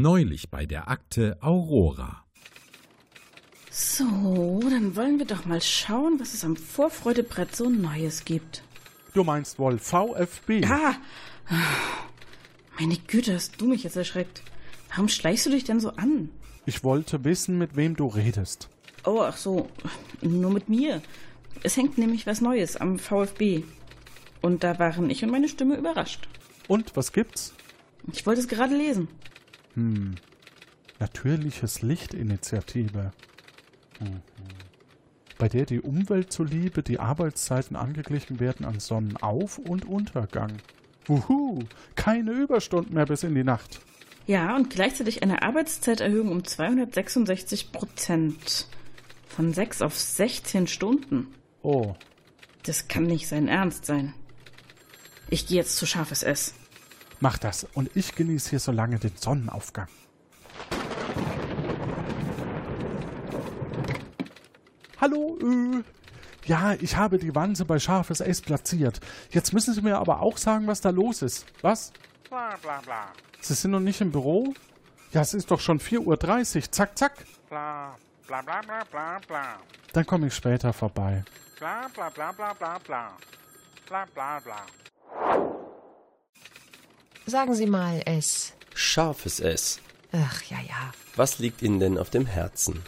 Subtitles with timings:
[0.00, 2.24] Neulich bei der Akte Aurora.
[3.68, 8.62] So, dann wollen wir doch mal schauen, was es am Vorfreudebrett so Neues gibt.
[9.12, 10.64] Du meinst wohl VfB?
[10.66, 10.94] Ah!
[12.78, 14.44] Meine Güte, hast du mich jetzt erschreckt.
[14.90, 16.30] Warum schleichst du dich denn so an?
[16.64, 18.68] Ich wollte wissen, mit wem du redest.
[19.04, 19.68] Oh, ach so,
[20.20, 21.02] nur mit mir.
[21.64, 23.64] Es hängt nämlich was Neues am VfB.
[24.42, 26.28] Und da waren ich und meine Stimme überrascht.
[26.68, 27.52] Und was gibt's?
[28.12, 29.08] Ich wollte es gerade lesen.
[29.78, 30.16] Hm.
[30.98, 33.12] Natürliches Lichtinitiative.
[34.00, 34.22] Mhm.
[35.38, 40.52] Bei der die Umwelt zuliebe die Arbeitszeiten angeglichen werden an Sonnenauf- und Untergang.
[41.06, 41.60] Wuhu,
[41.94, 43.80] keine Überstunden mehr bis in die Nacht.
[44.26, 48.66] Ja, und gleichzeitig eine Arbeitszeiterhöhung um 266 Prozent.
[49.28, 51.28] Von 6 auf 16 Stunden.
[51.62, 51.94] Oh.
[52.64, 54.12] Das kann nicht sein Ernst sein.
[55.30, 56.54] Ich gehe jetzt zu scharfes S.
[57.20, 59.88] Mach das und ich genieße hier so lange den Sonnenaufgang.
[65.00, 65.82] Hallo, äh.
[66.44, 69.00] Ja, ich habe die Wanze bei scharfes S platziert.
[69.30, 71.44] Jetzt müssen Sie mir aber auch sagen, was da los ist.
[71.60, 71.92] Was?
[72.28, 73.12] Bla bla bla.
[73.40, 74.54] Sie sind noch nicht im Büro?
[75.12, 76.72] Ja, es ist doch schon 4.30 Uhr.
[76.72, 77.12] Zack, zack.
[77.48, 79.44] Bla bla bla bla bla bla.
[79.92, 81.24] Dann komme ich später vorbei.
[81.58, 83.12] Bla bla bla bla bla bla.
[83.88, 85.57] Bla bla bla.
[87.28, 88.54] Sagen Sie mal S.
[88.74, 89.80] Scharfes S.
[90.12, 90.92] Ach ja, ja.
[91.14, 92.82] Was liegt Ihnen denn auf dem Herzen?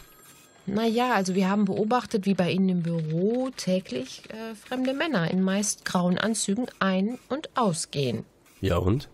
[0.65, 5.43] Naja, also wir haben beobachtet, wie bei Ihnen im Büro täglich äh, fremde Männer in
[5.43, 8.25] meist grauen Anzügen ein- und ausgehen.
[8.61, 9.09] Ja und?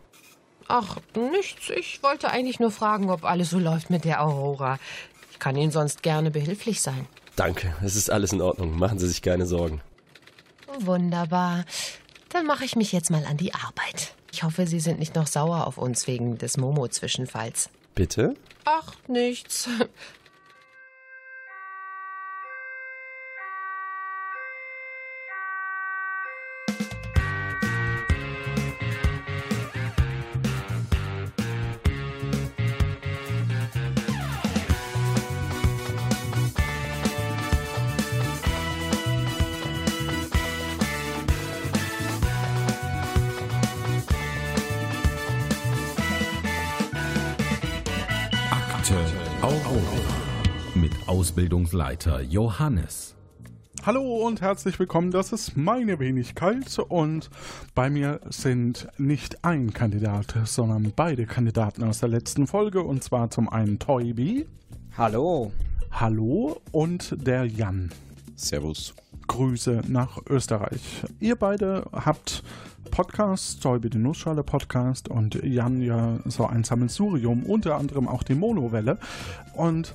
[0.69, 1.71] Ach, nichts.
[1.75, 4.79] Ich wollte eigentlich nur fragen, ob alles so läuft mit der Aurora.
[5.31, 7.05] Ich kann Ihnen sonst gerne behilflich sein.
[7.35, 8.79] Danke, es ist alles in Ordnung.
[8.79, 9.81] Machen Sie sich keine Sorgen.
[10.79, 11.65] Wunderbar.
[12.29, 14.13] Dann mache ich mich jetzt mal an die Arbeit.
[14.31, 17.69] Ich hoffe, Sie sind nicht noch sauer auf uns wegen des Momo-Zwischenfalls.
[17.95, 18.35] Bitte?
[18.65, 19.69] Ach, nichts.
[51.37, 53.13] Ausbildungsleiter Johannes.
[53.85, 55.11] Hallo und herzlich willkommen.
[55.11, 57.29] Das ist meine Wenigkeit und
[57.75, 63.29] bei mir sind nicht ein Kandidat, sondern beide Kandidaten aus der letzten Folge und zwar
[63.29, 64.47] zum einen Toybi.
[64.97, 65.51] Hallo.
[65.91, 67.91] Hallo und der Jan.
[68.35, 68.95] Servus.
[69.27, 71.03] Grüße nach Österreich.
[71.19, 72.43] Ihr beide habt
[72.89, 78.33] Podcasts, Zeubi die Nussschale Podcast und Jan ja so ein Sammelsurium, unter anderem auch die
[78.33, 78.97] Monowelle.
[79.53, 79.93] Und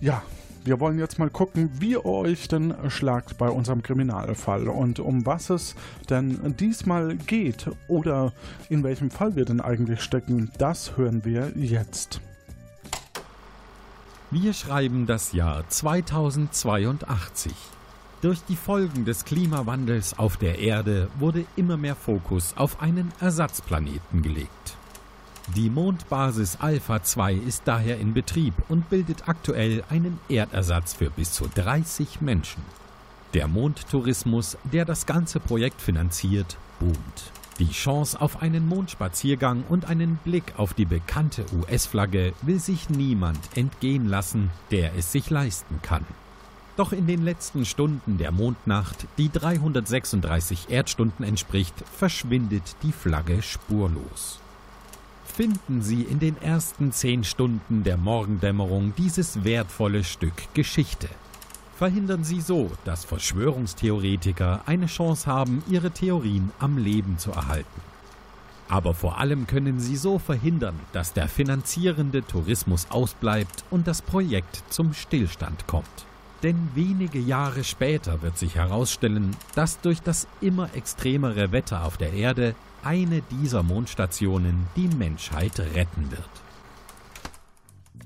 [0.00, 0.24] ja,
[0.64, 5.24] wir wollen jetzt mal gucken, wie ihr euch denn schlagt bei unserem Kriminalfall und um
[5.26, 5.74] was es
[6.08, 8.32] denn diesmal geht oder
[8.68, 12.20] in welchem Fall wir denn eigentlich stecken, das hören wir jetzt.
[14.30, 17.52] Wir schreiben das Jahr 2082.
[18.22, 24.22] Durch die Folgen des Klimawandels auf der Erde wurde immer mehr Fokus auf einen Ersatzplaneten
[24.22, 24.76] gelegt.
[25.56, 31.32] Die Mondbasis Alpha 2 ist daher in Betrieb und bildet aktuell einen Erdersatz für bis
[31.32, 32.62] zu 30 Menschen.
[33.34, 37.32] Der Mondtourismus, der das ganze Projekt finanziert, boomt.
[37.58, 43.40] Die Chance auf einen Mondspaziergang und einen Blick auf die bekannte US-Flagge will sich niemand
[43.56, 46.06] entgehen lassen, der es sich leisten kann.
[46.76, 54.38] Doch in den letzten Stunden der Mondnacht, die 336 Erdstunden entspricht, verschwindet die Flagge spurlos.
[55.40, 61.08] Finden Sie in den ersten zehn Stunden der Morgendämmerung dieses wertvolle Stück Geschichte.
[61.78, 67.80] Verhindern Sie so, dass Verschwörungstheoretiker eine Chance haben, ihre Theorien am Leben zu erhalten.
[68.68, 74.62] Aber vor allem können Sie so verhindern, dass der finanzierende Tourismus ausbleibt und das Projekt
[74.68, 75.86] zum Stillstand kommt.
[76.42, 82.12] Denn wenige Jahre später wird sich herausstellen, dass durch das immer extremere Wetter auf der
[82.12, 86.28] Erde eine dieser Mondstationen die Menschheit retten wird.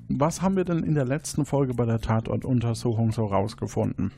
[0.07, 4.11] Was haben wir denn in der letzten Folge bei der Tatortuntersuchung so rausgefunden?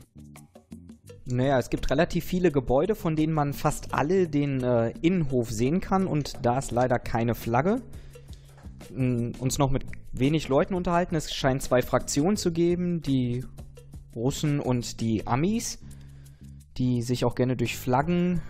[1.24, 5.80] Naja, es gibt relativ viele Gebäude, von denen man fast alle den äh, Innenhof sehen
[5.80, 7.82] kann und da ist leider keine Flagge.
[8.94, 11.14] M, uns noch mit wenig Leuten unterhalten.
[11.14, 13.44] Es scheint zwei Fraktionen zu geben, die
[14.16, 15.78] Russen und die Amis,
[16.78, 18.40] die sich auch gerne durch Flaggen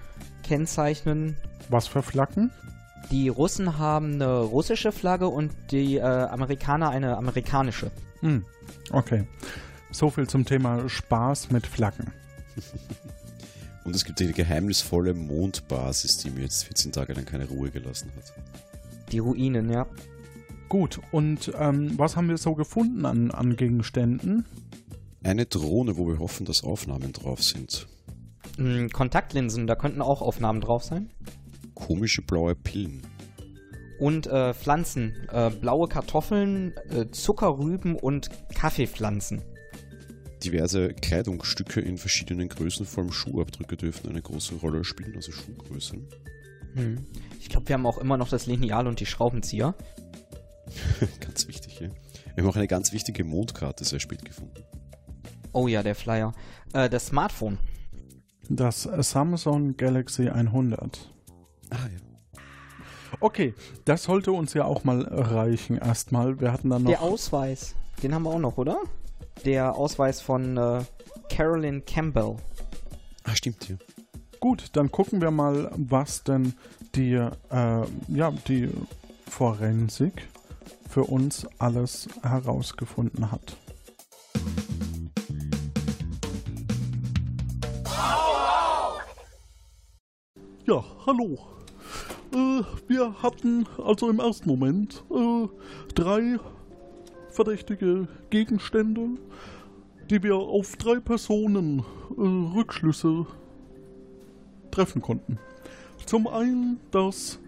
[0.49, 1.37] kennzeichnen.
[1.69, 2.51] Was für Flaggen?
[3.11, 7.91] Die Russen haben eine russische Flagge und die äh, Amerikaner eine amerikanische.
[8.21, 8.45] Hm,
[8.91, 9.27] okay.
[9.91, 12.13] So viel zum Thema Spaß mit Flaggen.
[13.85, 18.13] Und es gibt eine geheimnisvolle Mondbasis, die mir jetzt 14 Tage lang keine Ruhe gelassen
[18.17, 18.35] hat.
[19.11, 19.87] Die Ruinen, ja.
[20.69, 24.45] Gut, und ähm, was haben wir so gefunden an, an Gegenständen?
[25.23, 27.89] Eine Drohne, wo wir hoffen, dass Aufnahmen drauf sind.
[28.59, 31.11] Hm, Kontaktlinsen, da könnten auch Aufnahmen drauf sein.
[31.75, 33.03] Komische blaue Pillen.
[34.01, 39.43] Und äh, Pflanzen, äh, blaue Kartoffeln, äh, Zuckerrüben und Kaffeepflanzen.
[40.45, 46.07] Diverse Kleidungsstücke in verschiedenen Größen, vor allem Schuhabdrücke dürfen eine große Rolle spielen, also Schuhgrößen.
[46.75, 47.07] Hm.
[47.41, 49.75] Ich glaube, wir haben auch immer noch das Lineal und die Schraubenzieher.
[51.21, 51.89] ganz wichtig, ja.
[52.35, 54.63] Wir haben auch eine ganz wichtige Mondkarte sehr spät gefunden.
[55.53, 56.33] Oh ja, der Flyer.
[56.73, 57.59] Äh, das Smartphone.
[58.49, 61.13] Das Samsung Galaxy 100.
[61.71, 62.41] Ah ja.
[63.21, 63.55] Okay,
[63.85, 66.41] das sollte uns ja auch mal reichen erstmal.
[66.41, 66.91] Wir hatten dann noch...
[66.91, 67.75] Der Ausweis.
[68.03, 68.79] Den haben wir auch noch, oder?
[69.45, 70.83] Der Ausweis von äh,
[71.29, 72.37] Carolyn Campbell.
[73.25, 73.77] Ah, stimmt, ja.
[74.41, 76.55] Gut, dann gucken wir mal, was denn
[76.95, 77.31] die, äh,
[78.09, 78.71] ja, die
[79.29, 80.29] Forensik
[80.89, 83.57] für uns alles herausgefunden hat.
[90.69, 91.39] Ja, hallo.
[92.35, 95.49] Äh, wir hatten also im ersten Moment äh,
[95.95, 96.39] drei
[97.31, 99.13] verdächtige Gegenstände,
[100.11, 101.79] die wir auf drei Personen
[102.19, 103.25] äh, Rückschlüsse
[104.71, 105.39] treffen konnten.
[106.05, 107.39] Zum einen das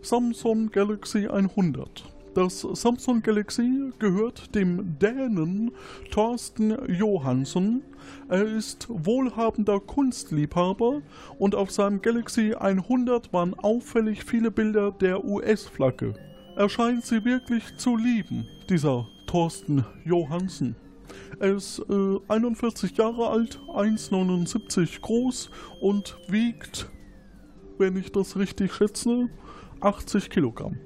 [0.00, 2.11] Samsung Galaxy 100.
[2.34, 5.70] Das Samsung Galaxy gehört dem Dänen
[6.10, 7.82] Thorsten Johansson.
[8.30, 11.02] Er ist wohlhabender Kunstliebhaber
[11.38, 16.14] und auf seinem Galaxy 100 waren auffällig viele Bilder der US-Flagge.
[16.56, 20.74] Er scheint sie wirklich zu lieben, dieser Thorsten Johansson.
[21.38, 25.50] Er ist äh, 41 Jahre alt, 1,79 groß
[25.82, 26.88] und wiegt,
[27.76, 29.28] wenn ich das richtig schätze,
[29.82, 30.78] 80 Kilogramm.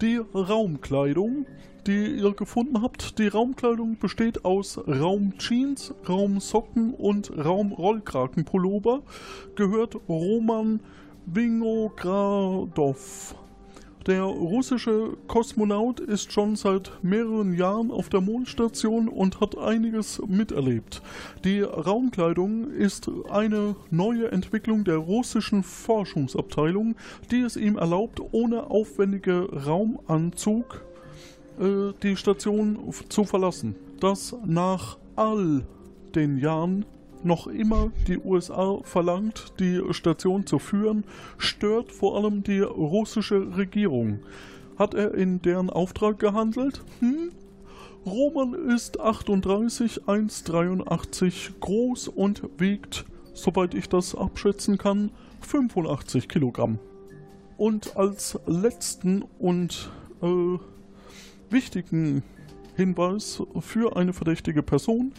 [0.00, 1.44] Die Raumkleidung,
[1.86, 9.02] die ihr gefunden habt, die Raumkleidung besteht aus Raumjeans, Raumsocken und Raumrollkragenpullover,
[9.56, 10.80] gehört Roman
[11.26, 13.34] Vinogradov.
[14.06, 21.02] Der russische Kosmonaut ist schon seit mehreren Jahren auf der Mondstation und hat einiges miterlebt.
[21.44, 26.96] Die Raumkleidung ist eine neue Entwicklung der russischen Forschungsabteilung,
[27.30, 30.82] die es ihm erlaubt, ohne aufwendige Raumanzug
[31.58, 32.78] äh, die Station
[33.10, 33.76] zu verlassen.
[34.00, 35.66] Das nach all
[36.14, 36.86] den Jahren
[37.24, 41.04] noch immer die USA verlangt, die Station zu führen,
[41.38, 44.20] stört vor allem die russische Regierung.
[44.78, 46.82] Hat er in deren Auftrag gehandelt?
[47.00, 47.32] Hm?
[48.06, 55.10] Roman ist 38, 1,83 groß und wiegt, soweit ich das abschätzen kann,
[55.42, 56.78] 85 Kilogramm.
[57.58, 59.90] Und als letzten und
[60.22, 60.58] äh,
[61.50, 62.22] wichtigen
[62.76, 65.12] Hinweis für eine verdächtige Person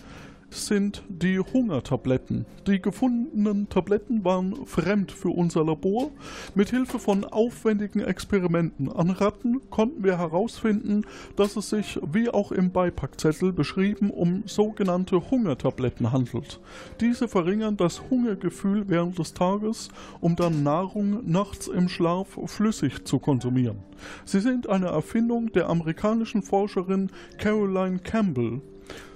[0.51, 2.45] sind die Hungertabletten.
[2.67, 6.11] Die gefundenen Tabletten waren fremd für unser Labor.
[6.53, 11.05] Mit Hilfe von aufwendigen Experimenten an Ratten konnten wir herausfinden,
[11.35, 16.59] dass es sich, wie auch im Beipackzettel beschrieben, um sogenannte Hungertabletten handelt.
[16.99, 19.89] Diese verringern das Hungergefühl während des Tages,
[20.19, 23.79] um dann Nahrung nachts im Schlaf flüssig zu konsumieren.
[24.25, 28.61] Sie sind eine Erfindung der amerikanischen Forscherin Caroline Campbell.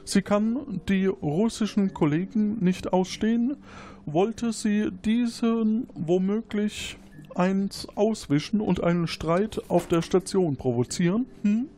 [0.06, 3.58] Sie kann die russischen Kollegen nicht ausstehen,
[4.06, 6.98] wollte sie diesen womöglich
[7.34, 11.26] eins auswischen und einen Streit auf der Station provozieren?
[11.42, 11.70] Hm?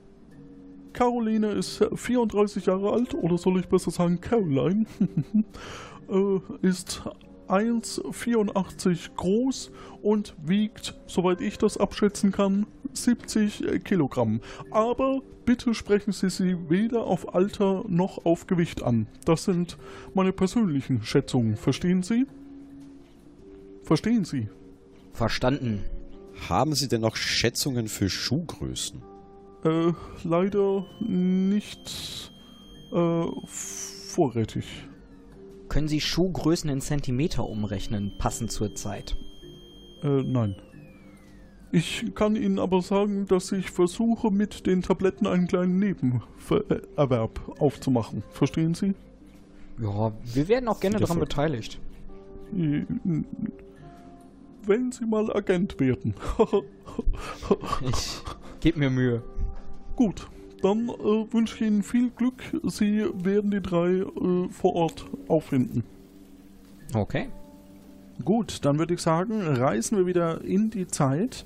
[0.91, 4.85] Caroline ist 34 Jahre alt, oder soll ich besser sagen Caroline,
[6.09, 7.03] äh, ist
[7.47, 14.41] 1,84 groß und wiegt, soweit ich das abschätzen kann, 70 Kilogramm.
[14.71, 19.07] Aber bitte sprechen Sie sie weder auf Alter noch auf Gewicht an.
[19.23, 19.77] Das sind
[20.13, 21.55] meine persönlichen Schätzungen.
[21.55, 22.27] Verstehen Sie?
[23.81, 24.49] Verstehen Sie?
[25.13, 25.83] Verstanden.
[26.49, 29.01] Haben Sie denn noch Schätzungen für Schuhgrößen?
[29.63, 29.93] Äh,
[30.25, 32.31] leider nicht
[32.91, 34.65] äh, vorrätig.
[35.69, 39.15] Können Sie Schuhgrößen in Zentimeter umrechnen, passend zur Zeit?
[40.03, 40.57] Äh, nein.
[41.71, 48.23] Ich kann Ihnen aber sagen, dass ich versuche, mit den Tabletten einen kleinen Nebenerwerb aufzumachen.
[48.31, 48.93] Verstehen Sie?
[49.81, 51.79] Ja, wir werden auch gerne daran beteiligt.
[52.51, 53.25] wenn
[54.91, 56.13] Sie mal Agent werden.
[57.89, 58.21] Ich
[58.59, 59.21] gebe mir Mühe.
[59.95, 60.27] Gut,
[60.61, 62.41] dann äh, wünsche ich Ihnen viel Glück.
[62.63, 65.83] Sie werden die drei äh, vor Ort auffinden.
[66.93, 67.29] Okay.
[68.23, 71.45] Gut, dann würde ich sagen, reisen wir wieder in die Zeit.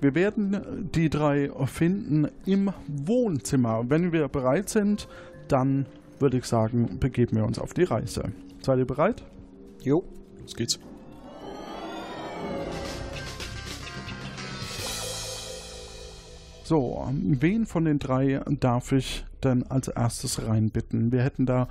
[0.00, 3.84] Wir werden die drei finden im Wohnzimmer.
[3.88, 5.08] Wenn wir bereit sind,
[5.48, 5.86] dann
[6.18, 8.32] würde ich sagen, begeben wir uns auf die Reise.
[8.60, 9.22] Seid ihr bereit?
[9.82, 10.04] Jo.
[10.40, 10.78] Los geht's.
[16.64, 21.12] So, wen von den drei darf ich denn als erstes reinbitten?
[21.12, 21.66] Wir hätten da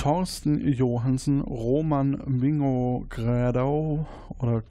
[0.00, 4.06] Thorsten Johansen, Roman Mingogradau,
[4.38, 4.62] oder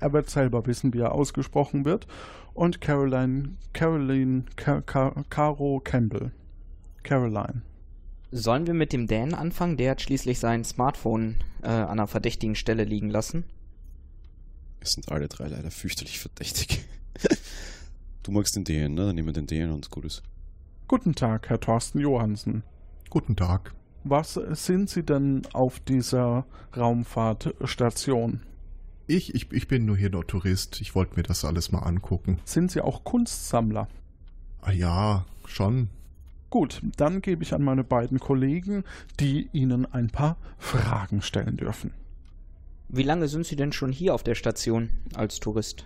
[0.00, 2.08] er wird selber wissen, wie er ausgesprochen wird,
[2.54, 6.32] und Caroline, Caroline, Ca Ca Caro Campbell.
[7.04, 7.62] Caroline.
[8.32, 9.76] Sollen wir mit dem Dan anfangen?
[9.76, 13.44] Der hat schließlich sein Smartphone äh, an einer verdächtigen Stelle liegen lassen.
[14.80, 16.84] Es sind alle drei leider fürchterlich verdächtig.
[18.24, 19.06] du magst den DN, ne?
[19.06, 20.24] Dann nehmen wir den DN und gut ist.
[20.88, 22.64] Guten Tag, Herr Thorsten Johansen.
[23.08, 23.77] Guten Tag.
[24.10, 28.40] Was sind Sie denn auf dieser Raumfahrtstation?
[29.06, 30.80] Ich, ich, ich bin nur hier nur Tourist.
[30.80, 32.38] Ich wollte mir das alles mal angucken.
[32.44, 33.86] Sind Sie auch Kunstsammler?
[34.62, 35.90] Ah ja, schon.
[36.48, 38.84] Gut, dann gebe ich an meine beiden Kollegen,
[39.20, 41.90] die Ihnen ein paar Fragen stellen dürfen.
[42.88, 45.84] Wie lange sind Sie denn schon hier auf der Station als Tourist?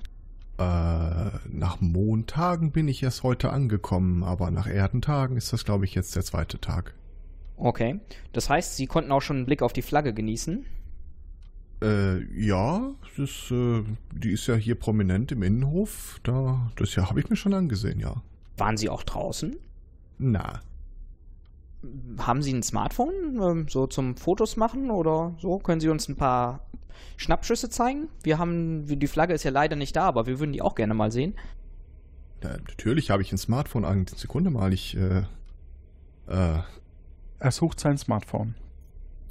[0.58, 5.96] Äh, nach Montagen bin ich erst heute angekommen, aber nach Erdentagen ist das, glaube ich,
[5.96, 6.94] jetzt der zweite Tag.
[7.62, 8.00] Okay.
[8.32, 10.66] Das heißt, Sie konnten auch schon einen Blick auf die Flagge genießen?
[11.80, 16.18] Äh, ja, das, äh, die ist ja hier prominent im Innenhof.
[16.24, 18.22] Da, das ja habe ich mir schon angesehen, ja.
[18.56, 19.56] Waren Sie auch draußen?
[20.18, 20.60] Na,
[22.18, 25.58] Haben Sie ein Smartphone, ähm, so zum Fotos machen oder so?
[25.58, 26.68] Können Sie uns ein paar
[27.16, 28.08] Schnappschüsse zeigen?
[28.22, 30.94] Wir haben, die Flagge ist ja leider nicht da, aber wir würden die auch gerne
[30.94, 31.34] mal sehen.
[32.42, 34.06] na, natürlich habe ich ein Smartphone an.
[34.06, 35.24] Sekunde mal, ich, äh,
[36.28, 36.58] äh,
[37.42, 38.54] Er sucht sein Smartphone.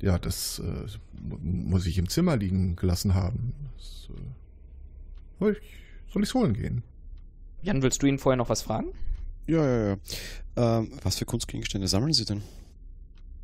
[0.01, 3.53] ja, das äh, mu- muss ich im Zimmer liegen gelassen haben.
[3.77, 4.19] Das, äh,
[5.39, 6.83] soll ich, soll ich's holen gehen?
[7.61, 8.89] Jan, willst du ihn vorher noch was fragen?
[9.47, 9.97] Ja, ja, ja.
[10.79, 12.41] Ähm, was für Kunstgegenstände sammeln Sie denn?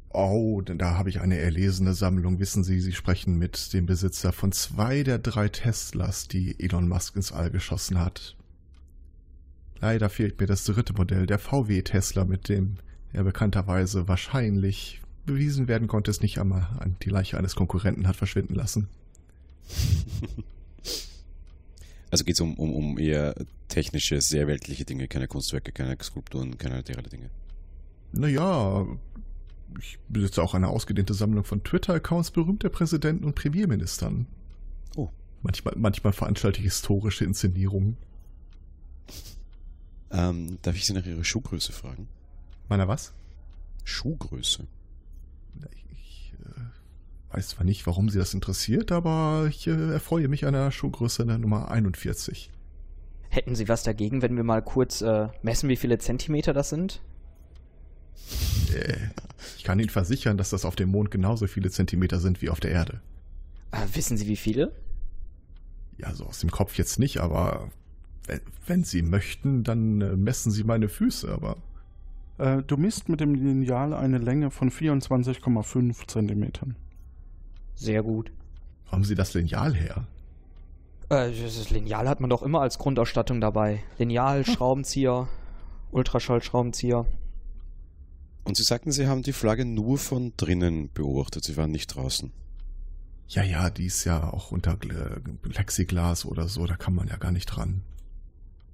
[0.10, 2.40] Oh, denn da habe ich eine erlesene Sammlung.
[2.40, 7.16] Wissen Sie, Sie sprechen mit dem Besitzer von zwei der drei Teslas, die Elon Musk
[7.16, 8.36] ins All geschossen hat.
[9.80, 12.78] Leider fehlt mir das dritte Modell, der VW Tesla, mit dem
[13.14, 18.16] er bekannterweise wahrscheinlich bewiesen werden konnte, es nicht einmal an die Leiche eines Konkurrenten hat
[18.16, 18.88] verschwinden lassen.
[22.10, 23.36] Also geht es um, um, um eher
[23.68, 27.30] technische, sehr weltliche Dinge, keine Kunstwerke, keine Skulpturen, keine derartige Dinge.
[28.14, 28.86] Naja,
[29.80, 34.26] ich besitze auch eine ausgedehnte Sammlung von Twitter-Accounts berühmter Präsidenten und Premierministern.
[34.96, 35.10] Oh.
[35.44, 37.98] Manchmal, manchmal veranstalte ich historische Inszenierungen.
[40.10, 42.08] Ähm, darf ich Sie nach Ihrer Schuhgröße fragen?
[42.70, 43.14] Meiner was?
[43.84, 44.68] Schuhgröße?
[45.92, 50.72] Ich äh, weiß zwar nicht, warum Sie das interessiert, aber ich äh, erfreue mich einer
[50.72, 52.52] Schuhgröße der Nummer 41.
[53.30, 57.02] Hätten Sie was dagegen, wenn wir mal kurz äh, messen, wie viele Zentimeter das sind?
[58.74, 58.98] Äh,
[59.58, 62.60] ich kann Ihnen versichern, dass das auf dem Mond genauso viele Zentimeter sind wie auf
[62.60, 63.02] der Erde.
[63.72, 64.74] Äh, wissen Sie, wie viele?
[65.98, 67.70] Ja, so aus dem Kopf jetzt nicht, aber
[68.26, 71.58] wenn, wenn Sie möchten, dann äh, messen Sie meine Füße, aber
[72.38, 76.76] Äh, du misst mit dem Lineal eine Länge von 24,5 Zentimetern.
[77.76, 78.32] Sehr gut.
[78.86, 80.08] wo haben Sie das Lineal her?
[81.10, 83.84] Äh, das Lineal hat man doch immer als Grundausstattung dabei.
[83.98, 85.28] Lineal, Schraubenzieher,
[85.92, 87.06] Ultraschallschraubenzieher.
[88.44, 92.32] Und Sie sagten, Sie haben die Flagge nur von drinnen beobachtet, Sie waren nicht draußen.
[93.30, 97.32] Ja, ja, die ist ja auch unter Plexiglas oder so, da kann man ja gar
[97.32, 97.84] nicht dran.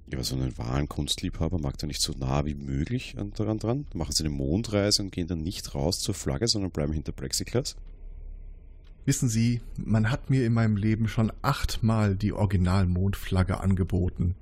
[0.06, 3.58] Ja, aber so einen wahren Kunstliebhaber mag da nicht so nah wie möglich an, daran
[3.58, 3.86] dran.
[3.94, 7.76] Machen Sie eine Mondreise und gehen dann nicht raus zur Flagge, sondern bleiben hinter Plexiglas.
[9.06, 14.34] Wissen Sie, man hat mir in meinem Leben schon achtmal die Original-Mondflagge angeboten.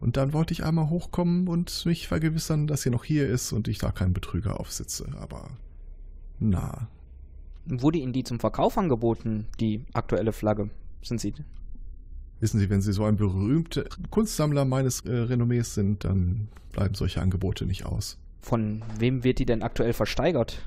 [0.00, 3.68] Und dann wollte ich einmal hochkommen und mich vergewissern, dass sie noch hier ist und
[3.68, 5.06] ich da kein Betrüger aufsitze.
[5.20, 5.50] Aber
[6.38, 6.88] na,
[7.66, 10.70] Wurde Ihnen die zum Verkauf angeboten, die aktuelle Flagge?
[11.02, 11.34] Sind Sie.
[12.40, 17.20] Wissen Sie, wenn Sie so ein berühmter Kunstsammler meines äh, Renommees sind, dann bleiben solche
[17.20, 18.18] Angebote nicht aus.
[18.40, 20.62] Von wem wird die denn aktuell versteigert?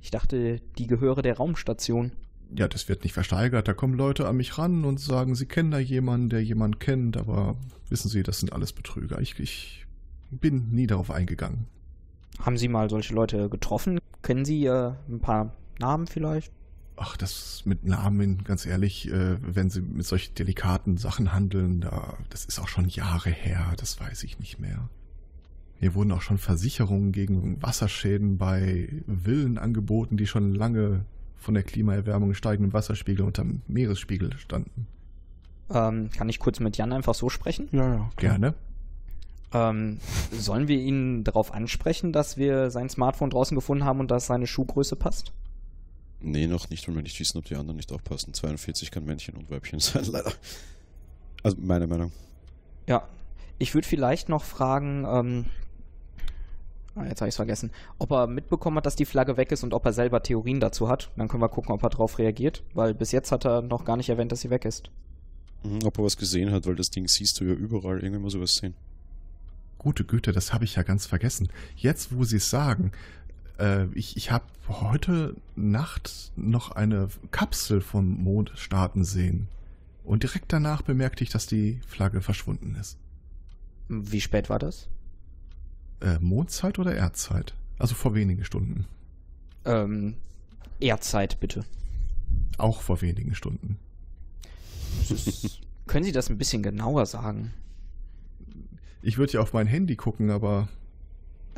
[0.00, 2.12] Ich dachte, die gehöre der Raumstation.
[2.56, 3.68] Ja, das wird nicht versteigert.
[3.68, 7.16] Da kommen Leute an mich ran und sagen, sie kennen da jemanden, der jemanden kennt,
[7.16, 7.56] aber
[7.88, 9.20] wissen Sie, das sind alles Betrüger.
[9.20, 9.86] Ich, ich
[10.30, 11.66] bin nie darauf eingegangen.
[12.38, 13.98] Haben Sie mal solche Leute getroffen?
[14.22, 16.52] Kennen Sie äh, ein paar Namen vielleicht?
[16.96, 22.18] Ach, das mit Namen, ganz ehrlich, äh, wenn sie mit solchen delikaten Sachen handeln, da,
[22.30, 24.88] das ist auch schon Jahre her, das weiß ich nicht mehr.
[25.80, 31.04] Mir wurden auch schon Versicherungen gegen Wasserschäden bei Villen angeboten, die schon lange
[31.36, 34.86] von der Klimaerwärmung steigenden Wasserspiegel unterm Meeresspiegel standen.
[35.70, 37.68] Ähm, kann ich kurz mit Jan einfach so sprechen?
[37.72, 38.10] Ja, ja.
[38.16, 38.54] Gerne.
[39.52, 39.98] Ähm,
[40.32, 44.46] sollen wir ihn darauf ansprechen, dass wir sein Smartphone draußen gefunden haben und dass seine
[44.46, 45.32] Schuhgröße passt?
[46.20, 48.32] Nee, noch nicht, weil wir nicht wissen, ob die anderen nicht auch passen.
[48.32, 50.32] 42 kann Männchen und Weibchen sein, leider.
[51.42, 52.12] Also meine Meinung.
[52.86, 53.06] Ja.
[53.58, 55.44] Ich würde vielleicht noch fragen, ähm,
[56.96, 59.62] ah, jetzt habe ich es vergessen, ob er mitbekommen hat, dass die Flagge weg ist
[59.62, 61.12] und ob er selber Theorien dazu hat.
[61.16, 63.96] Dann können wir gucken, ob er darauf reagiert, weil bis jetzt hat er noch gar
[63.96, 64.90] nicht erwähnt, dass sie weg ist.
[65.62, 68.02] Mhm, ob er was gesehen hat, weil das Ding siehst du ja überall.
[68.02, 68.74] Irgendwann muss er was sehen.
[69.78, 71.48] Gute Güte, das habe ich ja ganz vergessen.
[71.76, 72.92] Jetzt, wo Sie es sagen,
[73.94, 79.48] ich, ich habe heute Nacht noch eine Kapsel vom Mond starten sehen.
[80.02, 82.98] Und direkt danach bemerkte ich, dass die Flagge verschwunden ist.
[83.88, 84.88] Wie spät war das?
[86.00, 87.54] Äh, Mondzeit oder Erdzeit?
[87.78, 88.86] Also vor wenigen Stunden.
[89.64, 90.14] Ähm,
[90.80, 91.64] Erdzeit, bitte.
[92.58, 93.78] Auch vor wenigen Stunden.
[95.86, 97.52] Können Sie das ein bisschen genauer sagen?
[99.02, 100.68] Ich würde ja auf mein Handy gucken, aber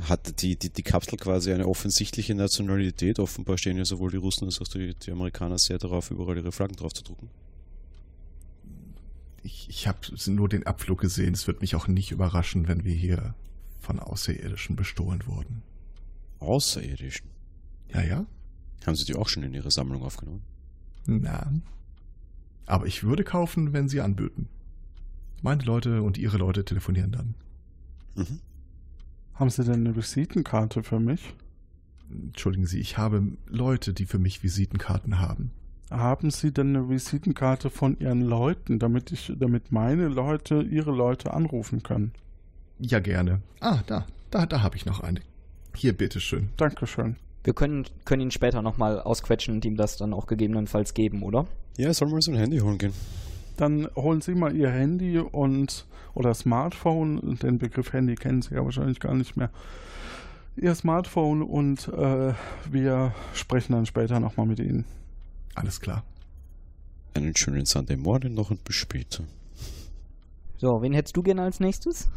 [0.02, 3.18] Hat die, die, die Kapsel quasi eine offensichtliche Nationalität?
[3.18, 6.52] Offenbar stehen ja sowohl die Russen als auch die, die Amerikaner sehr darauf, überall ihre
[6.52, 7.30] Flaggen drauf zu drucken.
[9.42, 11.32] ich, ich habe nur den Abflug gesehen.
[11.32, 13.34] Es wird mich auch nicht überraschen, wenn wir hier
[13.80, 15.62] von Außerirdischen bestohlen wurden.
[16.40, 17.28] Außerirdischen.
[17.92, 18.26] Ja, ja?
[18.84, 20.42] Haben Sie die auch schon in Ihre Sammlung aufgenommen?
[21.06, 21.50] Na.
[22.66, 24.48] Aber ich würde kaufen, wenn sie anböten.
[25.42, 27.34] Meine Leute und ihre Leute telefonieren dann.
[28.16, 28.40] Mhm.
[29.36, 31.34] Haben Sie denn eine Visitenkarte für mich?
[32.10, 35.50] Entschuldigen Sie, ich habe Leute, die für mich Visitenkarten haben.
[35.90, 41.34] Haben Sie denn eine Visitenkarte von Ihren Leuten, damit ich, damit meine Leute Ihre Leute
[41.34, 42.12] anrufen können?
[42.78, 43.40] Ja, gerne.
[43.60, 45.20] Ah, da, da, da habe ich noch eine.
[45.74, 46.48] Hier, bitteschön.
[46.56, 47.16] Dankeschön.
[47.44, 51.46] Wir können, können ihn später nochmal ausquetschen und ihm das dann auch gegebenenfalls geben, oder?
[51.76, 52.92] Ja, soll mal so ein Handy holen gehen.
[53.56, 58.64] Dann holen Sie mal Ihr Handy und oder Smartphone, den Begriff Handy kennen Sie ja
[58.64, 59.50] wahrscheinlich gar nicht mehr.
[60.56, 62.32] Ihr Smartphone und äh,
[62.70, 64.86] wir sprechen dann später nochmal mit Ihnen.
[65.54, 66.04] Alles klar.
[67.14, 69.24] Einen schönen Sunday Morning noch und bis später.
[70.58, 72.08] So, wen hättest du gerne als nächstes?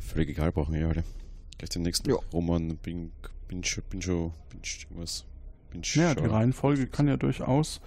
[0.00, 1.04] Völlig egal, brauchen wir ja alle.
[1.56, 2.10] Gleich den nächsten.
[2.10, 2.16] Ja.
[2.32, 3.12] Roman, Bing,
[3.48, 5.24] Bincho, Bincho, Binch, irgendwas.
[5.70, 7.80] Binch, Ja, die Reihenfolge kann ja durchaus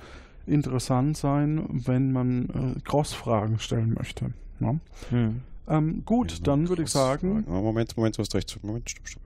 [0.47, 4.33] interessant sein, wenn man äh, Cross-Fragen stellen möchte.
[4.59, 4.79] Ne?
[5.09, 5.41] Hm.
[5.67, 8.57] Ähm, gut, dann würde ich sagen, Moment, Moment, du hast recht.
[8.63, 9.23] Moment, stopp, stopp.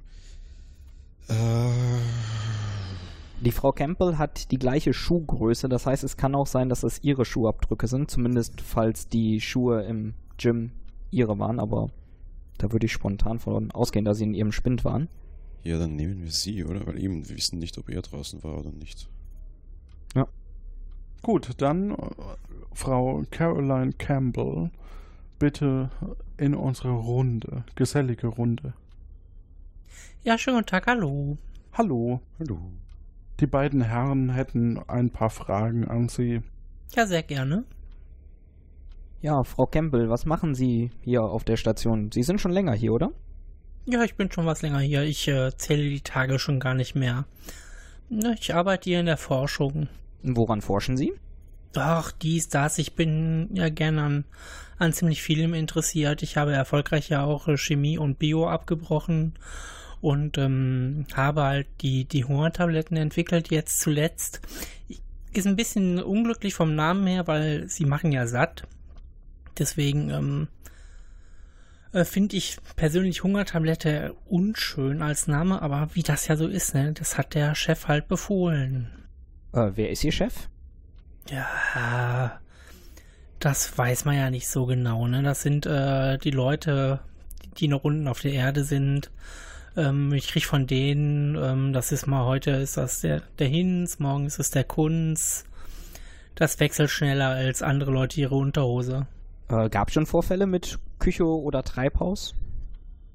[1.28, 1.70] Äh,
[3.42, 7.04] Die Frau Campbell hat die gleiche Schuhgröße, das heißt, es kann auch sein, dass es
[7.04, 10.72] ihre Schuhabdrücke sind, zumindest falls die Schuhe im Gym
[11.12, 11.90] ihre waren, aber
[12.58, 15.08] da würde ich spontan von ausgehen, dass sie in ihrem Spind waren.
[15.64, 16.86] ja, dann nehmen wir sie, oder?
[16.88, 19.10] Weil eben, wir wissen nicht, ob er draußen war oder nicht.
[21.22, 21.96] Gut, dann äh,
[22.74, 24.72] Frau Caroline Campbell,
[25.38, 25.90] bitte
[26.38, 28.74] in unsere Runde, gesellige Runde.
[30.24, 31.38] Ja, schönen guten Tag, hallo.
[31.74, 32.60] Hallo, Hallo.
[33.40, 36.42] die beiden Herren hätten ein paar Fragen an Sie.
[36.96, 37.64] Ja, sehr gerne.
[39.22, 42.10] Ja, Frau Campbell, was machen Sie hier auf der Station?
[42.12, 43.12] Sie sind schon länger hier, oder?
[43.86, 45.04] Ja, ich bin schon was länger hier.
[45.04, 47.26] Ich äh, zähle die Tage schon gar nicht mehr.
[48.40, 49.88] Ich arbeite hier in der Forschung.
[50.24, 51.14] Woran forschen Sie?
[51.76, 52.78] Ach, dies, das.
[52.78, 54.26] Ich bin ja gern an,
[54.78, 56.24] an ziemlich vielem interessiert.
[56.24, 59.34] Ich habe erfolgreich ja auch äh, Chemie und Bio abgebrochen
[60.02, 64.42] und ähm, habe halt die, die Hungertabletten entwickelt jetzt zuletzt.
[65.34, 68.68] Ist ein bisschen unglücklich vom Namen her, weil sie machen ja satt.
[69.58, 70.48] Deswegen ähm,
[71.92, 76.94] äh, finde ich persönlich Hungertablette unschön als Name, aber wie das ja so ist, ne,
[76.94, 78.90] das hat der Chef halt befohlen.
[79.54, 80.50] Äh, wer ist Ihr Chef?
[81.30, 82.40] Ja,
[83.40, 85.24] das weiß man ja nicht so genau, ne?
[85.24, 87.00] Das sind äh, die Leute,
[87.58, 89.12] die noch unten auf der Erde sind.
[89.78, 94.00] Ähm, ich krieg von denen, ähm, das ist mal heute ist das der, der Hinz,
[94.00, 95.46] morgen ist es der Kunz.
[96.36, 99.08] Das wechselt schneller als andere Leute ihre Unterhose.
[99.50, 102.36] Äh, gab schon Vorfälle mit Küche oder Treibhaus?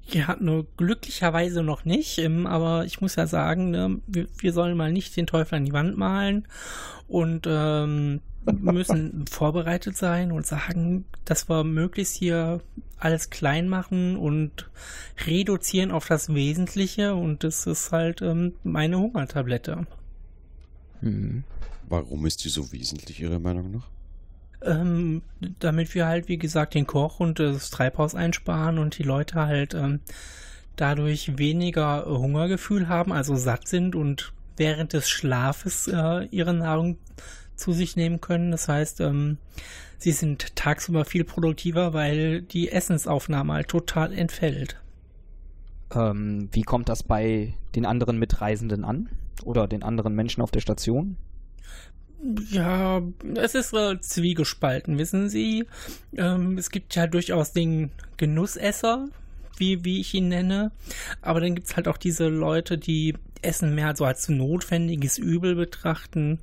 [0.07, 4.91] Ja, nur glücklicherweise noch nicht, ähm, aber ich muss ja sagen, ne, wir, sollen mal
[4.91, 6.47] nicht den Teufel an die Wand malen
[7.07, 12.61] und ähm, müssen vorbereitet sein und sagen, dass wir möglichst hier
[12.99, 14.69] alles klein machen und
[15.25, 19.87] reduzieren auf das Wesentliche und das ist halt ähm, meine Hungertablette.
[21.01, 21.43] Mhm.
[21.87, 23.87] Warum ist die so wesentlich, Ihrer Meinung nach?
[24.65, 25.21] Ähm,
[25.59, 29.73] damit wir halt, wie gesagt, den Koch und das Treibhaus einsparen und die Leute halt
[29.73, 29.99] ähm,
[30.75, 36.97] dadurch weniger Hungergefühl haben, also satt sind und während des Schlafes äh, ihre Nahrung
[37.55, 38.51] zu sich nehmen können.
[38.51, 39.37] Das heißt, ähm,
[39.97, 44.81] sie sind tagsüber viel produktiver, weil die Essensaufnahme halt total entfällt.
[45.93, 49.09] Ähm, wie kommt das bei den anderen Mitreisenden an?
[49.43, 51.17] Oder den anderen Menschen auf der Station?
[52.49, 53.03] Ja,
[53.35, 55.65] es ist äh, zwiegespalten, wissen Sie.
[56.17, 59.09] Ähm, es gibt ja durchaus den Genussesser,
[59.57, 60.71] wie, wie ich ihn nenne.
[61.21, 65.55] Aber dann gibt es halt auch diese Leute, die Essen mehr so als notwendiges Übel
[65.55, 66.39] betrachten.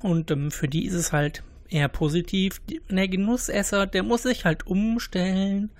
[0.00, 2.60] Und ähm, für die ist es halt eher positiv.
[2.88, 5.70] Der Genussesser, der muss sich halt umstellen.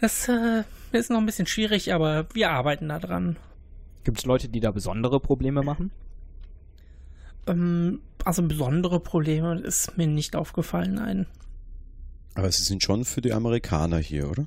[0.00, 3.36] Das äh, ist noch ein bisschen schwierig, aber wir arbeiten da dran.
[4.04, 5.90] Gibt es Leute, die da besondere Probleme machen?
[7.48, 11.26] Ähm, also besondere Probleme ist mir nicht aufgefallen, nein.
[12.34, 14.46] Aber Sie sind schon für die Amerikaner hier, oder?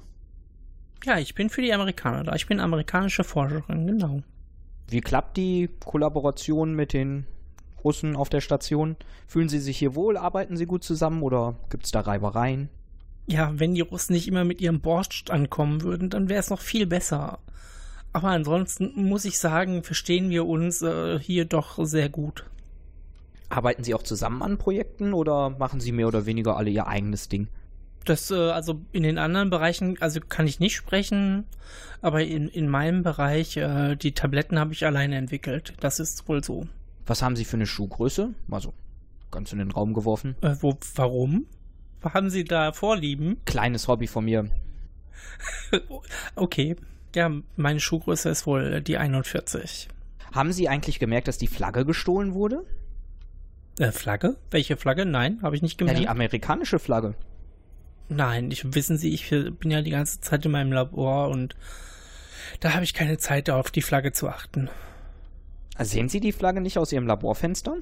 [1.03, 2.35] Ja, ich bin für die Amerikaner da.
[2.35, 4.21] Ich bin amerikanische Forscherin, genau.
[4.87, 7.25] Wie klappt die Kollaboration mit den
[7.83, 8.95] Russen auf der Station?
[9.27, 10.15] Fühlen Sie sich hier wohl?
[10.15, 12.69] Arbeiten Sie gut zusammen oder gibt es da Reibereien?
[13.27, 16.61] Ja, wenn die Russen nicht immer mit ihrem Borscht ankommen würden, dann wäre es noch
[16.61, 17.39] viel besser.
[18.13, 22.45] Aber ansonsten muss ich sagen, verstehen wir uns äh, hier doch sehr gut.
[23.51, 27.29] Arbeiten Sie auch zusammen an Projekten oder machen Sie mehr oder weniger alle Ihr eigenes
[27.29, 27.47] Ding?
[28.05, 31.45] Das, äh, also in den anderen Bereichen, also kann ich nicht sprechen,
[32.01, 35.73] aber in, in meinem Bereich, äh, die Tabletten habe ich alleine entwickelt.
[35.79, 36.67] Das ist wohl so.
[37.05, 38.33] Was haben Sie für eine Schuhgröße?
[38.49, 38.73] Also
[39.29, 40.35] ganz in den Raum geworfen.
[40.41, 41.45] Äh, wo, warum?
[42.03, 43.37] Haben Sie da Vorlieben?
[43.45, 44.49] Kleines Hobby von mir.
[46.35, 46.75] okay.
[47.13, 49.89] Ja, meine Schuhgröße ist wohl die 41.
[50.31, 52.65] Haben Sie eigentlich gemerkt, dass die Flagge gestohlen wurde?
[53.79, 54.37] Äh, Flagge?
[54.49, 55.05] Welche Flagge?
[55.05, 55.99] Nein, habe ich nicht gemerkt.
[55.99, 57.15] Ja, die amerikanische Flagge.
[58.09, 61.55] Nein, ich, wissen Sie, ich bin ja die ganze Zeit in meinem Labor und
[62.59, 64.69] da habe ich keine Zeit, auf die Flagge zu achten.
[65.79, 67.77] Sehen Sie die Flagge nicht aus Ihrem Laborfenster?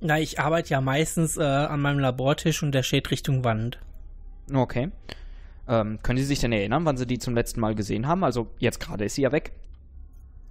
[0.00, 3.78] Na, ich arbeite ja meistens äh, an meinem Labortisch und der steht Richtung Wand.
[4.52, 4.90] Okay.
[5.68, 8.24] Ähm, können Sie sich denn erinnern, wann Sie die zum letzten Mal gesehen haben?
[8.24, 9.52] Also jetzt gerade ist sie ja weg.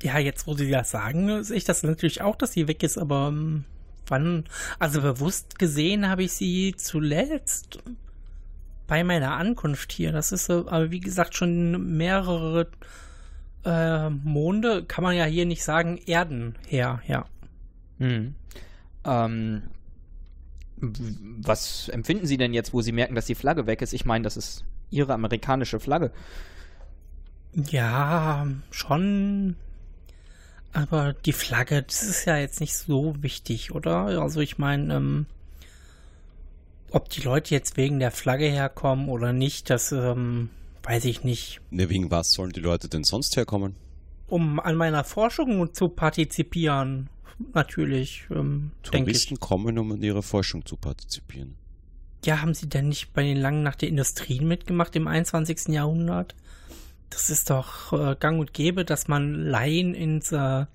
[0.03, 2.97] Ja, jetzt wo Sie das sagen, sehe ich das natürlich auch, dass sie weg ist,
[2.97, 3.65] aber ähm,
[4.09, 4.45] wann?
[4.79, 7.79] Also bewusst gesehen habe ich sie zuletzt
[8.87, 10.11] bei meiner Ankunft hier.
[10.11, 12.67] Das ist aber wie gesagt schon mehrere
[13.65, 17.25] äh, Monde, kann man ja hier nicht sagen, Erden her, ja.
[17.99, 18.33] Hm.
[19.05, 19.63] Ähm,
[20.81, 23.93] was empfinden Sie denn jetzt, wo Sie merken, dass die Flagge weg ist?
[23.93, 26.11] Ich meine, das ist Ihre amerikanische Flagge.
[27.53, 29.55] Ja, schon.
[30.73, 34.21] Aber die Flagge, das ist ja jetzt nicht so wichtig, oder?
[34.21, 35.25] Also ich meine, ähm,
[36.91, 40.49] ob die Leute jetzt wegen der Flagge herkommen oder nicht, das ähm,
[40.83, 41.61] weiß ich nicht.
[41.71, 43.75] Ne, wegen was sollen die Leute denn sonst herkommen?
[44.27, 47.09] Um an meiner Forschung zu partizipieren,
[47.53, 48.25] natürlich.
[48.29, 51.55] Ähm, Touristen kommen, um an ihrer Forschung zu partizipieren.
[52.25, 55.69] Ja, haben sie denn nicht bei den Langen nach der Industrien mitgemacht im 21.
[55.69, 56.35] Jahrhundert?
[57.09, 60.65] Das ist doch äh, gang und gäbe, dass man Laien ins, äh,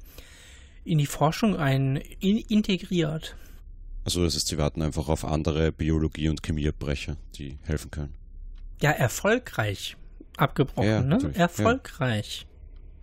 [0.85, 3.37] in die Forschung ein, in, integriert.
[4.05, 8.15] Also das heißt, sie warten einfach auf andere Biologie- und Chemieabbrecher, die helfen können.
[8.83, 9.97] Ja, erfolgreich
[10.37, 11.31] abgebrochen, Ja, ne?
[11.35, 12.47] Erfolgreich.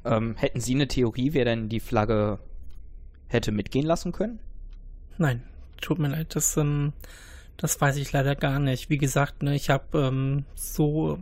[0.04, 2.39] Ähm, hätten Sie eine Theorie, wer denn die Flagge
[3.28, 4.39] hätte mitgehen lassen können?
[5.17, 5.44] Nein,
[5.80, 6.94] tut mir leid, das, ähm,
[7.58, 8.89] das weiß ich leider gar nicht.
[8.89, 11.20] Wie gesagt, ne, ich habe ähm, so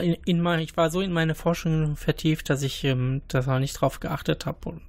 [0.00, 3.74] in, in mein, ich war so in meine Forschung vertieft, dass ich ähm, da nicht
[3.74, 4.82] drauf geachtet habe und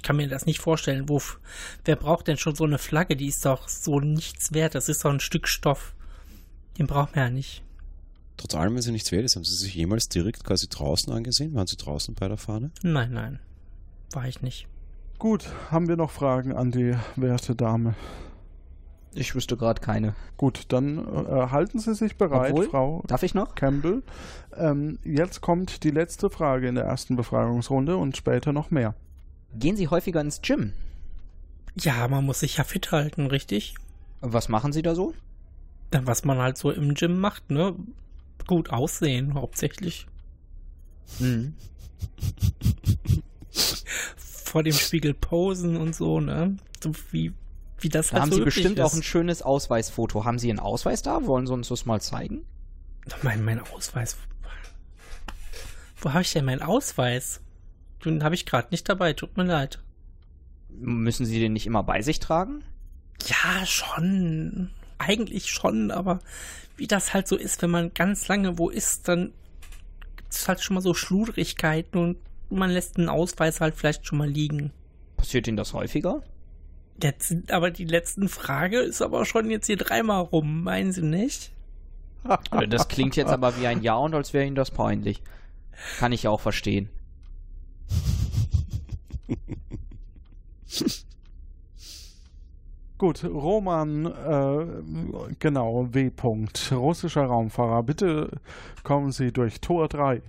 [0.00, 1.10] ich kann mir das nicht vorstellen.
[1.10, 1.20] Wo,
[1.84, 3.16] wer braucht denn schon so eine Flagge?
[3.16, 4.74] Die ist doch so nichts wert.
[4.74, 5.94] Das ist doch ein Stück Stoff.
[6.78, 7.62] Den braucht man ja nicht.
[8.38, 11.54] Trotz allem, wenn sie nichts wert ist, haben sie sich jemals direkt quasi draußen angesehen?
[11.54, 12.70] Waren sie draußen bei der Fahne?
[12.82, 13.40] Nein, nein.
[14.12, 14.66] War ich nicht.
[15.18, 17.94] Gut, haben wir noch Fragen an die werte Dame?
[19.12, 20.14] Ich wüsste gerade keine.
[20.36, 23.54] Gut, dann äh, halten Sie sich bereit, Obwohl, Frau Darf ich noch?
[23.56, 24.02] Campbell.
[24.56, 28.94] Ähm, jetzt kommt die letzte Frage in der ersten Befragungsrunde und später noch mehr.
[29.54, 30.72] Gehen Sie häufiger ins Gym?
[31.76, 33.74] Ja, man muss sich ja fit halten, richtig?
[34.20, 35.14] Was machen Sie da so?
[35.90, 37.74] Dann, was man halt so im Gym macht, ne?
[38.46, 40.06] Gut aussehen, hauptsächlich.
[41.18, 41.54] Mhm.
[44.16, 46.56] Vor dem Spiegel posen und so, ne?
[46.82, 47.32] So wie,
[47.82, 48.84] wie das Da halt haben so Sie bestimmt ist.
[48.84, 50.24] auch ein schönes Ausweisfoto.
[50.24, 51.26] Haben Sie einen Ausweis da?
[51.26, 52.44] Wollen Sie uns das mal zeigen?
[53.22, 54.16] Mein, mein Ausweis.
[56.00, 57.40] Wo habe ich denn meinen Ausweis?
[58.04, 59.80] Den habe ich gerade nicht dabei, tut mir leid.
[60.70, 62.64] Müssen Sie den nicht immer bei sich tragen?
[63.26, 64.70] Ja, schon.
[64.98, 66.20] Eigentlich schon, aber
[66.76, 69.32] wie das halt so ist, wenn man ganz lange wo ist, dann
[70.16, 72.16] gibt es halt schon mal so Schludrigkeiten und
[72.50, 74.72] man lässt einen Ausweis halt vielleicht schon mal liegen.
[75.16, 76.22] Passiert Ihnen das häufiger?
[77.02, 81.52] Jetzt, aber die letzten Frage ist aber schon jetzt hier dreimal rum, meinen Sie nicht?
[82.68, 85.22] Das klingt jetzt aber wie ein Ja und als wäre Ihnen das peinlich.
[85.98, 86.90] Kann ich auch verstehen.
[92.98, 94.66] Gut, Roman, äh,
[95.38, 96.10] genau, W.
[96.10, 97.82] -Punkt, russischer Raumfahrer.
[97.82, 98.30] Bitte
[98.82, 100.20] kommen Sie durch Tor 3.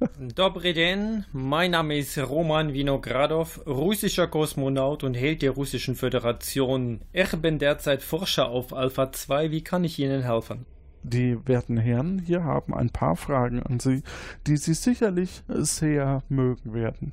[0.00, 7.00] Dobry den, mein Name ist Roman Vinogradov, russischer Kosmonaut und Held der Russischen Föderation.
[7.12, 9.50] Ich bin derzeit Forscher auf Alpha 2.
[9.50, 10.66] Wie kann ich Ihnen helfen?
[11.02, 14.04] Die werten Herren hier haben ein paar Fragen an Sie,
[14.46, 17.12] die Sie sicherlich sehr mögen werden.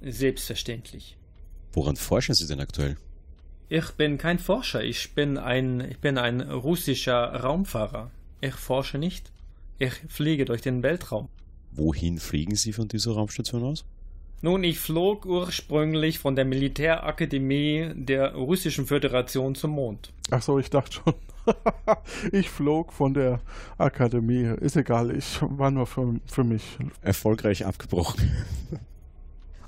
[0.00, 1.16] Selbstverständlich.
[1.72, 2.96] Woran forschen Sie denn aktuell?
[3.68, 8.12] Ich bin kein Forscher, ich bin ein, ich bin ein russischer Raumfahrer.
[8.40, 9.32] Ich forsche nicht.
[9.78, 11.28] Ich fliege durch den Weltraum.
[11.74, 13.84] Wohin fliegen Sie von dieser Raumstation aus?
[14.42, 20.12] Nun, ich flog ursprünglich von der Militärakademie der Russischen Föderation zum Mond.
[20.30, 21.14] Ach so, ich dachte schon.
[22.32, 23.40] ich flog von der
[23.78, 24.52] Akademie.
[24.60, 26.62] Ist egal, ich war nur für, für mich.
[27.00, 28.30] Erfolgreich abgebrochen.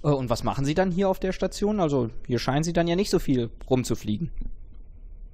[0.03, 1.81] Äh, Und was machen Sie dann hier auf der Station?
[1.81, 4.31] Also hier scheinen Sie dann ja nicht so viel rumzufliegen.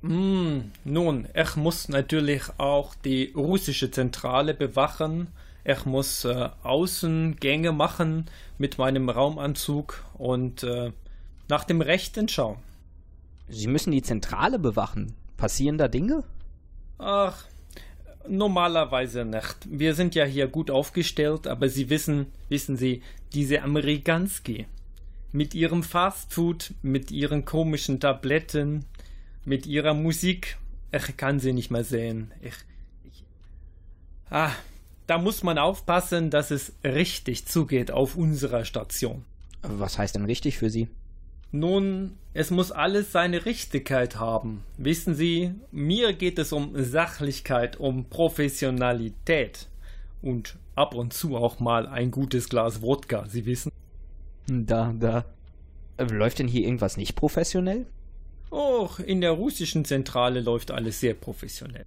[0.02, 5.28] Hm, nun, ich muss natürlich auch die russische Zentrale bewachen.
[5.64, 8.26] Ich muss äh, Außengänge machen
[8.58, 10.92] mit meinem Raumanzug und äh,
[11.48, 12.58] nach dem Rechten schauen.
[13.48, 15.14] Sie müssen die Zentrale bewachen.
[15.36, 16.24] Passieren da Dinge?
[16.98, 17.44] Ach,
[18.28, 19.56] normalerweise nicht.
[19.68, 24.66] Wir sind ja hier gut aufgestellt, aber Sie wissen, wissen Sie, diese Amerikanski
[25.32, 28.84] mit ihrem Fastfood, mit ihren komischen Tabletten,
[29.44, 30.58] mit ihrer Musik,
[30.92, 32.32] ich kann sie nicht mehr sehen.
[32.42, 32.54] Ich,
[33.04, 33.24] ich,
[34.30, 34.52] ah,
[35.06, 39.24] da muss man aufpassen, dass es richtig zugeht auf unserer Station.
[39.62, 40.88] Was heißt denn richtig für Sie?
[41.52, 44.64] Nun, es muss alles seine Richtigkeit haben.
[44.78, 49.68] Wissen Sie, mir geht es um Sachlichkeit, um Professionalität
[50.22, 53.70] und ab und zu auch mal ein gutes Glas Wodka, Sie wissen.
[54.46, 55.26] Da, da.
[55.98, 57.86] Läuft denn hier irgendwas nicht professionell?
[58.50, 61.84] Och, in der russischen Zentrale läuft alles sehr professionell.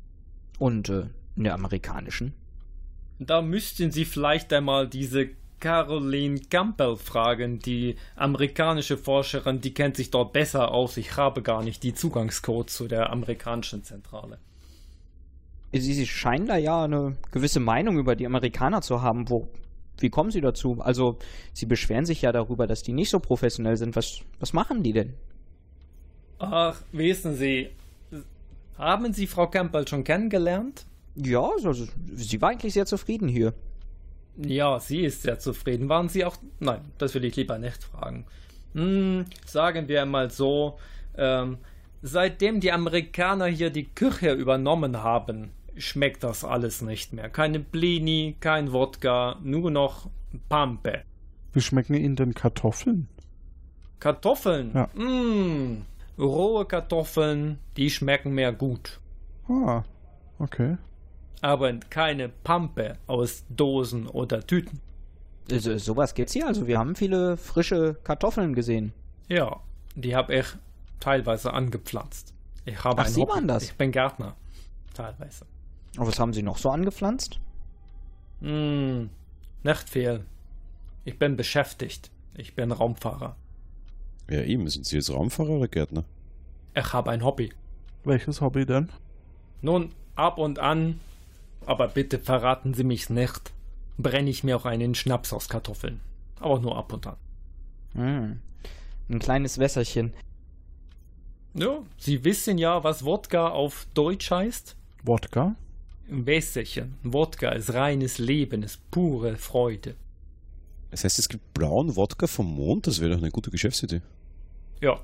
[0.59, 2.33] Und äh, in der amerikanischen?
[3.19, 10.11] Da müssten Sie vielleicht einmal diese Caroline Campbell fragen, die amerikanische Forscherin, die kennt sich
[10.11, 10.97] dort besser aus.
[10.97, 14.37] Ich habe gar nicht die Zugangscode zu der amerikanischen Zentrale.
[15.71, 19.29] Sie, scheinen da ja eine gewisse Meinung über die Amerikaner zu haben.
[19.29, 19.47] Wo,
[19.99, 20.77] wie kommen Sie dazu?
[20.79, 21.17] Also,
[21.53, 23.95] Sie beschweren sich ja darüber, dass die nicht so professionell sind.
[23.95, 25.13] Was, was machen die denn?
[26.39, 27.69] Ach, wissen Sie,
[28.77, 30.85] haben Sie Frau Campbell schon kennengelernt?
[31.15, 33.53] Ja, also, sie war eigentlich sehr zufrieden hier.
[34.37, 35.87] Ja, sie ist sehr zufrieden.
[35.87, 36.35] Waren Sie auch.
[36.59, 38.25] Nein, das will ich lieber nicht fragen.
[38.73, 40.77] Hm, sagen wir mal so,
[41.17, 41.57] ähm,
[42.01, 47.29] seitdem die Amerikaner hier die Küche übernommen haben, schmeckt das alles nicht mehr.
[47.29, 50.09] Keine Blini, kein Wodka, nur noch
[50.49, 51.03] Pampe.
[51.53, 53.07] Wie schmecken Ihnen denn Kartoffeln?
[53.99, 54.71] Kartoffeln?
[54.73, 54.89] Ja.
[54.93, 55.83] Mmh,
[56.19, 58.99] rohe Kartoffeln, die schmecken mir gut.
[59.47, 59.83] Ah,
[60.37, 60.77] okay.
[61.41, 64.79] Aber keine Pampe aus Dosen oder Tüten.
[65.49, 66.47] So, sowas gibt's hier.
[66.47, 68.93] Also, wir haben viele frische Kartoffeln gesehen.
[69.27, 69.59] Ja,
[69.95, 70.45] die habe ich
[70.99, 72.33] teilweise angepflanzt.
[72.65, 73.31] Ich habe Ach, ein Sie Hobby.
[73.33, 73.63] waren das?
[73.63, 74.35] Ich bin Gärtner.
[74.93, 75.45] Teilweise.
[75.97, 77.39] Und was haben Sie noch so angepflanzt?
[78.41, 79.09] Hm,
[79.63, 80.25] nicht viel.
[81.03, 82.09] Ich bin beschäftigt.
[82.35, 83.35] Ich bin Raumfahrer.
[84.29, 84.67] Ja, eben.
[84.67, 86.03] Sind Sie jetzt Raumfahrer oder Gärtner?
[86.73, 87.53] Ich habe ein Hobby.
[88.03, 88.89] Welches Hobby denn?
[89.61, 90.99] Nun, ab und an,
[91.67, 93.51] aber bitte verraten Sie mich's nicht,
[93.97, 96.01] brenne ich mir auch einen Schnaps aus Kartoffeln.
[96.39, 97.15] Aber nur ab und an.
[97.93, 98.39] Hm.
[99.09, 100.13] Ein kleines Wässerchen.
[101.53, 104.75] Ja, Sie wissen ja, was Wodka auf Deutsch heißt?
[105.03, 105.55] Wodka?
[106.07, 106.95] Wässerchen.
[107.03, 109.95] Wodka ist reines Leben, ist pure Freude.
[110.91, 112.87] Das heißt, es gibt blauen Wodka vom Mond?
[112.87, 114.01] Das wäre doch eine gute Geschäftsidee.
[114.81, 114.99] Ja,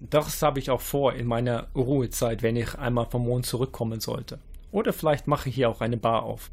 [0.00, 4.38] das habe ich auch vor in meiner Ruhezeit, wenn ich einmal vom Mond zurückkommen sollte.
[4.72, 6.50] Oder vielleicht mache ich hier auch eine Bar auf.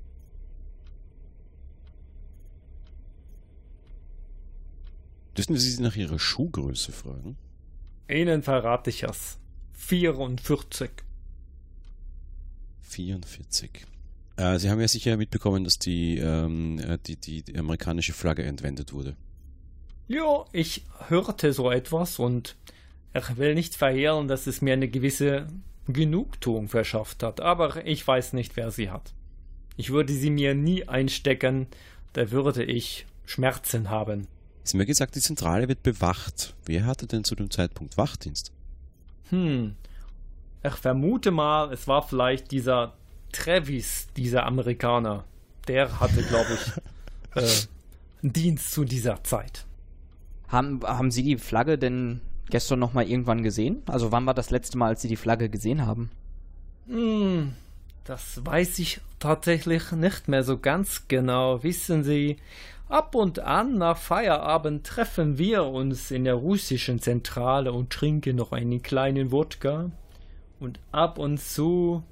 [5.37, 7.37] Dürfen wir Sie nach Ihrer Schuhgröße fragen?
[8.09, 9.37] Ihnen verrate ich es.
[9.73, 10.89] 44.
[12.81, 13.85] 44.
[14.37, 18.43] Äh, Sie haben ja sicher mitbekommen, dass die, ähm, äh, die, die, die amerikanische Flagge
[18.43, 19.15] entwendet wurde.
[20.07, 22.55] Ja, ich hörte so etwas und
[23.13, 25.47] Ich will nicht verhehlen, dass es mir eine gewisse
[25.87, 29.13] Genugtuung verschafft hat, aber ich weiß nicht, wer sie hat.
[29.77, 31.67] Ich würde sie mir nie einstecken,
[32.13, 34.27] da würde ich Schmerzen haben.
[34.63, 36.55] Sie haben mir gesagt, die Zentrale wird bewacht.
[36.65, 38.51] Wer hatte denn zu dem Zeitpunkt Wachdienst?
[39.29, 39.75] Hm,
[40.63, 42.93] ich vermute mal, es war vielleicht dieser
[43.31, 45.25] Travis, dieser Amerikaner.
[45.67, 46.57] Der hatte, glaube
[47.35, 47.67] ich, äh,
[48.21, 49.65] Dienst zu dieser Zeit.
[50.47, 53.81] Haben, haben Sie die Flagge denn gestern noch mal irgendwann gesehen?
[53.85, 56.09] Also wann war das letzte Mal, als Sie die Flagge gesehen haben?
[56.87, 57.53] Hm,
[58.05, 61.63] das weiß ich tatsächlich nicht mehr so ganz genau.
[61.63, 62.37] Wissen Sie,
[62.89, 68.51] ab und an nach Feierabend treffen wir uns in der russischen Zentrale und trinken noch
[68.51, 69.91] einen kleinen Wodka.
[70.59, 72.03] Und ab und zu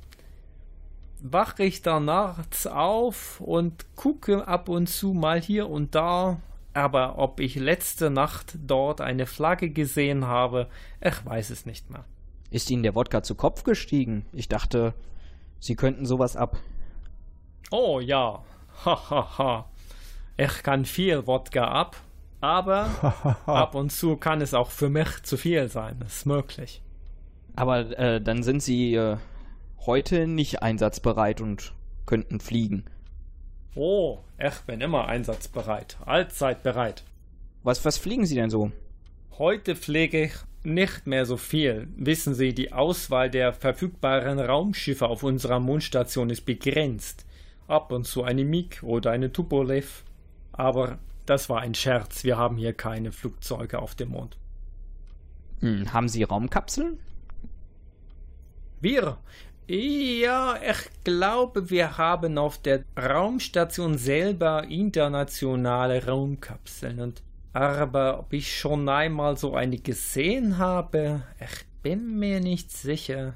[1.21, 6.37] wache ich da nachts auf und gucke ab und zu mal hier und da.
[6.75, 10.67] Aber ob ich letzte Nacht dort eine Flagge gesehen habe,
[10.99, 12.03] ich weiß es nicht mehr.
[12.51, 14.25] Ist Ihnen der Wodka zu Kopf gestiegen?
[14.33, 14.93] Ich dachte,
[15.61, 16.57] Sie könnten sowas ab.
[17.71, 18.43] Oh ja,
[18.83, 19.09] hahaha.
[19.09, 19.69] Ha, ha.
[20.35, 21.95] Ich kann viel Wodka ab,
[22.41, 22.89] aber
[23.45, 25.95] ab und zu kann es auch für mich zu viel sein.
[26.01, 26.81] Das ist möglich.
[27.55, 29.15] Aber äh, dann sind Sie äh,
[29.85, 31.73] heute nicht einsatzbereit und
[32.05, 32.83] könnten fliegen.
[33.75, 37.03] Oh, ich bin immer einsatzbereit, allzeit bereit.
[37.61, 38.71] Was, was fliegen Sie denn so?
[39.37, 40.33] Heute pflege ich
[40.63, 41.89] nicht mehr so viel.
[41.97, 47.25] Wissen Sie, die Auswahl der verfügbaren Raumschiffe auf unserer Mondstation ist begrenzt.
[47.67, 50.03] Ab und zu eine MiG oder eine Tupolev.
[50.53, 52.23] Aber das war ein Scherz.
[52.23, 54.37] Wir haben hier keine Flugzeuge auf dem Mond.
[55.59, 56.99] Hm, haben Sie Raumkapseln?
[58.79, 59.17] Wir?
[59.67, 66.99] Ja, ich glaube, wir haben auf der Raumstation selber internationale Raumkapseln.
[66.99, 73.33] Und aber ob ich schon einmal so eine gesehen habe, ich bin mir nicht sicher.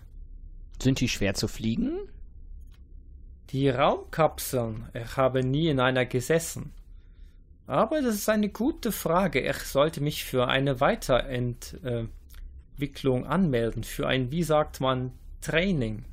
[0.80, 1.98] Sind die schwer zu fliegen?
[3.50, 6.74] Die Raumkapseln, ich habe nie in einer gesessen.
[7.66, 9.42] Aber das ist eine gute Frage.
[9.42, 15.12] Ich sollte mich für eine Weiterentwicklung anmelden, für ein, wie sagt man,
[15.42, 16.06] Training.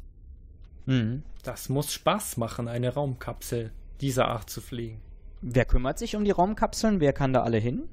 [0.87, 1.23] Mhm.
[1.43, 3.71] Das muss Spaß machen, eine Raumkapsel
[4.01, 5.01] dieser Art zu fliegen.
[5.43, 7.01] Wer kümmert sich um die Raumkapseln?
[7.01, 7.89] Wer kann da alle hin?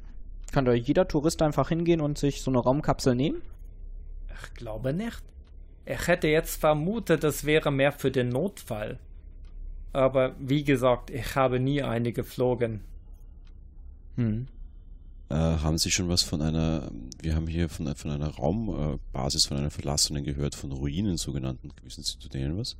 [0.52, 3.42] Kann da jeder Tourist einfach hingehen und sich so eine Raumkapsel nehmen?
[4.42, 5.22] Ich glaube nicht.
[5.86, 9.00] Ich hätte jetzt vermutet, das wäre mehr für den Notfall.
[9.92, 12.82] Aber wie gesagt, ich habe nie eine geflogen.
[14.16, 14.48] Hm.
[15.30, 19.58] Äh, haben Sie schon was von einer, wir haben hier von, von einer Raumbasis, von
[19.58, 21.72] einer verlassenen gehört, von Ruinen sogenannten.
[21.84, 22.76] Wissen Sie zu denen was?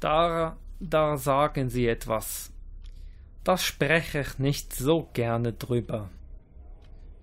[0.00, 2.52] Da, da sagen Sie etwas.
[3.44, 6.10] Da spreche ich nicht so gerne drüber.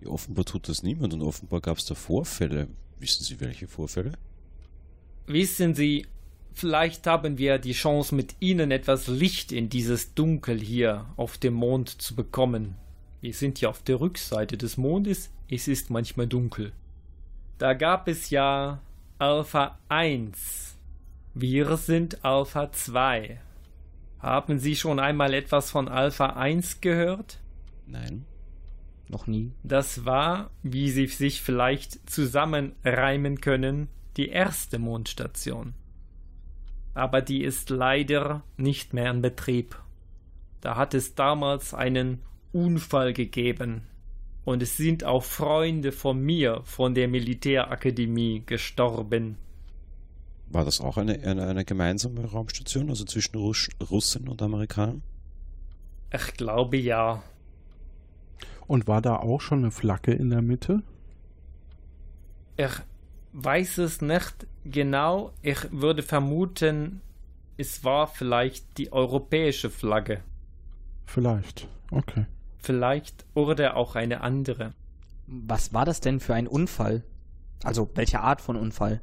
[0.02, 2.68] Ja, offenbar tut das niemand und offenbar gab es da Vorfälle.
[3.00, 4.14] Wissen Sie welche Vorfälle?
[5.26, 6.08] Wissen Sie,
[6.54, 11.54] vielleicht haben wir die Chance, mit Ihnen etwas Licht in dieses Dunkel hier auf dem
[11.54, 12.76] Mond zu bekommen.
[13.22, 16.72] Wir sind ja auf der Rückseite des Mondes, es ist manchmal dunkel.
[17.58, 18.80] Da gab es ja
[19.18, 20.78] Alpha 1.
[21.34, 23.40] Wir sind Alpha 2.
[24.20, 27.40] Haben Sie schon einmal etwas von Alpha 1 gehört?
[27.88, 28.26] Nein.
[29.10, 29.52] Noch nie.
[29.64, 35.74] Das war, wie Sie sich vielleicht zusammenreimen können, die erste Mondstation.
[36.94, 39.80] Aber die ist leider nicht mehr in Betrieb.
[40.62, 42.22] Da hat es damals einen
[42.58, 43.84] Unfall gegeben.
[44.44, 49.38] Und es sind auch Freunde von mir von der Militärakademie gestorben.
[50.50, 55.04] War das auch eine, eine, eine gemeinsame Raumstation, also zwischen Russ Russen und Amerikanern?
[56.12, 57.22] Ich glaube ja.
[58.66, 60.82] Und war da auch schon eine Flagge in der Mitte?
[62.56, 62.82] Ich
[63.34, 65.34] weiß es nicht genau.
[65.42, 67.02] Ich würde vermuten,
[67.58, 70.24] es war vielleicht die europäische Flagge.
[71.06, 72.26] Vielleicht, okay.
[72.68, 74.74] Vielleicht oder auch eine andere.
[75.26, 77.02] Was war das denn für ein Unfall?
[77.64, 79.00] Also, welche Art von Unfall?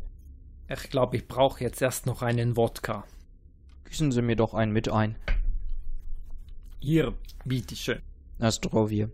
[0.69, 3.05] Ich glaube, ich brauche jetzt erst noch einen Wodka.
[3.89, 5.17] Gießen Sie mir doch einen mit ein.
[6.79, 7.15] Hier,
[7.47, 8.03] bitteschön.
[8.39, 9.07] Astrovie.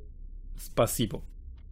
[0.59, 1.23] Spasibo.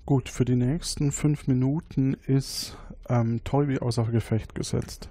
[0.07, 2.77] Gut, für die nächsten fünf Minuten ist
[3.09, 5.09] ähm, Toby außer Gefecht gesetzt.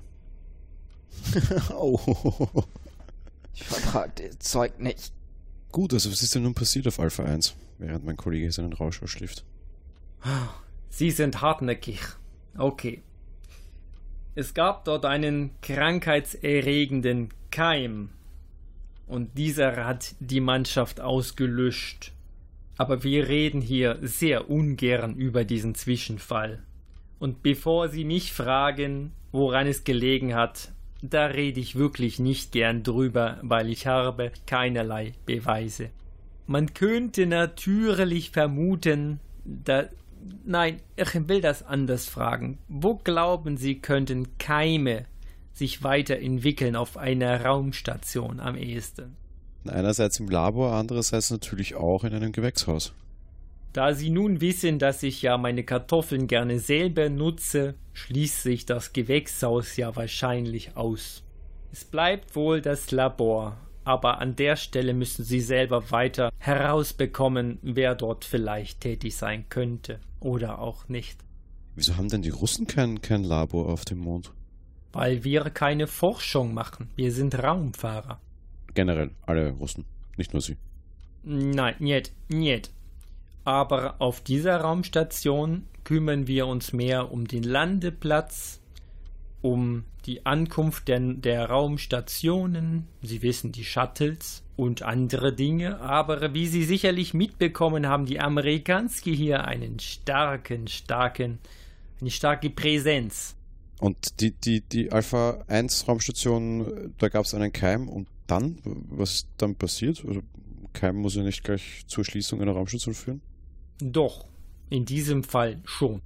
[1.78, 2.00] oh.
[3.54, 5.12] Ich vertrag das Zeug nicht.
[5.72, 9.02] Gut, also was ist denn nun passiert auf Alpha 1, während mein Kollege seinen Rausch
[9.04, 9.44] ausschläft?
[10.90, 12.00] Sie sind hartnäckig.
[12.58, 13.02] Okay.
[14.36, 18.10] Es gab dort einen krankheitserregenden Keim.
[19.08, 22.12] Und dieser hat die Mannschaft ausgelöscht.
[22.78, 26.64] Aber wir reden hier sehr ungern über diesen Zwischenfall.
[27.20, 30.72] Und bevor Sie mich fragen, woran es gelegen hat,
[31.02, 35.90] da rede ich wirklich nicht gern drüber, weil ich habe keinerlei Beweise.
[36.46, 39.86] Man könnte natürlich vermuten, da
[40.46, 42.58] Nein, ich will das anders fragen.
[42.68, 45.06] Wo glauben Sie, könnten Keime
[45.54, 49.16] sich weiterentwickeln auf einer Raumstation am ehesten?
[49.68, 52.94] Einerseits im Labor, andererseits natürlich auch in einem Gewächshaus.
[53.78, 58.92] Da Sie nun wissen, dass ich ja meine Kartoffeln gerne selber nutze, schließt sich das
[58.92, 61.24] Gewächshaus ja wahrscheinlich aus.
[61.72, 67.94] Es bleibt wohl das Labor, aber an der Stelle müssen Sie selber weiter herausbekommen, wer
[67.94, 71.20] dort vielleicht tätig sein könnte oder auch nicht.
[71.76, 74.32] Wieso haben denn die Russen kein, kein Labor auf dem Mond?
[74.92, 76.90] Weil wir keine Forschung machen.
[76.96, 78.20] Wir sind Raumfahrer.
[78.74, 79.86] Generell, alle Russen,
[80.18, 80.58] nicht nur Sie.
[81.24, 82.72] Nein, nicht, nicht.
[83.48, 88.60] Aber auf dieser Raumstation kümmern wir uns mehr um den Landeplatz,
[89.42, 95.80] um die Ankunft der, der Raumstationen, Sie wissen, die Shuttles und andere Dinge.
[95.80, 101.40] Aber wie Sie sicherlich mitbekommen haben, die Amerikanski hier einen starken, starken,
[102.02, 103.38] eine starke Präsenz.
[103.80, 109.26] Und die, die, die Alpha 1 Raumstation, da gab es einen Keim und dann, was
[109.38, 110.04] dann passiert?
[110.06, 110.20] Also
[110.74, 113.22] Keim muss ja nicht gleich zur Schließung einer Raumstation führen?
[113.80, 114.26] Doch,
[114.70, 116.02] in diesem Fall schon.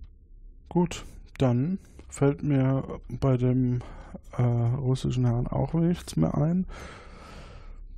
[0.69, 1.05] Gut,
[1.38, 3.82] dann fällt mir bei dem
[4.38, 6.65] äh, russischen Herrn auch nichts mehr ein.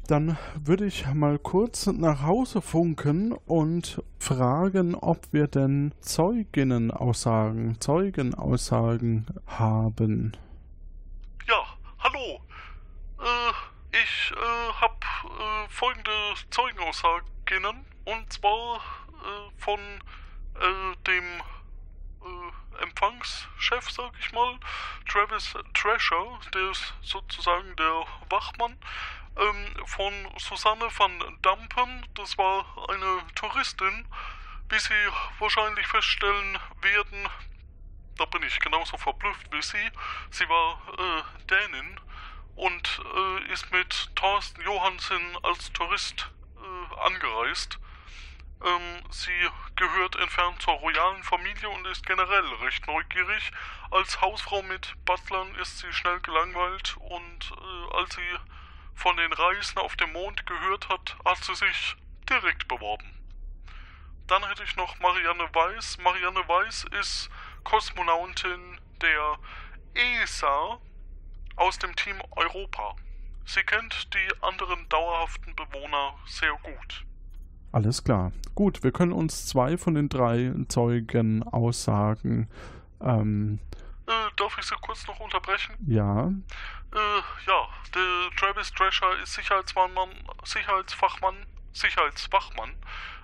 [0.08, 9.28] Dann würde ich mal kurz nach Hause funken und fragen, ob wir denn Zeuginnenaussagen, Zeugenaussagen
[9.48, 10.34] haben.
[11.48, 11.64] Ja,
[12.00, 12.42] hallo.
[13.20, 16.12] Äh, ich äh, habe äh, folgende
[16.52, 17.24] Zeugenaussagen
[18.06, 18.82] und zwar
[19.24, 21.42] äh, von äh, dem
[22.22, 24.60] äh, Empfangschef, sag ich mal,
[25.08, 28.78] Travis Thrasher, der ist sozusagen der Wachmann,
[29.38, 34.08] ähm, von Susanne van Dampen, das war eine Touristin,
[34.70, 34.94] wie Sie
[35.40, 37.30] wahrscheinlich feststellen werden,
[38.18, 39.92] da bin ich genauso verblüfft wie Sie,
[40.30, 42.00] sie war äh, Dänin
[42.56, 47.80] und äh, ist mit Thorsten Johansen als Tourist äh, angereist.
[48.62, 53.52] Ähm, sie gehört entfernt zur royalen Familie und ist generell recht neugierig.
[53.92, 58.40] Als Hausfrau mit Butlern ist sie schnell gelangweilt und äh, als sie
[58.96, 61.96] von den Reisen auf dem Mond gehört hat, hat sie sich
[62.30, 63.10] direkt beworben.
[64.28, 65.98] Dann hätte ich noch Marianne Weiß.
[65.98, 67.30] Marianne Weiß ist
[67.64, 69.38] Kosmonautin der
[69.94, 70.80] ESA
[71.56, 72.96] aus dem Team Europa.
[73.46, 77.06] Sie kennt die anderen dauerhaften Bewohner sehr gut.
[77.74, 78.32] Alles klar.
[78.54, 82.48] Gut, wir können uns zwei von den drei Zeugen Aussagen.
[83.02, 83.58] Ähm,
[84.06, 85.74] äh, darf ich Sie kurz noch unterbrechen?
[85.88, 86.28] Ja.
[86.28, 90.10] Äh, ja, der Travis Thrasher ist Sicherheitsfachmann,
[90.44, 91.36] Sicherheitsfachmann,
[91.72, 92.70] Sicherheitswachmann.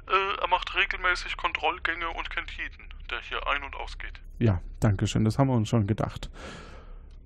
[0.07, 4.19] Äh, er macht regelmäßig Kontrollgänge und kennt jeden, der hier ein- und ausgeht.
[4.39, 5.25] Ja, danke schön.
[5.25, 6.31] Das haben wir uns schon gedacht.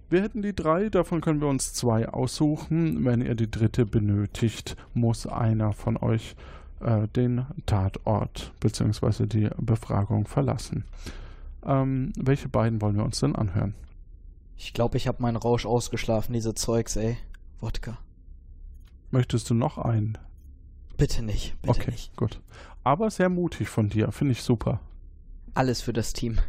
[0.09, 3.05] Wir hätten die drei, davon können wir uns zwei aussuchen.
[3.05, 6.35] Wenn ihr die dritte benötigt, muss einer von euch
[6.83, 9.25] äh, den Tatort bzw.
[9.25, 10.85] die Befragung verlassen.
[11.65, 13.73] Ähm, welche beiden wollen wir uns denn anhören?
[14.57, 17.17] Ich glaube, ich habe meinen Rausch ausgeschlafen, diese Zeugs, ey.
[17.59, 17.97] Wodka.
[19.11, 20.17] Möchtest du noch einen?
[20.97, 22.15] Bitte nicht, bitte okay, nicht.
[22.15, 22.39] gut.
[22.83, 24.79] Aber sehr mutig von dir, finde ich super.
[25.53, 26.39] Alles für das Team.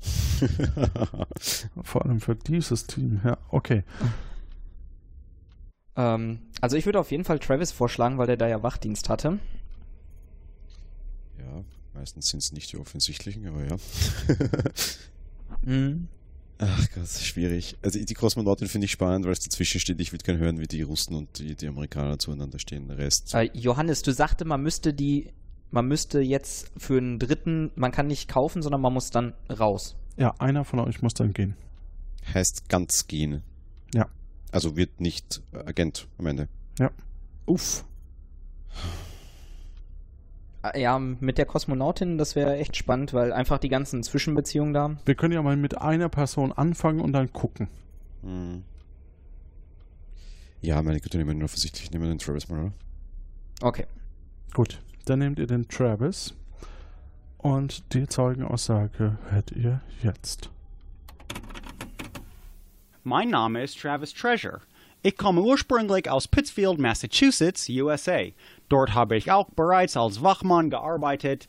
[1.82, 3.84] Vor allem für dieses Team, ja, okay.
[5.96, 9.38] Ähm, also ich würde auf jeden Fall Travis vorschlagen, weil der da ja Wachdienst hatte.
[11.38, 11.64] Ja,
[11.94, 13.76] meistens sind es nicht die offensichtlichen, aber ja.
[15.62, 16.08] mhm.
[16.58, 17.76] Ach Gott, schwierig.
[17.82, 20.00] Also die Kosmonautin finde ich spannend, weil es dazwischen steht.
[20.00, 22.86] Ich würde gerne hören, wie die Russen und die, die Amerikaner zueinander stehen.
[22.88, 23.34] Der Rest.
[23.34, 25.30] Äh, Johannes, du sagte, man müsste die,
[25.70, 29.96] man müsste jetzt für einen dritten, man kann nicht kaufen, sondern man muss dann raus.
[30.16, 31.56] Ja, einer von euch muss dann gehen.
[32.32, 33.42] Heißt ganz gehen.
[33.92, 34.08] Ja.
[34.54, 36.46] Also wird nicht Agent am Ende.
[36.78, 36.92] Ja.
[37.44, 37.84] Uff.
[40.76, 44.96] Ja, mit der Kosmonautin, das wäre echt spannend, weil einfach die ganzen Zwischenbeziehungen da.
[45.06, 47.66] Wir können ja mal mit einer Person anfangen und dann gucken.
[48.22, 48.62] Hm.
[50.60, 52.72] Ja, meine Güte, nehmen wir nur offensichtlich, nehmen wir den Travis mal, oder?
[53.60, 53.86] Okay.
[54.54, 56.32] Gut, dann nehmt ihr den Travis
[57.38, 60.50] und die Zeugenaussage hört ihr jetzt.
[63.06, 64.62] Mein Name ist Travis Treasure.
[65.02, 68.28] Ich komme ursprünglich aus Pittsfield, Massachusetts, USA.
[68.70, 71.46] Dort habe ich auch bereits als Wachmann gearbeitet.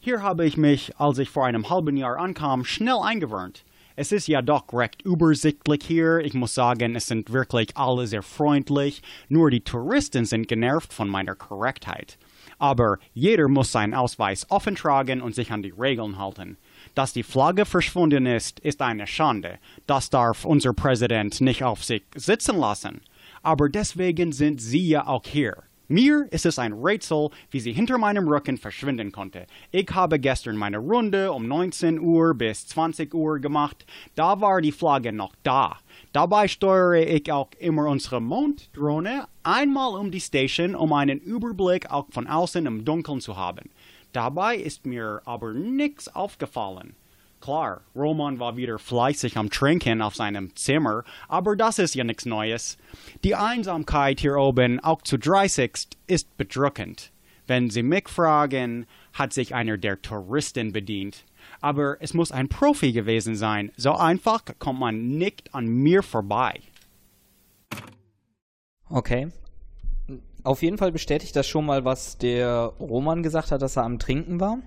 [0.00, 3.66] Hier habe ich mich, als ich vor einem halben Jahr ankam, schnell eingewöhnt.
[3.94, 6.20] Es ist ja doch recht übersichtlich hier.
[6.20, 9.02] Ich muss sagen, es sind wirklich alle sehr freundlich.
[9.28, 12.16] Nur die Touristen sind genervt von meiner Korrektheit.
[12.58, 16.56] Aber jeder muss seinen Ausweis offen tragen und sich an die Regeln halten.
[16.96, 19.58] Dass die Flagge verschwunden ist, ist eine Schande.
[19.86, 23.02] Das darf unser Präsident nicht auf sich sitzen lassen.
[23.42, 25.62] Aber deswegen sind Sie ja auch hier.
[25.88, 29.46] Mir ist es ein Rätsel, wie sie hinter meinem Rücken verschwinden konnte.
[29.70, 33.86] Ich habe gestern meine Runde um 19 Uhr bis 20 Uhr gemacht.
[34.16, 35.76] Da war die Flagge noch da.
[36.12, 42.06] Dabei steuere ich auch immer unsere Monddrohne einmal um die Station, um einen Überblick auch
[42.10, 43.70] von außen im Dunkeln zu haben.
[44.16, 46.96] Dabei ist mir aber nichts aufgefallen.
[47.42, 52.24] Klar, Roman war wieder fleißig am Trinken auf seinem Zimmer, aber das ist ja nichts
[52.24, 52.78] Neues.
[53.24, 57.12] Die Einsamkeit hier oben, auch zu 30, ist bedrückend.
[57.46, 61.26] Wenn Sie mich fragen, hat sich einer der Touristen bedient.
[61.60, 63.70] Aber es muss ein Profi gewesen sein.
[63.76, 66.62] So einfach kommt man nicht an mir vorbei.
[68.88, 69.28] Okay.
[70.46, 73.98] Auf jeden Fall bestätigt das schon mal, was der Roman gesagt hat, dass er am
[73.98, 74.58] Trinken war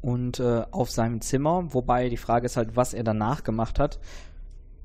[0.00, 1.74] und äh, auf seinem Zimmer.
[1.74, 3.98] Wobei die Frage ist halt, was er danach gemacht hat.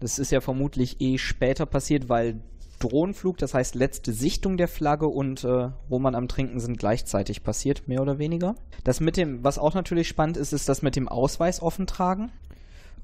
[0.02, 2.42] Das ist ja vermutlich eh später passiert, weil
[2.80, 7.88] Drohnenflug, das heißt letzte Sichtung der Flagge und äh, Roman am Trinken sind gleichzeitig passiert,
[7.88, 8.56] mehr oder weniger.
[8.84, 12.30] Das mit dem, was auch natürlich spannend ist, ist das mit dem Ausweis offen tragen,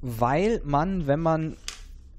[0.02, 1.56] weil man, wenn man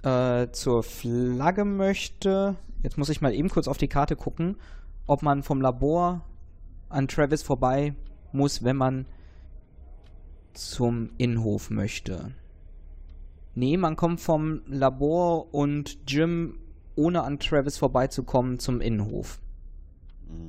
[0.03, 4.57] äh, zur Flagge möchte, jetzt muss ich mal eben kurz auf die Karte gucken,
[5.07, 6.21] ob man vom Labor
[6.89, 7.93] an Travis vorbei
[8.31, 9.05] muss, wenn man
[10.53, 12.31] zum Innenhof möchte.
[13.55, 16.59] Nee, man kommt vom Labor und Gym,
[16.95, 19.39] ohne an Travis vorbeizukommen, zum Innenhof.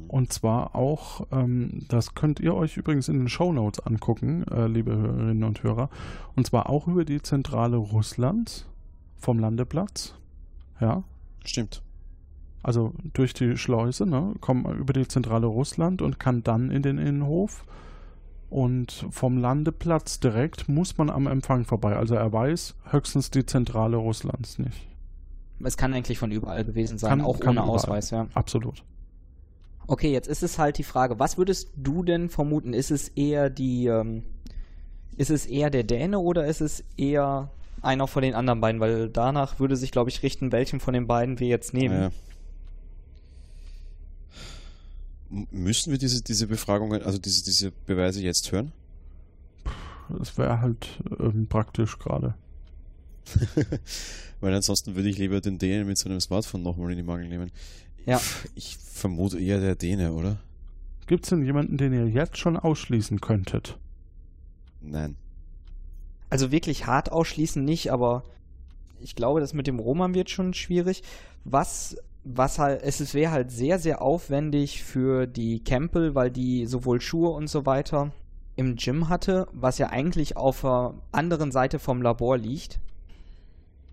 [0.09, 4.67] Und zwar auch, ähm, das könnt ihr euch übrigens in den Show Notes angucken, äh,
[4.67, 5.89] liebe Hörerinnen und Hörer,
[6.37, 8.70] und zwar auch über die Zentrale Russlands
[9.21, 10.15] vom Landeplatz.
[10.81, 11.05] Ja.
[11.45, 11.83] Stimmt.
[12.63, 16.99] Also durch die Schleuse, ne, kommt über die Zentrale Russland und kann dann in den
[16.99, 17.65] Innenhof.
[18.51, 21.97] Und vom Landeplatz direkt muss man am Empfang vorbei.
[21.97, 24.89] Also er weiß höchstens die Zentrale Russlands nicht.
[25.63, 27.77] Es kann eigentlich von überall gewesen sein, kann, auch kann ohne überall.
[27.77, 28.27] Ausweis, ja.
[28.35, 28.83] Absolut.
[29.87, 32.73] Okay, jetzt ist es halt die Frage, was würdest du denn vermuten?
[32.73, 34.25] Ist es eher die, ähm,
[35.17, 37.51] ist es eher der Däne oder ist es eher
[37.83, 38.81] einer von den anderen beiden?
[38.81, 42.01] Weil danach würde sich, glaube ich, richten, welchen von den beiden wir jetzt nehmen.
[42.01, 42.11] Ja.
[45.51, 48.73] Müssen wir diese, diese Befragungen, also diese, diese Beweise jetzt hören?
[50.19, 50.89] Das wäre halt
[51.21, 52.35] ähm, praktisch gerade.
[54.41, 57.53] Weil ansonsten würde ich lieber den Dänen mit seinem Smartphone nochmal in die Mangel nehmen.
[58.07, 58.21] Ja.
[58.55, 60.39] Ich vermute eher der Däne, oder?
[61.07, 63.79] Gibt es denn jemanden, den ihr jetzt schon ausschließen könntet?
[64.81, 65.17] Nein.
[66.31, 68.25] Also wirklich hart ausschließen nicht, aber
[69.01, 71.03] ich glaube, das mit dem Roman wird schon schwierig.
[71.45, 77.01] Was was halt, es wäre halt sehr, sehr aufwendig für die Campbell, weil die sowohl
[77.01, 78.13] Schuhe und so weiter
[78.57, 82.79] im Gym hatte, was ja eigentlich auf der anderen Seite vom Labor liegt.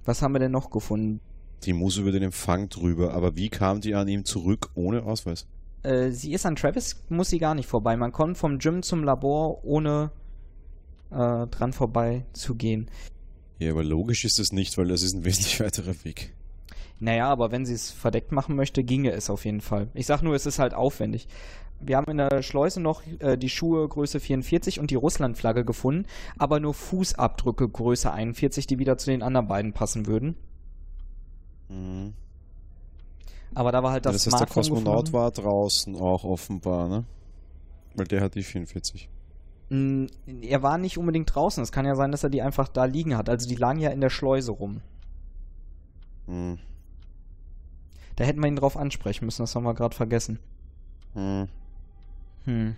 [0.04, 1.22] Was haben wir denn noch gefunden?
[1.64, 5.48] Die muss über den Empfang drüber, aber wie kam die an ihm zurück ohne Ausweis?
[5.84, 7.96] Äh, sie ist an Travis, muss sie gar nicht vorbei.
[7.96, 10.12] Man kommt vom Gym zum Labor ohne
[11.12, 12.90] äh, dran vorbei zu gehen.
[13.60, 16.34] Ja, aber logisch ist das nicht, weil das ist ein wesentlich weiterer Weg.
[17.00, 19.90] Naja, aber wenn sie es verdeckt machen möchte, ginge es auf jeden Fall.
[19.94, 21.28] Ich sag nur, es ist halt aufwendig.
[21.80, 26.08] Wir haben in der Schleuse noch äh, die Schuhe Größe 44 und die Russlandflagge gefunden,
[26.40, 30.36] aber nur Fußabdrücke Größe 41, die wieder zu den anderen beiden passen würden.
[31.70, 32.14] Mhm.
[33.54, 35.14] Aber da war halt das, ja, das heißt, der Kosmonaut gefunden.
[35.14, 37.06] war draußen auch offenbar, ne?
[37.96, 39.10] Weil der hat die 44.
[39.70, 41.62] Er war nicht unbedingt draußen.
[41.62, 43.30] Es kann ja sein, dass er die einfach da liegen hat.
[43.30, 44.82] Also die lagen ja in der Schleuse rum.
[46.28, 46.60] Mhm.
[48.18, 50.40] Da hätten wir ihn drauf ansprechen müssen, das haben wir gerade vergessen.
[51.14, 51.48] Hm.
[52.46, 52.76] Hm.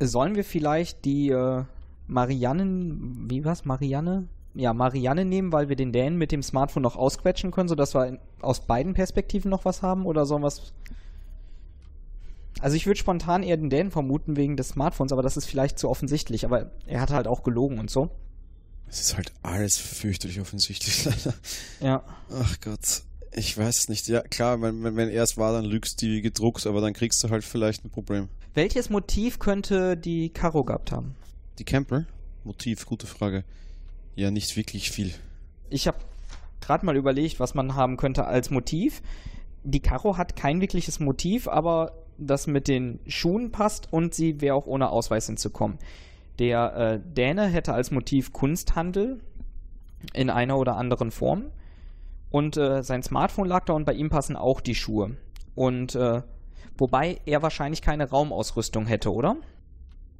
[0.00, 1.64] Sollen wir vielleicht die äh,
[2.06, 4.28] Mariannen, wie war's, Marianne?
[4.54, 8.06] Ja, Marianne nehmen, weil wir den Dänen mit dem Smartphone noch ausquetschen können, sodass wir
[8.06, 10.06] in, aus beiden Perspektiven noch was haben?
[10.06, 10.52] Oder sollen wir
[12.60, 15.78] Also ich würde spontan eher den Dänen vermuten wegen des Smartphones, aber das ist vielleicht
[15.78, 16.44] zu offensichtlich.
[16.44, 18.10] Aber er hat halt auch gelogen und so.
[18.88, 21.34] Es ist halt alles fürchterlich offensichtlich, leider.
[21.80, 22.02] Ja.
[22.32, 23.02] Ach Gott.
[23.32, 24.08] Ich weiß es nicht.
[24.08, 27.28] Ja, klar, wenn, wenn, wenn erst war, dann lügst die gedruckt, aber dann kriegst du
[27.28, 28.28] halt vielleicht ein Problem.
[28.54, 31.14] Welches Motiv könnte die Caro gehabt haben?
[31.58, 32.06] Die Campbell?
[32.44, 33.44] Motiv, gute Frage.
[34.14, 35.12] Ja, nicht wirklich viel.
[35.68, 35.98] Ich habe
[36.62, 39.02] gerade mal überlegt, was man haben könnte als Motiv.
[39.64, 44.54] Die Caro hat kein wirkliches Motiv, aber das mit den Schuhen passt und sie wäre
[44.54, 45.78] auch ohne Ausweis hinzukommen.
[46.38, 49.20] Der äh, Däne hätte als Motiv Kunsthandel
[50.12, 51.46] in einer oder anderen Form.
[52.30, 55.16] Und äh, sein Smartphone lag da und bei ihm passen auch die Schuhe.
[55.54, 56.22] Und äh,
[56.76, 59.36] wobei er wahrscheinlich keine Raumausrüstung hätte, oder?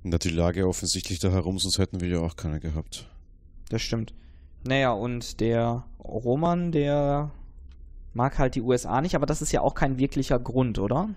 [0.03, 3.11] Na, die Lage offensichtlich da herum, sonst hätten wir ja auch keine gehabt.
[3.69, 4.15] Das stimmt.
[4.65, 7.33] Naja, und der Roman, der
[8.15, 11.11] mag halt die USA nicht, aber das ist ja auch kein wirklicher Grund, oder?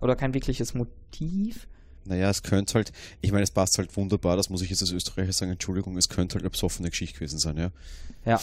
[0.00, 1.66] Oder kein wirkliches Motiv?
[2.04, 4.92] Naja, es könnte halt, ich meine, es passt halt wunderbar, das muss ich jetzt als
[4.92, 7.70] Österreicher sagen, Entschuldigung, es könnte halt eine besoffene Geschichte gewesen sein, ja.
[8.24, 8.40] Ja,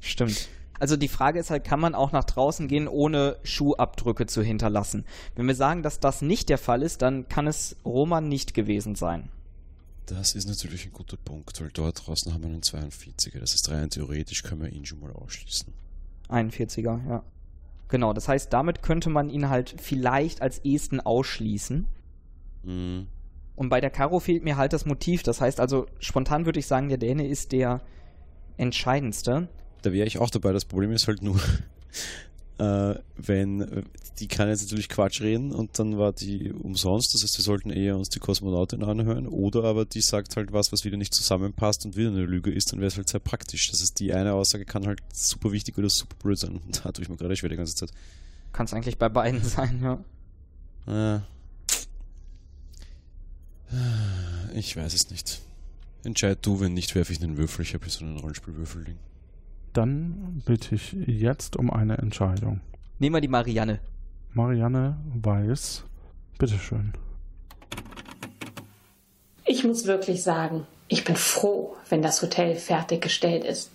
[0.00, 0.48] stimmt.
[0.78, 5.04] Also die Frage ist halt, kann man auch nach draußen gehen, ohne Schuhabdrücke zu hinterlassen?
[5.36, 8.96] Wenn wir sagen, dass das nicht der Fall ist, dann kann es Roman nicht gewesen
[8.96, 9.28] sein.
[10.06, 13.38] Das ist natürlich ein guter Punkt, weil dort draußen haben wir einen 42er.
[13.38, 15.72] Das ist rein theoretisch, können wir ihn schon mal ausschließen.
[16.28, 17.22] 41er, ja.
[17.92, 21.86] Genau, das heißt, damit könnte man ihn halt vielleicht als ehesten ausschließen.
[22.62, 23.06] Mhm.
[23.54, 25.22] Und bei der Karo fehlt mir halt das Motiv.
[25.22, 27.82] Das heißt also, spontan würde ich sagen, der Däne ist der
[28.56, 29.48] entscheidendste.
[29.82, 30.54] Da wäre ich auch dabei.
[30.54, 31.38] Das Problem ist halt nur,
[32.58, 33.84] äh, wenn
[34.18, 37.14] die kann jetzt natürlich Quatsch reden und dann war die umsonst.
[37.14, 39.26] Das heißt, wir sollten eher uns die Kosmonautin anhören.
[39.26, 42.72] Oder aber die sagt halt was, was wieder nicht zusammenpasst und wieder eine Lüge ist,
[42.72, 43.70] dann wäre es halt sehr praktisch.
[43.70, 46.60] Das heißt, die eine Aussage kann halt super wichtig oder super blöd sein.
[46.82, 47.90] Da tue ich mir gerade schwer die ganze Zeit.
[48.52, 50.04] Kann es eigentlich bei beiden sein, ja.
[50.86, 51.22] Ja.
[54.54, 55.40] Ich weiß es nicht.
[56.04, 57.62] Entscheid du, wenn nicht, werfe ich einen Würfel.
[57.62, 58.98] Ich habe hier so einen Rollenspielwürfelding.
[59.72, 62.60] Dann bitte ich jetzt um eine Entscheidung.
[62.98, 63.80] Nehmen wir die Marianne.
[64.34, 65.84] Marianne Weiß,
[66.38, 66.92] bitteschön.
[69.44, 73.70] Ich muss wirklich sagen, ich bin froh, wenn das Hotel fertiggestellt ist.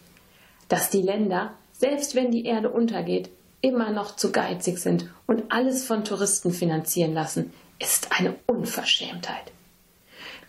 [0.69, 3.29] Dass die Länder, selbst wenn die Erde untergeht,
[3.61, 9.51] immer noch zu geizig sind und alles von Touristen finanzieren lassen, ist eine Unverschämtheit.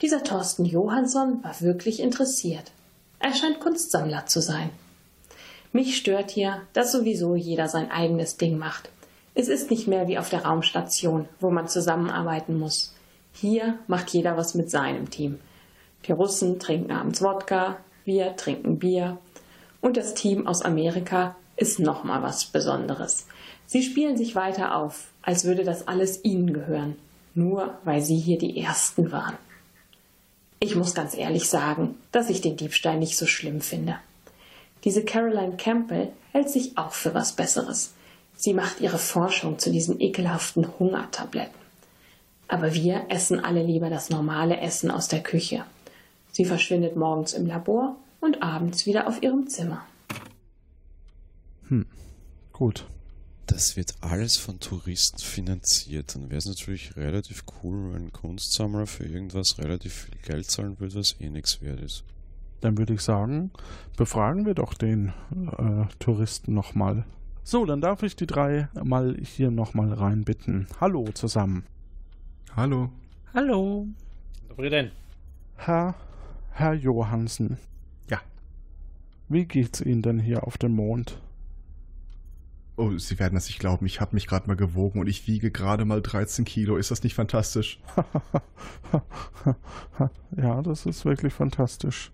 [0.03, 2.71] Dieser Thorsten Johansson war wirklich interessiert.
[3.19, 4.71] Er scheint Kunstsammler zu sein.
[5.79, 8.91] Mich stört hier, dass sowieso jeder sein eigenes Ding macht.
[9.37, 12.97] Es ist nicht mehr wie auf der Raumstation, wo man zusammenarbeiten muss.
[13.33, 15.39] Hier macht jeder was mit seinem Team.
[16.05, 19.18] Die Russen trinken abends Wodka, wir trinken Bier.
[19.81, 23.29] Und das Team aus Amerika ist nochmal was Besonderes.
[23.64, 26.97] Sie spielen sich weiter auf, als würde das alles ihnen gehören,
[27.37, 29.37] nur weil sie hier die Ersten waren.
[30.59, 34.01] Ich muss ganz ehrlich sagen, dass ich den Diebstahl nicht so schlimm finde.
[34.85, 37.95] Diese Caroline Campbell hält sich auch für was Besseres.
[38.37, 41.59] Sie macht ihre Forschung zu diesen ekelhaften Hungertabletten.
[42.47, 45.64] Aber wir essen alle lieber das normale Essen aus der Küche.
[46.33, 49.85] Sie verschwindet morgens im Labor und abends wieder auf ihrem Zimmer.
[51.68, 51.87] Hm,
[52.53, 52.87] gut.
[53.47, 56.14] Das wird alles von Touristen finanziert.
[56.14, 60.79] Dann wäre es natürlich relativ cool, wenn ein Kunstsammler für irgendwas relativ viel Geld zahlen
[60.79, 62.05] würde, was eh nichts wert ist.
[62.61, 63.51] Dann würde ich sagen,
[63.97, 65.13] befragen wir doch den
[65.59, 67.05] äh, Touristen nochmal.
[67.45, 70.67] So, dann darf ich die drei mal hier nochmal reinbitten.
[70.81, 71.65] Hallo zusammen.
[72.57, 72.91] Hallo.
[73.33, 73.87] Hallo.
[74.57, 74.91] Frieden.
[75.57, 75.95] Herr,
[76.51, 77.59] Herr Johansen.
[78.11, 78.21] Ja.
[79.29, 81.21] Wie geht's Ihnen denn hier auf dem Mond?
[82.77, 85.51] Oh, Sie werden es nicht glauben, ich habe mich gerade mal gewogen und ich wiege
[85.51, 86.77] gerade mal 13 Kilo.
[86.77, 87.81] Ist das nicht fantastisch?
[90.37, 92.13] ja, das ist wirklich fantastisch.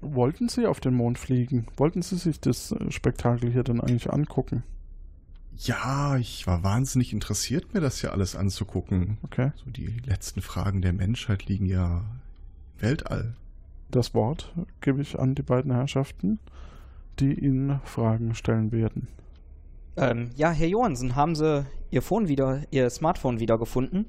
[0.00, 1.66] Wollten Sie auf den Mond fliegen?
[1.76, 4.62] Wollten Sie sich das äh, Spektakel hier dann eigentlich angucken?
[5.56, 9.18] Ja, ich war wahnsinnig interessiert, mir das hier alles anzugucken.
[9.24, 9.50] Okay.
[9.56, 12.04] So die letzten Fragen der Menschheit liegen ja
[12.76, 13.34] im Weltall.
[13.90, 16.38] Das Wort gebe ich an die beiden Herrschaften,
[17.18, 19.08] die Ihnen Fragen stellen werden.
[19.96, 24.06] Ähm, ja, Herr Johansen, haben Sie Ihr Phone wieder, Ihr Smartphone wiedergefunden?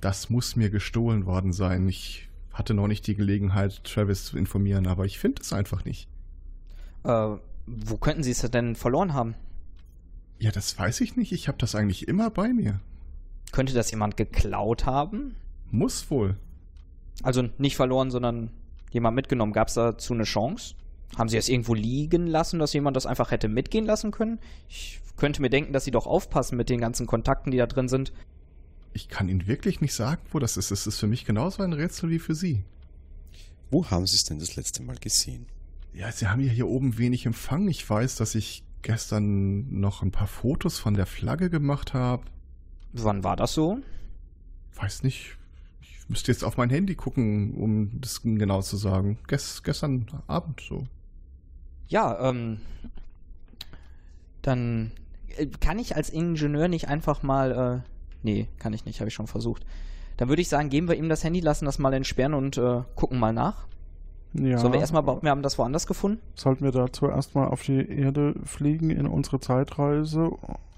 [0.00, 1.88] Das muss mir gestohlen worden sein.
[1.88, 2.27] Ich
[2.58, 6.08] hatte noch nicht die Gelegenheit, Travis zu informieren, aber ich finde es einfach nicht.
[7.04, 7.36] Äh,
[7.66, 9.34] wo könnten Sie es denn verloren haben?
[10.40, 11.32] Ja, das weiß ich nicht.
[11.32, 12.80] Ich habe das eigentlich immer bei mir.
[13.52, 15.36] Könnte das jemand geklaut haben?
[15.70, 16.36] Muss wohl.
[17.22, 18.50] Also nicht verloren, sondern
[18.90, 19.52] jemand mitgenommen.
[19.52, 20.74] Gab es dazu eine Chance?
[21.16, 24.40] Haben Sie es irgendwo liegen lassen, dass jemand das einfach hätte mitgehen lassen können?
[24.68, 27.88] Ich könnte mir denken, dass Sie doch aufpassen mit den ganzen Kontakten, die da drin
[27.88, 28.12] sind.
[28.98, 30.72] Ich kann Ihnen wirklich nicht sagen, wo das ist.
[30.72, 32.64] Es ist für mich genauso ein Rätsel wie für Sie.
[33.70, 35.46] Wo haben Sie es denn das letzte Mal gesehen?
[35.92, 37.68] Ja, Sie haben ja hier oben wenig Empfang.
[37.68, 42.24] Ich weiß, dass ich gestern noch ein paar Fotos von der Flagge gemacht habe.
[42.92, 43.78] Wann war das so?
[44.74, 45.36] Weiß nicht.
[45.80, 49.16] Ich müsste jetzt auf mein Handy gucken, um das genau zu sagen.
[49.28, 50.88] Gest gestern Abend so.
[51.86, 52.58] Ja, ähm.
[54.42, 54.90] Dann
[55.36, 59.14] äh, kann ich als Ingenieur nicht einfach mal äh, Nee, kann ich nicht, habe ich
[59.14, 59.64] schon versucht.
[60.16, 62.82] Dann würde ich sagen, geben wir ihm das Handy, lassen das mal entsperren und äh,
[62.96, 63.66] gucken mal nach.
[64.34, 64.58] Ja.
[64.58, 66.20] Sollen wir erstmal behaupten, wir haben das woanders gefunden?
[66.34, 70.30] Sollten wir dazu erstmal auf die Erde fliegen, in unsere Zeitreise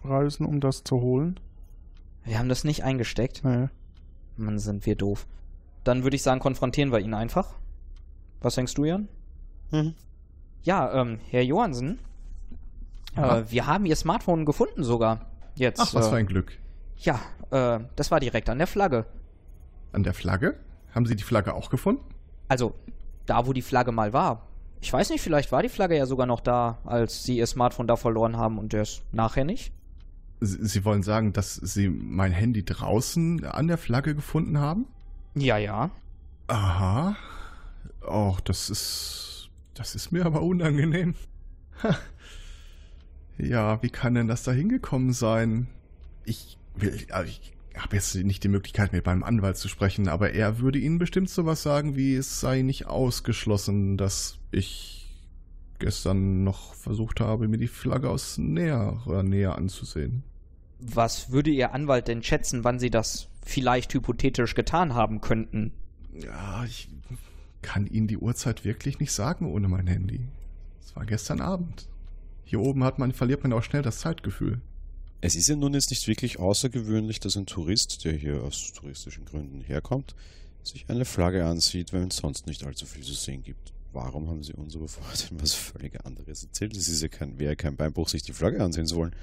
[0.04, 1.40] reisen, um das zu holen?
[2.24, 3.42] Wir haben das nicht eingesteckt.
[3.44, 3.68] Nee.
[4.36, 5.26] Mann, sind wir doof.
[5.84, 7.54] Dann würde ich sagen, konfrontieren wir ihn einfach.
[8.40, 9.08] Was denkst du, Jan?
[9.70, 9.94] Mhm.
[10.62, 11.98] Ja, ähm, Herr Johansen,
[13.16, 13.38] Ja.
[13.38, 15.26] äh, wir haben Ihr Smartphone gefunden sogar.
[15.56, 15.80] Jetzt.
[15.80, 16.52] Ach, was äh, für ein Glück.
[17.00, 17.20] Ja,
[17.50, 19.06] äh, das war direkt an der Flagge.
[19.92, 20.56] An der Flagge?
[20.94, 22.04] Haben Sie die Flagge auch gefunden?
[22.48, 22.74] Also,
[23.26, 24.46] da wo die Flagge mal war.
[24.82, 27.86] Ich weiß nicht, vielleicht war die Flagge ja sogar noch da, als Sie Ihr Smartphone
[27.86, 29.72] da verloren haben und das nachher nicht.
[30.40, 34.86] Sie, Sie wollen sagen, dass Sie mein Handy draußen an der Flagge gefunden haben?
[35.34, 35.90] Ja, ja.
[36.48, 37.16] Aha.
[38.02, 39.50] Och, das ist.
[39.74, 41.14] Das ist mir aber unangenehm.
[41.82, 41.96] Ha.
[43.38, 45.68] Ja, wie kann denn das da hingekommen sein?
[46.24, 50.78] Ich Ich habe jetzt nicht die Möglichkeit, mit meinem Anwalt zu sprechen, aber er würde
[50.78, 55.00] Ihnen bestimmt sowas sagen, wie es sei nicht ausgeschlossen, dass ich
[55.78, 60.22] gestern noch versucht habe, mir die Flagge aus näherer Nähe anzusehen.
[60.78, 65.72] Was würde Ihr Anwalt denn schätzen, wann Sie das vielleicht hypothetisch getan haben könnten?
[66.12, 66.88] Ja, ich
[67.62, 70.20] kann Ihnen die Uhrzeit wirklich nicht sagen ohne mein Handy.
[70.82, 71.88] Es war gestern Abend.
[72.44, 74.60] Hier oben hat man, verliert man auch schnell das Zeitgefühl.
[75.22, 79.26] Es ist ja nun jetzt nicht wirklich außergewöhnlich, dass ein Tourist, der hier aus touristischen
[79.26, 80.14] Gründen herkommt,
[80.62, 83.72] sich eine Flagge ansieht, wenn es sonst nicht allzu viel zu sehen gibt.
[83.92, 86.76] Warum haben Sie uns aber vorher denn was völlig anderes erzählt?
[86.76, 89.14] Es ist ja kein, wäre ja kein Beinbruch, sich die Flagge ansehen zu wollen.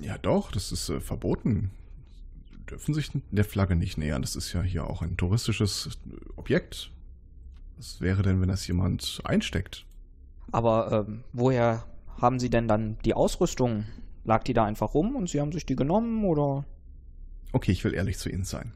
[0.00, 1.70] Ja doch, das ist äh, verboten.
[2.50, 4.22] Sie dürfen sich der Flagge nicht nähern.
[4.22, 5.98] Das ist ja hier auch ein touristisches
[6.36, 6.90] Objekt.
[7.76, 9.84] Was wäre denn, wenn das jemand einsteckt?
[10.50, 11.86] Aber ähm, woher
[12.20, 13.84] haben Sie denn dann die Ausrüstung?
[14.26, 16.64] Lag die da einfach rum und Sie haben sich die genommen oder?
[17.52, 18.72] Okay, ich will ehrlich zu Ihnen sein.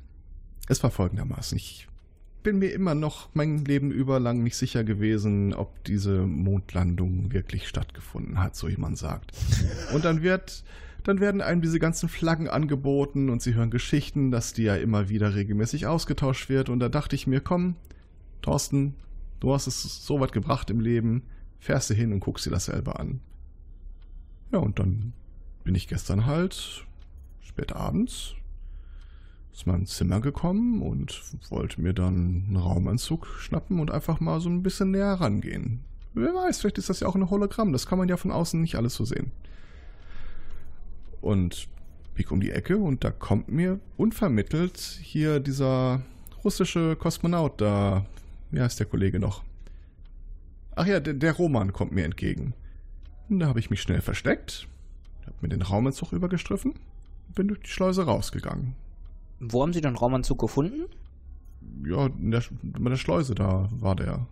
[0.69, 1.57] Es war folgendermaßen.
[1.57, 1.89] Ich
[2.45, 7.69] bin mir immer noch mein Leben über lang nicht sicher gewesen, ob diese Mondlandung wirklich
[7.69, 9.33] stattgefunden hat, so jemand sagt.
[9.93, 10.65] Und dann wird,
[11.03, 15.09] dann werden einem diese ganzen Flaggen angeboten und sie hören Geschichten, dass die ja immer
[15.09, 16.69] wieder regelmäßig ausgetauscht wird.
[16.69, 17.75] Und da dachte ich mir, komm,
[18.41, 18.95] Thorsten,
[19.41, 21.25] du hast es so weit gebracht im Leben,
[21.59, 23.21] fährst du hin und guckst dir das selber an.
[24.53, 25.13] Ja, und dann
[25.71, 26.85] bin ich gestern halt
[27.43, 28.35] spät abends
[29.53, 34.49] aus meinem Zimmer gekommen und wollte mir dann einen Raumanzug schnappen und einfach mal so
[34.49, 35.85] ein bisschen näher rangehen.
[36.12, 38.61] Wer weiß, vielleicht ist das ja auch ein Hologramm, das kann man ja von außen
[38.61, 39.31] nicht alles so sehen.
[41.21, 41.68] Und
[42.16, 46.03] bieg um die Ecke und da kommt mir unvermittelt hier dieser
[46.43, 48.07] russische Kosmonaut da.
[48.51, 49.45] Wie heißt der Kollege noch?
[50.75, 52.55] Ach ja, der, der Roman kommt mir entgegen.
[53.29, 54.66] Und da habe ich mich schnell versteckt,
[55.31, 58.74] habe mir den Raumanzug übergestriffen und bin durch die Schleuse rausgegangen.
[59.41, 60.87] Wo haben Sie den Raumanzug gefunden?
[61.85, 64.26] Ja, in der, bei der Schleuse da war der.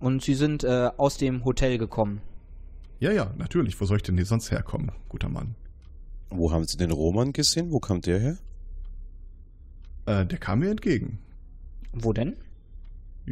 [0.00, 2.20] Und Sie sind äh, aus dem Hotel gekommen.
[2.98, 3.78] Ja, ja, natürlich.
[3.80, 5.54] Wo soll ich denn hier sonst herkommen, guter Mann?
[6.30, 7.70] Wo haben Sie den Roman gesehen?
[7.70, 8.38] Wo kam der her?
[10.06, 11.18] Äh, der kam mir entgegen.
[11.92, 12.36] Wo denn?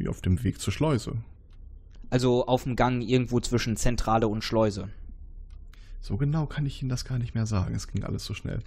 [0.08, 1.16] Auf dem Weg zur Schleuse.
[2.10, 4.88] Also auf dem Gang irgendwo zwischen Zentrale und Schleuse.
[6.04, 7.74] So genau kann ich Ihnen das gar nicht mehr sagen.
[7.74, 8.60] Es ging alles so schnell.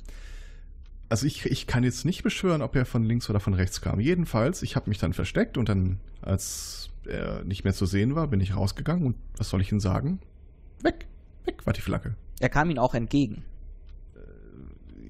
[1.08, 4.00] Also ich, ich kann jetzt nicht beschwören, ob er von links oder von rechts kam.
[4.00, 8.28] Jedenfalls, ich habe mich dann versteckt und dann, als er nicht mehr zu sehen war,
[8.28, 10.20] bin ich rausgegangen und was soll ich Ihnen sagen?
[10.82, 11.06] Weg,
[11.46, 12.16] weg war die Flagge.
[12.40, 13.44] Er kam Ihnen auch entgegen.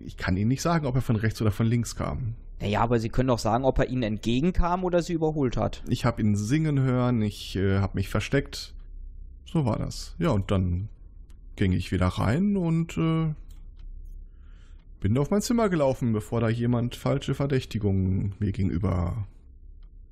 [0.05, 2.35] Ich kann Ihnen nicht sagen, ob er von rechts oder von links kam.
[2.59, 5.81] Naja, aber Sie können doch sagen, ob er Ihnen entgegenkam oder Sie überholt hat.
[5.87, 8.73] Ich habe ihn singen hören, ich äh, habe mich versteckt.
[9.45, 10.13] So war das.
[10.19, 10.89] Ja, und dann
[11.57, 13.33] ging ich wieder rein und äh,
[15.01, 19.27] bin auf mein Zimmer gelaufen, bevor da jemand falsche Verdächtigungen mir gegenüber.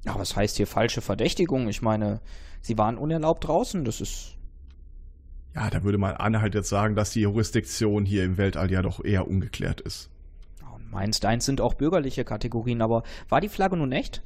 [0.03, 1.67] Ja, was heißt hier falsche Verdächtigung?
[1.67, 2.19] Ich meine,
[2.61, 4.35] Sie waren unerlaubt draußen, das ist.
[5.55, 8.81] Ja, da würde man Anne halt jetzt sagen, dass die Jurisdiktion hier im Weltall ja
[8.81, 10.09] doch eher ungeklärt ist.
[10.95, 14.21] Meins, deins sind auch bürgerliche Kategorien, aber war die Flagge nun echt?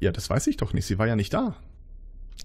[0.00, 0.86] Ja, das weiß ich doch nicht.
[0.86, 1.56] Sie war ja nicht da.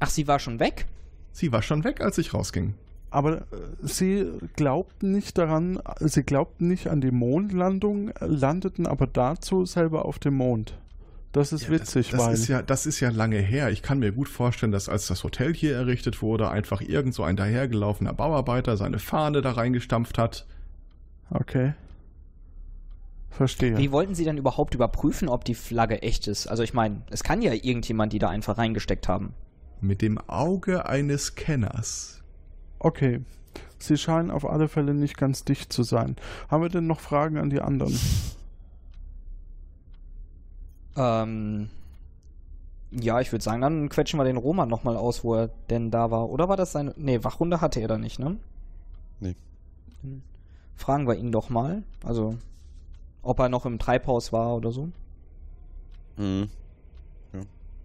[0.02, 0.88] Ach, sie war schon weg?
[1.32, 2.74] Sie war schon weg, als ich rausging.
[3.12, 3.44] Aber äh,
[3.82, 10.20] Sie glaubten nicht daran, Sie glaubten nicht an die Mondlandung, landeten aber dazu selber auf
[10.20, 10.78] dem Mond.
[11.32, 12.34] Das ist Ja, witzig, das, das weil.
[12.34, 13.70] ist ja, das ist ja lange her.
[13.70, 17.24] Ich kann mir gut vorstellen, dass als das Hotel hier errichtet wurde, einfach irgend so
[17.24, 20.48] ein dahergelaufener Bauarbeiter seine Fahne da reingestampft hat.
[21.30, 21.74] Okay.
[23.30, 23.78] Verstehe.
[23.78, 26.48] Wie wollten Sie denn überhaupt überprüfen, ob die Flagge echt ist?
[26.48, 29.34] Also ich meine, es kann ja irgendjemand die da einfach reingesteckt haben.
[29.82, 32.19] Mit dem Auge eines Kenners.
[32.80, 33.22] Okay.
[33.78, 36.16] Sie scheinen auf alle Fälle nicht ganz dicht zu sein.
[36.50, 37.98] Haben wir denn noch Fragen an die anderen?
[40.98, 41.70] Ähm,
[42.92, 46.12] ja, ich würde sagen, dann quetschen wir den Roman nochmal aus, wo er denn da
[46.12, 46.30] war.
[46.30, 46.94] Oder war das seine.
[46.98, 48.38] Nee, Wachhunde hatte er da nicht, ne?
[49.20, 49.36] Nee.
[50.76, 51.84] Fragen wir ihn doch mal.
[52.04, 52.38] Also,
[53.22, 54.90] ob er noch im Treibhaus war oder so.
[56.18, 56.50] Mhm.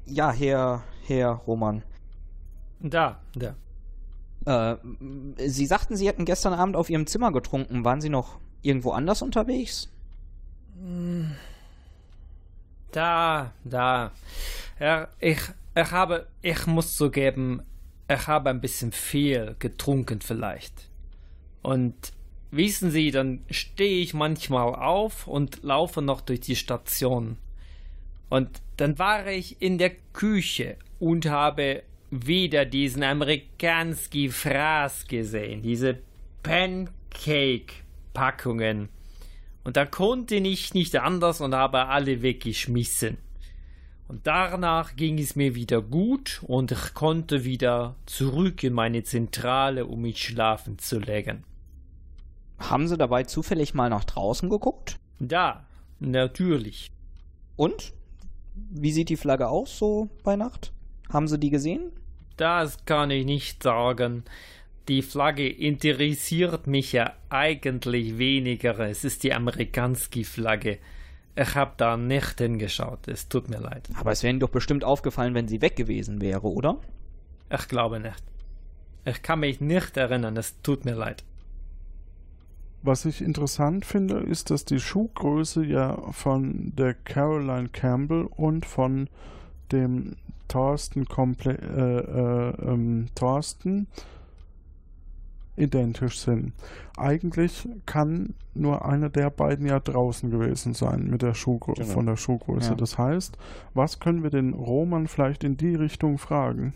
[0.07, 1.83] Ja, Herr, Herr Roman.
[2.81, 3.55] Da, da.
[4.47, 4.77] Äh,
[5.37, 7.85] Sie sagten, Sie hätten gestern Abend auf Ihrem Zimmer getrunken.
[7.85, 9.89] Waren Sie noch irgendwo anders unterwegs?
[12.93, 14.13] Da, da.
[14.79, 15.41] Ja, ich,
[15.75, 17.63] ich habe, ich muss zugeben,
[18.09, 20.89] ich habe ein bisschen viel getrunken vielleicht.
[21.63, 21.95] Und
[22.51, 27.39] wissen Sie, dann stehe ich manchmal auf und laufe noch durch die Station.
[28.29, 31.83] Und dann war ich in der Küche und habe
[32.23, 35.99] wieder diesen amerikanski Fraß gesehen, diese
[36.43, 38.89] Pancake-Packungen.
[39.65, 43.17] Und da konnte ich nicht anders und habe alle weggeschmissen.
[44.07, 49.87] Und danach ging es mir wieder gut und ich konnte wieder zurück in meine Zentrale,
[49.87, 51.45] um mich schlafen zu legen.
[52.59, 55.01] Haben Sie dabei zufällig mal nach draußen geguckt?
[55.19, 55.67] Da,
[55.99, 56.91] natürlich.
[57.57, 57.95] Und?
[58.55, 60.73] Wie sieht die Flagge aus so bei Nacht?
[61.11, 61.91] Haben Sie die gesehen?
[62.37, 64.25] Das kann ich nicht sagen.
[64.89, 68.79] Die Flagge interessiert mich ja eigentlich weniger.
[68.81, 70.79] Es ist die Amerikanski-Flagge.
[71.37, 73.09] Ich habe da nicht hingeschaut.
[73.09, 73.89] Es tut mir leid.
[73.95, 76.79] Aber es wäre Ihnen doch bestimmt aufgefallen, wenn sie weg gewesen wäre, oder?
[77.51, 78.23] Ich glaube nicht.
[79.05, 80.37] Ich kann mich nicht erinnern.
[80.37, 81.25] Es tut mir leid.
[82.83, 89.09] Was ich interessant finde, ist, dass die Schuhgröße ja von der Caroline Campbell und von
[89.73, 90.17] dem
[90.49, 93.87] Thorsten Komple äh, äh, ähm, Thorsten
[95.57, 96.53] identisch sind.
[96.97, 101.95] Eigentlich kann nur einer der beiden ja draußen gewesen sein mit der Schuhgröße, Genau.
[101.95, 102.71] von der Schuhgröße.
[102.71, 102.75] Ja.
[102.75, 103.37] Das heißt,
[103.73, 106.75] was können wir den Roman vielleicht in die Richtung fragen?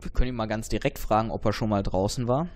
[0.00, 2.48] Wir können ihn mal ganz direkt fragen, ob er schon mal draußen war.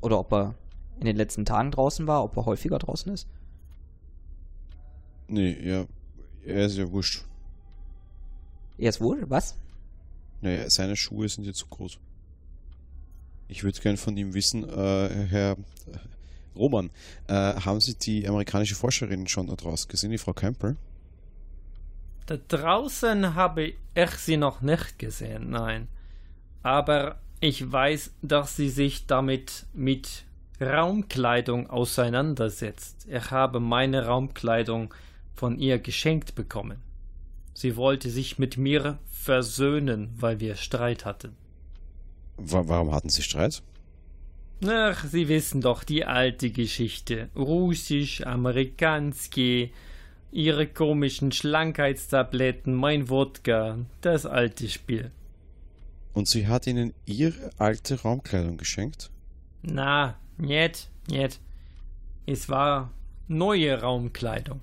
[0.00, 0.54] Oder ob er
[0.98, 3.28] in den letzten Tagen draußen war, ob er häufiger draußen ist.
[5.28, 5.84] Nee, ja.
[6.44, 7.24] Er ist ja wurscht.
[8.78, 9.56] Er ist wohl, was?
[10.40, 11.98] Naja, seine Schuhe sind ja zu groß.
[13.48, 15.56] Ich würde gern von ihm wissen, äh, Herr äh,
[16.56, 16.90] Roman,
[17.28, 20.76] äh, haben Sie die amerikanische Forscherin schon da draußen gesehen, die Frau Campbell?
[22.26, 25.88] Da draußen habe ich sie noch nicht gesehen, nein.
[26.62, 30.24] Aber ich weiß, dass sie sich damit mit
[30.60, 33.06] Raumkleidung auseinandersetzt.
[33.10, 34.94] Ich habe meine Raumkleidung
[35.34, 36.78] von ihr geschenkt bekommen.
[37.54, 41.36] Sie wollte sich mit mir versöhnen, weil wir Streit hatten.
[42.36, 43.62] Wa warum hatten Sie Streit?
[44.66, 47.28] Ach, Sie wissen doch die alte Geschichte.
[47.36, 49.72] Russisch, Amerikanski,
[50.30, 55.10] Ihre komischen Schlankheitstabletten, mein Wodka, das alte Spiel.
[56.14, 59.10] Und sie hat Ihnen Ihre alte Raumkleidung geschenkt?
[59.62, 61.38] Na, niet, niet.
[62.26, 62.90] Es war
[63.28, 64.60] neue Raumkleidung.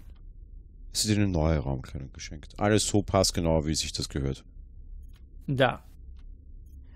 [0.92, 2.60] Sie hat Ihnen neue Raumkleidung geschenkt.
[2.60, 4.44] Alles so passgenau, wie sich das gehört.
[5.48, 5.84] Da.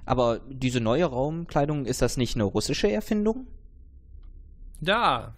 [0.06, 3.48] Aber diese neue Raumkleidung, ist das nicht eine russische Erfindung?
[4.82, 5.36] Da.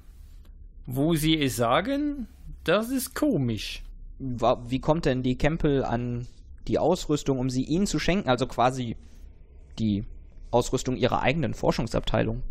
[0.86, 2.28] Wo Sie es sagen,
[2.64, 3.84] das ist komisch.
[4.18, 6.28] Wie kommt denn die Campbell an
[6.68, 8.30] die Ausrüstung, um sie ihnen zu schenken?
[8.30, 8.95] Also quasi
[9.78, 10.06] die
[10.51, 12.41] Ausrüstung ihrer eigenen Forschungsabteilung.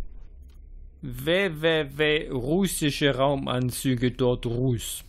[1.03, 5.05] www russische Raumanzüge dort Russ.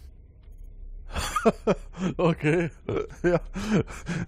[2.17, 2.69] Okay,
[3.23, 3.39] ja,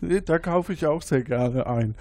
[0.02, 1.96] nee, da kaufe ich auch sehr gerne ein.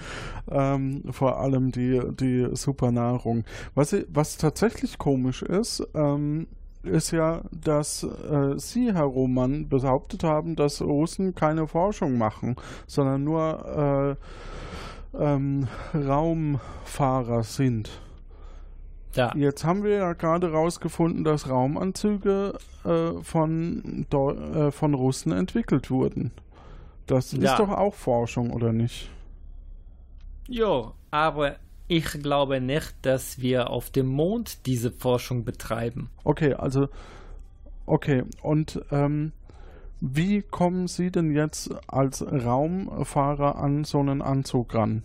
[0.51, 3.45] Ähm, vor allem die, die Supernahrung.
[3.75, 6.47] Was, i- was tatsächlich komisch ist, ähm,
[6.85, 12.55] ist ja, dass äh, Sie, Herr Roman, behauptet haben, dass Russen keine Forschung machen,
[12.87, 14.17] sondern nur
[15.15, 17.91] äh, ähm, Raumfahrer sind.
[19.17, 19.33] Da.
[19.35, 25.91] Jetzt haben wir ja gerade rausgefunden, dass Raumanzüge äh, von, Deu äh, von Russen entwickelt
[25.91, 26.33] wurden.
[27.07, 27.53] Das Ja.
[27.53, 29.11] ist doch auch Forschung, oder nicht?
[30.49, 31.57] Ja, aber
[31.89, 36.11] ich glaube nicht, dass wir auf dem Mond diese Forschung betreiben.
[36.25, 36.89] Okay, also,
[37.87, 39.33] okay, und ähm,
[40.01, 45.05] wie kommen Sie denn jetzt als Raumfahrer an so einen Anzug ran?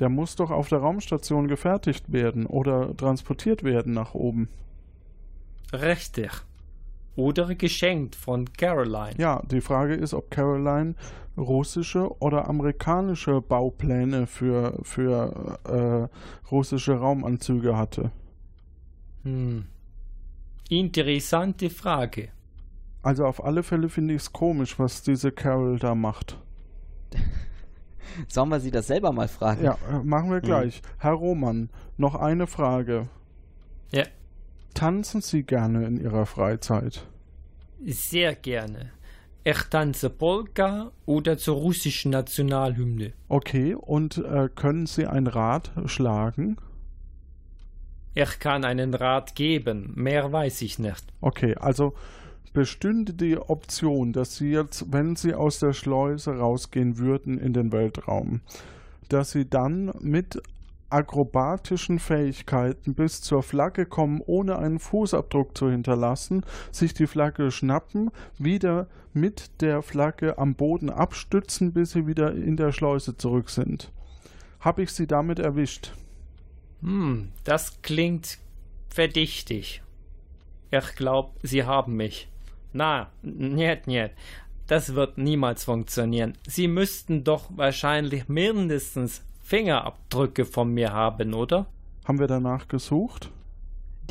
[0.00, 4.48] Der muss doch auf der Raumstation gefertigt werden oder transportiert werden nach oben.
[5.72, 6.30] Richtig.
[7.16, 9.14] oder geschenkt von Caroline.
[9.18, 10.94] Ja, die Frage ist, ob Caroline
[11.36, 18.10] russische oder amerikanische Baupläne für, für äh, russische Raumanzüge hatte.
[19.22, 19.66] Hm.
[20.70, 22.28] Interessante Frage.
[23.02, 26.38] Also auf alle Fälle finde ich es komisch, was diese Carol da macht.
[28.28, 29.64] Sollen wir sie das selber mal fragen?
[29.64, 30.76] Ja, äh, machen wir gleich.
[30.76, 30.82] Hm.
[30.98, 33.08] Herr Roman, noch eine Frage.
[33.92, 34.04] Ja.
[34.74, 37.06] Tanzen Sie gerne in Ihrer Freizeit?
[37.84, 38.92] Sehr gerne.
[39.42, 43.14] Ich tanze Polka oder zur russischen Nationalhymne.
[43.28, 46.58] Okay, und äh, können Sie ein Rad schlagen?
[48.14, 51.04] Ich kann einen Rat geben, mehr weiß ich nicht.
[51.20, 51.94] Okay, also
[52.52, 57.72] bestünde die Option, dass Sie jetzt, wenn Sie aus der Schleuse rausgehen würden in den
[57.72, 58.40] Weltraum,
[59.08, 60.40] dass Sie dann mit
[60.90, 68.10] akrobatischen Fähigkeiten bis zur Flagge kommen, ohne einen Fußabdruck zu hinterlassen, sich die Flagge schnappen,
[68.38, 73.92] wieder mit der Flagge am Boden abstützen, bis sie wieder in der Schleuse zurück sind.
[74.60, 75.92] Habe ich sie damit erwischt?
[76.82, 78.38] Hm, das klingt
[78.88, 79.82] verdächtig.
[80.70, 82.28] Ich glaube, Sie haben mich.
[82.72, 84.10] Na, niet, niet.
[84.66, 86.34] Das wird niemals funktionieren.
[86.46, 91.66] Sie müssten doch wahrscheinlich mindestens Fingerabdrücke von mir haben, oder?
[92.04, 93.30] Haben wir danach gesucht?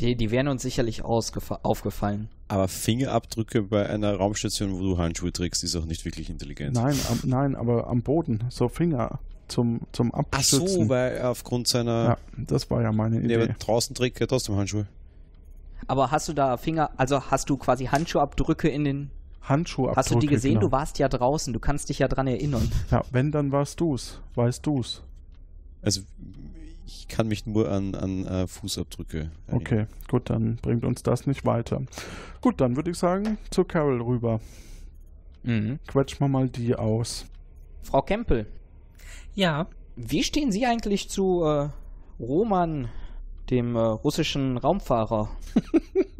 [0.00, 2.28] Die, die wären uns sicherlich aufgefallen.
[2.48, 6.74] Aber Fingerabdrücke bei einer Raumstation, wo du Handschuhe trägst, ist auch nicht wirklich intelligent.
[6.74, 10.62] Nein, am, nein, aber am Boden, so Finger zum, zum Abstützen.
[10.64, 12.04] Ach so, weil aufgrund seiner...
[12.04, 13.26] Ja, das war ja meine Idee.
[13.26, 14.86] Nee, aber draußen trägt er trotzdem Handschuhe.
[15.86, 19.10] Aber hast du da Finger, also hast du quasi Handschuhabdrücke in den
[19.42, 19.96] Handschuhabdrücke.
[19.98, 20.54] Hast du die gesehen?
[20.54, 20.66] Genau.
[20.66, 22.70] Du warst ja draußen, du kannst dich ja dran erinnern.
[22.90, 24.20] Ja, wenn, dann warst du's.
[24.34, 25.02] Weißt du's.
[25.82, 26.02] Also
[26.86, 29.60] ich kann mich nur an, an uh, Fußabdrücke erinnern.
[29.60, 31.82] Okay, gut, dann bringt uns das nicht weiter.
[32.40, 34.40] Gut, dann würde ich sagen, zu Carol rüber.
[35.42, 35.78] Mhm.
[35.86, 37.26] Quetschen wir mal die aus.
[37.82, 38.46] Frau Kempel.
[39.34, 39.66] Ja.
[39.96, 41.68] Wie stehen Sie eigentlich zu äh,
[42.18, 42.88] Roman,
[43.50, 45.30] dem äh, russischen Raumfahrer?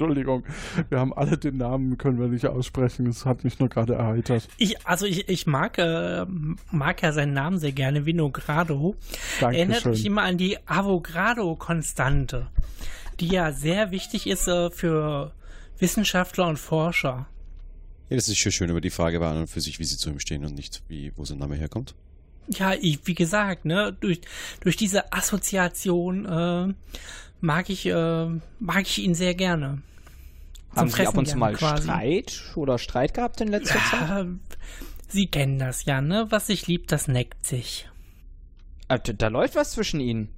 [0.00, 0.44] Entschuldigung,
[0.90, 3.08] wir haben alle den Namen, können wir nicht aussprechen.
[3.08, 4.48] Es hat mich nur gerade erheitert.
[4.56, 6.24] Ich, also ich, ich mag, äh,
[6.70, 8.94] mag ja seinen Namen sehr gerne, Vinogrado.
[9.40, 9.70] Dankeschön.
[9.70, 12.46] Erinnert mich immer an die Avogadro-Konstante,
[13.18, 15.32] die ja sehr wichtig ist äh, für
[15.78, 17.26] Wissenschaftler und Forscher.
[18.08, 19.96] Ja, das ist schon schön, aber die Frage war an und für sich, wie sie
[19.96, 21.96] zu ihm stehen und nicht, wie, wo sein Name herkommt.
[22.50, 24.20] Ja, ich, wie gesagt, ne, durch,
[24.60, 26.74] durch diese Assoziation äh,
[27.40, 28.26] mag ich, äh,
[28.58, 29.82] mag ich ihn sehr gerne.
[30.74, 31.82] Haben Sie ab und zu mal quasi.
[31.84, 34.26] Streit oder Streit gehabt in letzter ja, Zeit?
[35.08, 36.26] Sie kennen das ja, ne?
[36.30, 37.88] Was sich liebt, das neckt sich.
[38.88, 40.28] Ah, da läuft was zwischen Ihnen.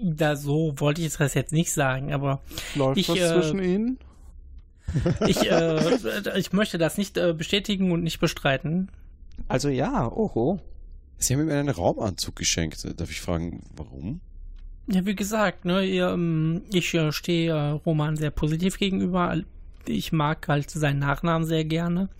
[0.00, 2.42] Da so wollte ich das jetzt nicht sagen, aber
[2.74, 3.98] läuft ich, was äh, zwischen Ihnen?
[5.26, 8.90] Ich, äh, ich möchte das nicht äh, bestätigen und nicht bestreiten.
[9.48, 10.60] Also ja, oho.
[11.24, 12.86] Sie haben ihm einen Raumanzug geschenkt.
[12.98, 14.20] Darf ich fragen, warum?
[14.86, 19.40] Ja, wie gesagt, ne, ähm, ich äh, stehe äh, Roman sehr positiv gegenüber.
[19.86, 22.10] Ich mag halt seinen Nachnamen sehr gerne.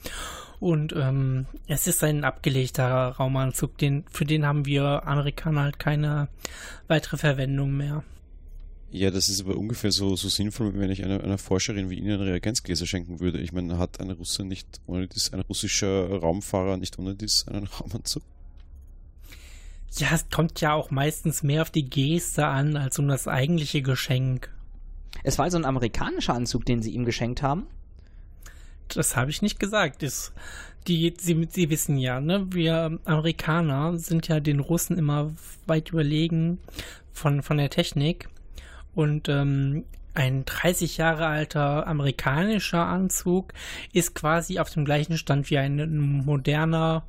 [0.60, 6.28] Und ähm, es ist ein abgelegter Raumanzug, den, für den haben wir Amerikaner halt keine
[6.88, 8.02] weitere Verwendung mehr.
[8.90, 12.20] Ja, das ist aber ungefähr so, so sinnvoll, wenn ich einer, einer Forscherin wie Ihnen
[12.20, 13.40] Reagenzgläser schenken würde.
[13.40, 17.66] Ich meine, hat ein Russe nicht ohne dies, ein russischer Raumfahrer nicht ohne dies einen
[17.66, 18.22] Raumanzug?
[19.96, 23.80] Ja, es kommt ja auch meistens mehr auf die Geste an, als um das eigentliche
[23.80, 24.50] Geschenk.
[25.22, 27.66] Es war also ein amerikanischer Anzug, den Sie ihm geschenkt haben?
[28.88, 30.02] Das habe ich nicht gesagt.
[30.02, 30.32] Das,
[30.88, 32.46] die, Sie, Sie wissen ja, ne?
[32.50, 35.32] Wir Amerikaner sind ja den Russen immer
[35.66, 36.58] weit überlegen
[37.12, 38.28] von, von der Technik.
[38.94, 43.52] Und ähm, ein 30 Jahre alter amerikanischer Anzug
[43.92, 47.04] ist quasi auf dem gleichen Stand wie ein moderner,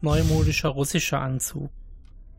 [0.00, 1.70] neumodischer russischer Anzug.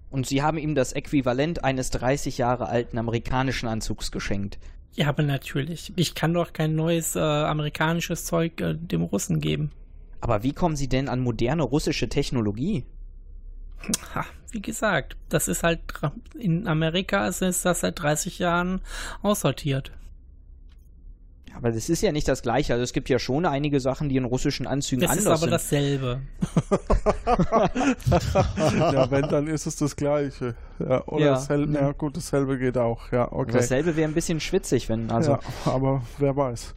[0.10, 4.58] Und sie haben ihm das Äquivalent eines 30 Jahre alten amerikanischen Anzugs geschenkt.
[4.94, 5.94] Ja, aber natürlich.
[5.96, 9.72] Ich kann doch kein neues äh, amerikanisches Zeug äh, dem Russen geben.
[10.20, 12.86] Aber wie kommen Sie denn an moderne russische Technologie?
[14.14, 15.80] Ha, wie gesagt, das ist halt
[16.38, 18.82] in Amerika ist das seit 30 Jahren
[19.22, 19.92] aussortiert.
[21.56, 22.74] Aber das ist ja nicht das Gleiche.
[22.74, 25.52] Also es gibt ja schon einige Sachen, die in russischen Anzügen das anders sind.
[25.52, 26.22] Das ist aber dasselbe.
[28.94, 30.56] ja, wenn, dann ist es das Gleiche.
[30.80, 31.32] Ja, oder ja.
[31.34, 33.12] dasselbe, ja gut, dasselbe geht auch.
[33.12, 33.54] Ja, okay.
[33.54, 35.32] Dasselbe wäre ein bisschen schwitzig, wenn, also.
[35.34, 36.74] Ja, aber wer weiß.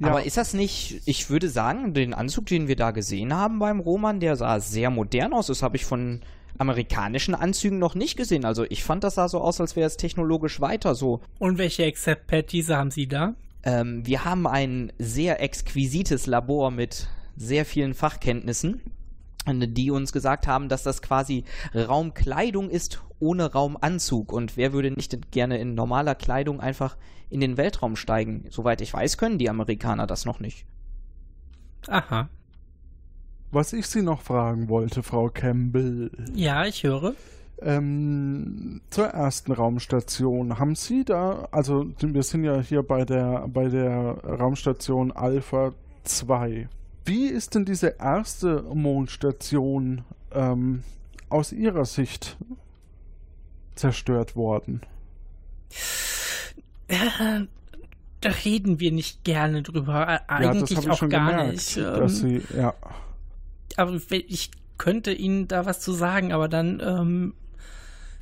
[0.00, 0.08] Ja.
[0.08, 3.78] Aber ist das nicht, ich würde sagen, den Anzug, den wir da gesehen haben beim
[3.78, 5.46] Roman, der sah sehr modern aus.
[5.46, 6.20] Das habe ich von
[6.58, 8.44] amerikanischen Anzügen noch nicht gesehen.
[8.44, 11.20] Also ich fand, das sah so aus, als wäre es technologisch weiter so.
[11.38, 13.34] Und welche Expertise haben Sie da?
[13.64, 18.80] Ähm, wir haben ein sehr exquisites Labor mit sehr vielen Fachkenntnissen,
[19.46, 21.44] die uns gesagt haben, dass das quasi
[21.74, 24.32] Raumkleidung ist ohne Raumanzug.
[24.32, 26.96] Und wer würde nicht gerne in normaler Kleidung einfach
[27.30, 28.44] in den Weltraum steigen?
[28.50, 30.66] Soweit ich weiß, können die Amerikaner das noch nicht.
[31.88, 32.28] Aha.
[33.50, 36.10] Was ich Sie noch fragen wollte, Frau Campbell.
[36.34, 37.14] Ja, ich höre.
[37.66, 40.58] Ähm, zur ersten Raumstation.
[40.58, 46.68] Haben Sie da, also wir sind ja hier bei der, bei der Raumstation Alpha 2.
[47.06, 50.82] Wie ist denn diese erste Mondstation ähm,
[51.30, 52.36] aus Ihrer Sicht
[53.74, 54.82] zerstört worden?
[56.88, 57.46] Äh,
[58.20, 60.20] da reden wir nicht gerne drüber.
[60.28, 61.76] Eigentlich ja, auch gar gemerkt, nicht.
[61.76, 62.74] Ähm, Sie, ja.
[63.76, 67.34] aber ich könnte Ihnen da was zu sagen, aber dann ähm,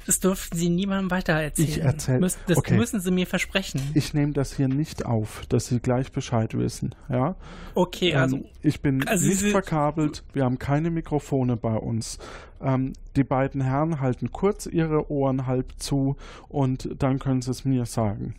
[0.07, 1.69] das dürften Sie niemandem weiter erzählen.
[1.69, 2.77] Ich erzähl- Müssen- Das okay.
[2.77, 3.81] müssen Sie mir versprechen.
[3.95, 6.95] Ich nehme das hier nicht auf, dass Sie gleich Bescheid wissen.
[7.09, 7.37] Ja?
[7.75, 12.19] Okay, also- Ähm, ich bin also nicht Sie- verkabelt, wir haben keine Mikrofone bei uns.
[12.61, 16.17] Ähm, die beiden Herren halten kurz ihre Ohren halb zu
[16.49, 18.35] und dann können Sie es mir sagen.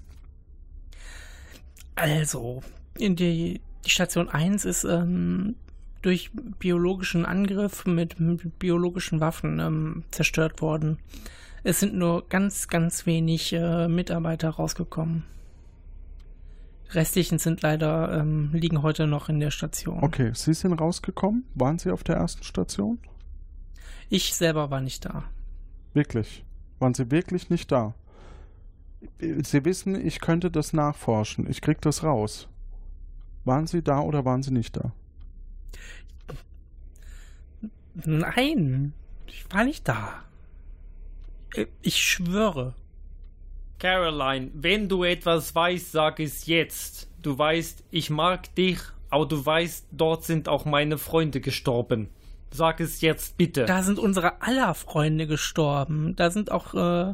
[1.96, 2.64] Also,
[2.98, 5.56] in die, die Station 1 ist ähm,
[6.02, 10.98] durch biologischen Angriff mit, mit biologischen Waffen ähm, zerstört worden.
[11.64, 15.24] Es sind nur ganz, ganz wenig äh, Mitarbeiter rausgekommen.
[16.90, 20.04] Restlichen sind leider, ähm, liegen heute noch in der Station.
[20.04, 21.46] Okay, Sie sind rausgekommen?
[21.56, 23.00] Waren Sie auf der ersten Station?
[24.10, 25.24] Ich selber war nicht da.
[25.94, 26.44] Wirklich?
[26.80, 27.96] Waren Sie wirklich nicht da?
[29.20, 31.50] Sie wissen, ich könnte das nachforschen.
[31.50, 32.48] Ich krieg das raus.
[33.46, 34.92] Waren Sie da oder waren Sie nicht da?
[37.96, 38.94] Nein,
[39.28, 40.24] ich war nicht da.
[41.56, 42.74] Äh, Ich schwöre.
[43.80, 47.10] Caroline, wenn du etwas weißt, sag es jetzt.
[47.22, 48.80] Du weißt, ich mag dich,
[49.10, 52.10] aber du weißt, dort sind auch meine Freunde gestorben.
[52.52, 53.66] Sag es jetzt bitte.
[53.66, 56.16] Da sind unsere aller Freunde gestorben.
[56.16, 57.14] Da sind auch äh,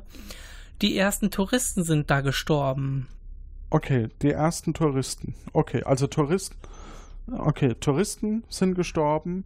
[0.81, 3.07] die ersten Touristen sind da gestorben.
[3.69, 5.35] Okay, die ersten Touristen.
[5.53, 6.55] Okay, also Touristen.
[7.31, 9.43] Okay, Touristen sind gestorben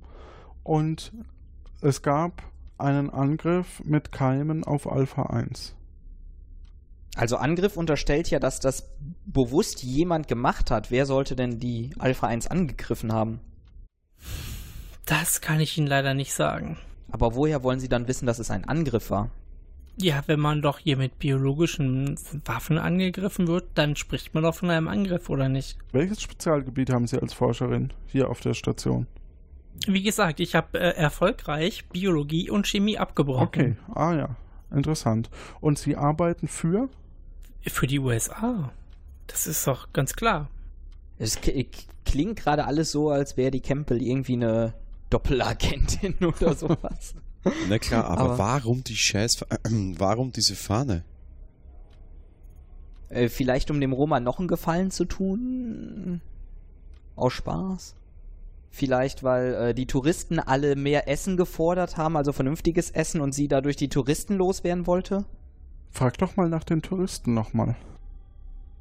[0.64, 1.12] und
[1.82, 2.44] es gab
[2.84, 5.76] einen Angriff mit Keimen auf Alpha 1.
[7.16, 8.90] Also Angriff unterstellt ja, dass das
[9.26, 10.92] bewusst jemand gemacht hat.
[10.92, 13.40] Wer sollte denn die Alpha 1 angegriffen haben?
[15.06, 16.78] Das kann ich Ihnen leider nicht sagen.
[17.12, 19.30] Aber woher wollen Sie dann wissen, dass es ein Angriff war?
[19.98, 24.72] Ja, wenn man doch hier mit biologischen Waffen angegriffen wird, dann spricht man doch von
[24.72, 25.78] einem Angriff, oder nicht?
[25.92, 29.06] Welches Spezialgebiet haben Sie als Forscherin hier auf der Station?
[29.88, 33.48] Wie gesagt, ich habe äh, erfolgreich Biologie und Chemie abgebrochen.
[33.48, 34.36] Okay, ah ja,
[34.72, 35.30] interessant.
[35.62, 36.90] Und Sie arbeiten für?
[37.66, 38.72] Für die USA.
[39.28, 40.50] Das ist doch ganz klar.
[41.18, 41.40] Es
[42.06, 44.74] klingt gerade alles so, als wäre die Campbell irgendwie eine
[45.10, 47.16] Doppelagentin oder sowas.
[47.70, 49.46] Na klar, aber, Aber- warum die Scheiß...
[49.98, 51.04] warum diese Fahne?
[53.10, 56.22] Äh, vielleicht um dem Roma noch einen Gefallen zu tun?
[57.16, 57.96] Aus Spaß?
[58.76, 63.48] Vielleicht, weil äh, die Touristen alle mehr Essen gefordert haben, also vernünftiges Essen und sie
[63.48, 65.26] dadurch die Touristen loswerden wollte?
[65.92, 67.76] Frag doch mal nach den Touristen nochmal.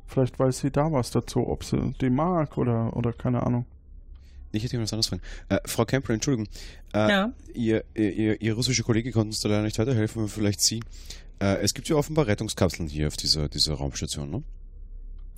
[0.07, 3.67] Vielleicht weiß sie da was dazu, ob sie die mag oder, oder keine Ahnung.
[4.51, 5.21] Ich hätte was anderes fragen.
[5.51, 6.49] Äh, Frau Campbell, Entschuldigung.
[6.95, 7.33] Äh, Ja.
[7.53, 10.81] ihr, ihr, ihr, ihr russischer Kollege konnte uns da leider nicht weiterhelfen, aber vielleicht Sie.
[11.39, 14.43] Äh, es gibt ja offenbar Rettungskapseln hier auf dieser, dieser Raumstation, ne?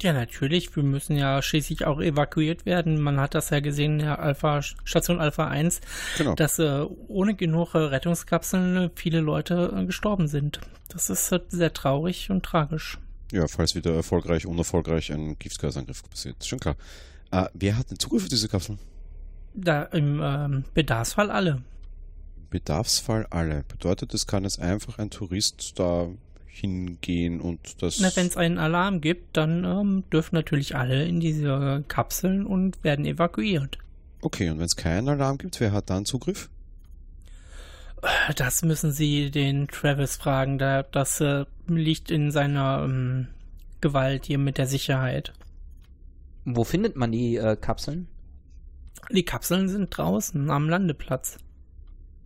[0.03, 0.75] Ja, natürlich.
[0.77, 3.01] Wir müssen ja schließlich auch evakuiert werden.
[3.01, 5.81] Man hat das ja gesehen in der Alpha, Station Alpha 1,
[6.19, 6.35] Genau.
[6.35, 10.61] dass äh, ohne genug äh, Rettungskapseln äh, viele Leute äh, gestorben sind.
[10.89, 12.99] Das ist äh, sehr traurig und tragisch.
[13.33, 16.37] Ja, falls wieder erfolgreich, unerfolgreich ein Giftgasangriff passiert.
[16.41, 16.77] Ist schon klar.
[17.31, 18.79] Äh, wer hat den Zugriff auf diese Kapseln?
[19.55, 21.63] Da im ähm, Bedarfsfall alle.
[22.51, 23.65] Bedarfsfall alle.
[23.69, 26.09] Bedeutet, es kann jetzt einfach ein Tourist da
[26.55, 28.01] hingehen und das.
[28.01, 32.83] Na, wenn es einen Alarm gibt, dann ähm, dürfen natürlich alle in diese Kapseln und
[32.85, 33.79] werden evakuiert.
[34.23, 36.49] Okay, und wenn es keinen Alarm gibt, wer hat dann Zugriff?
[38.37, 40.59] Das müssen Sie den Travis fragen.
[40.59, 43.29] Da, das äh, liegt in seiner ähm,
[43.81, 45.33] Gewalt hier mit der Sicherheit.
[46.45, 48.09] Wo findet man die äh, Kapseln?
[49.11, 51.39] Die Kapseln sind draußen am Landeplatz.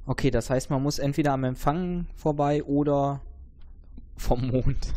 [0.07, 3.21] Okay, das heißt, man muss entweder am Empfang vorbei oder
[4.19, 4.95] vom Mond.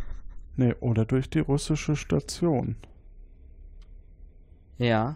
[0.58, 2.76] Nee, oder durch die russische Station.
[4.78, 5.16] Ja.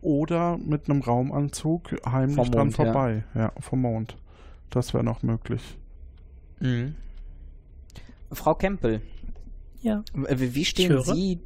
[0.00, 2.84] Oder mit einem Raumanzug heimlich Vom dran Mond, ja.
[2.84, 3.24] vorbei.
[3.34, 3.52] Ja.
[3.58, 4.16] vom Mond.
[4.70, 5.78] Das wäre noch möglich.
[6.60, 6.94] Mhm.
[8.30, 9.02] Frau Campbell.
[9.82, 10.04] Ja.
[10.14, 11.02] Wie stehen.
[11.02, 11.40] Sie.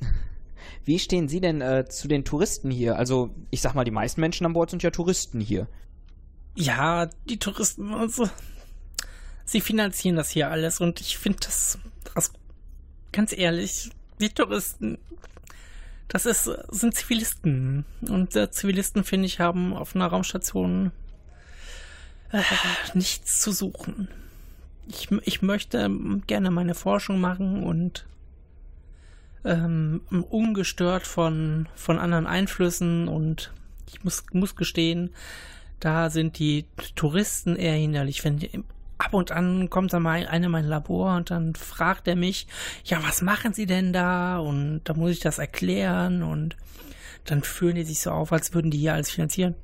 [0.84, 2.96] Wie stehen Sie denn äh, zu den Touristen hier?
[2.98, 5.66] Also, ich sag mal, die meisten Menschen an Bord sind ja Touristen hier.
[6.56, 8.28] Ja, die Touristen, also,
[9.44, 11.78] sie finanzieren das hier alles und ich finde das,
[12.14, 12.32] das,
[13.12, 13.90] ganz ehrlich,
[14.20, 14.98] die Touristen,
[16.08, 17.84] das ist, sind Zivilisten.
[18.08, 20.92] Und äh, Zivilisten, finde ich, haben auf einer Raumstation
[22.30, 22.42] äh,
[22.94, 24.08] nichts zu suchen.
[24.86, 25.90] Ich, ich möchte
[26.26, 28.06] gerne meine Forschung machen und
[29.44, 33.52] ähm, ungestört von, von anderen Einflüssen und
[33.88, 35.10] ich muss, muss gestehen,
[35.80, 38.24] da sind die Touristen eher hinderlich.
[38.24, 38.38] Wenn
[38.98, 42.46] ab und an kommt da mal einer in mein Labor und dann fragt er mich,
[42.84, 44.38] ja, was machen Sie denn da?
[44.38, 46.56] Und da muss ich das erklären und
[47.24, 49.54] dann fühlen die sich so auf, als würden die hier alles finanzieren.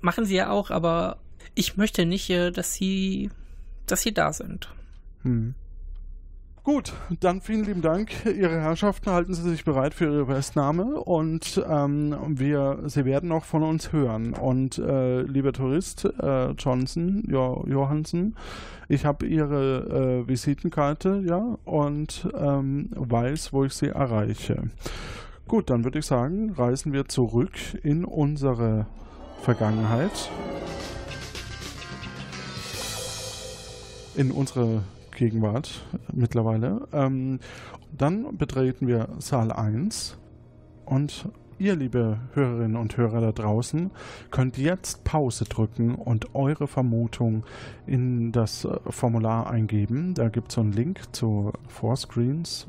[0.00, 1.18] Machen sie ja auch, aber
[1.54, 3.30] ich möchte nicht, äh, dass sie,
[3.86, 4.68] dass sie da sind.
[5.22, 5.54] Hm.
[6.64, 8.24] Gut, dann vielen lieben Dank.
[8.24, 13.44] Ihre Herrschaften, halten Sie sich bereit für Ihre Festnahme und ähm, wir, Sie werden noch
[13.44, 14.32] von uns hören.
[14.32, 18.34] Und äh, lieber Tourist äh, Johnson, jo Johansen,
[18.88, 24.70] ich habe Ihre äh, Visitenkarte, ja, und ähm, weiß, wo ich Sie erreiche.
[25.46, 28.86] Gut, dann würde ich sagen, reisen wir zurück in unsere
[29.42, 30.30] Vergangenheit.
[34.16, 34.82] In unsere
[35.14, 36.86] Gegenwart mittlerweile.
[36.92, 37.40] Ähm,
[37.96, 40.18] dann betreten wir Saal 1
[40.84, 41.28] und
[41.58, 43.90] ihr, liebe Hörerinnen und Hörer da draußen,
[44.30, 47.44] könnt jetzt Pause drücken und eure Vermutung
[47.86, 50.14] in das äh, Formular eingeben.
[50.14, 52.66] Da gibt es so einen Link zu Four-Screens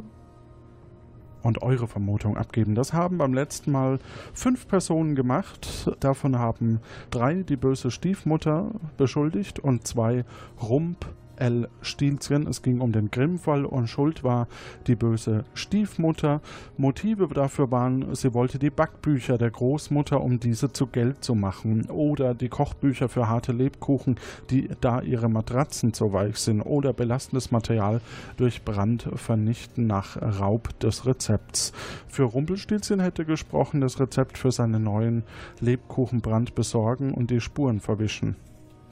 [1.42, 2.74] und eure Vermutung abgeben.
[2.74, 4.00] Das haben beim letzten Mal
[4.34, 5.92] fünf Personen gemacht.
[6.00, 6.80] Davon haben
[7.12, 10.26] drei die böse Stiefmutter beschuldigt und zwei
[10.62, 11.06] Rump
[11.38, 11.70] L.
[11.82, 12.48] Stielzgen.
[12.48, 14.48] Es ging um den Grimm-Fall und Schuld war
[14.88, 16.42] die böse Stiefmutter.
[16.78, 21.90] Motive dafür waren, sie wollte die Backbücher der Großmutter, um diese zu Geld zu machen.
[21.90, 24.18] Oder die Kochbücher für harte Lebkuchen,
[24.50, 26.62] die da ihre Matratzen zu weich sind.
[26.62, 28.02] Oder belastendes Material
[28.38, 31.74] durch Brand vernichten nach Raub des Rezepts.
[32.08, 35.24] Für Rumpelstilzchen hätte gesprochen, das Rezept für seinen neuen
[35.60, 38.36] Lebkuchenbrand besorgen und die Spuren verwischen.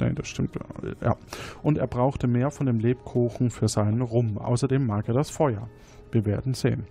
[0.03, 0.57] Nein, das stimmt.
[1.01, 1.15] Ja.
[1.61, 4.37] Und er brauchte mehr von dem Lebkuchen für seinen Rum.
[4.37, 5.69] Außerdem mag er das Feuer.
[6.11, 6.85] Wir werden sehen.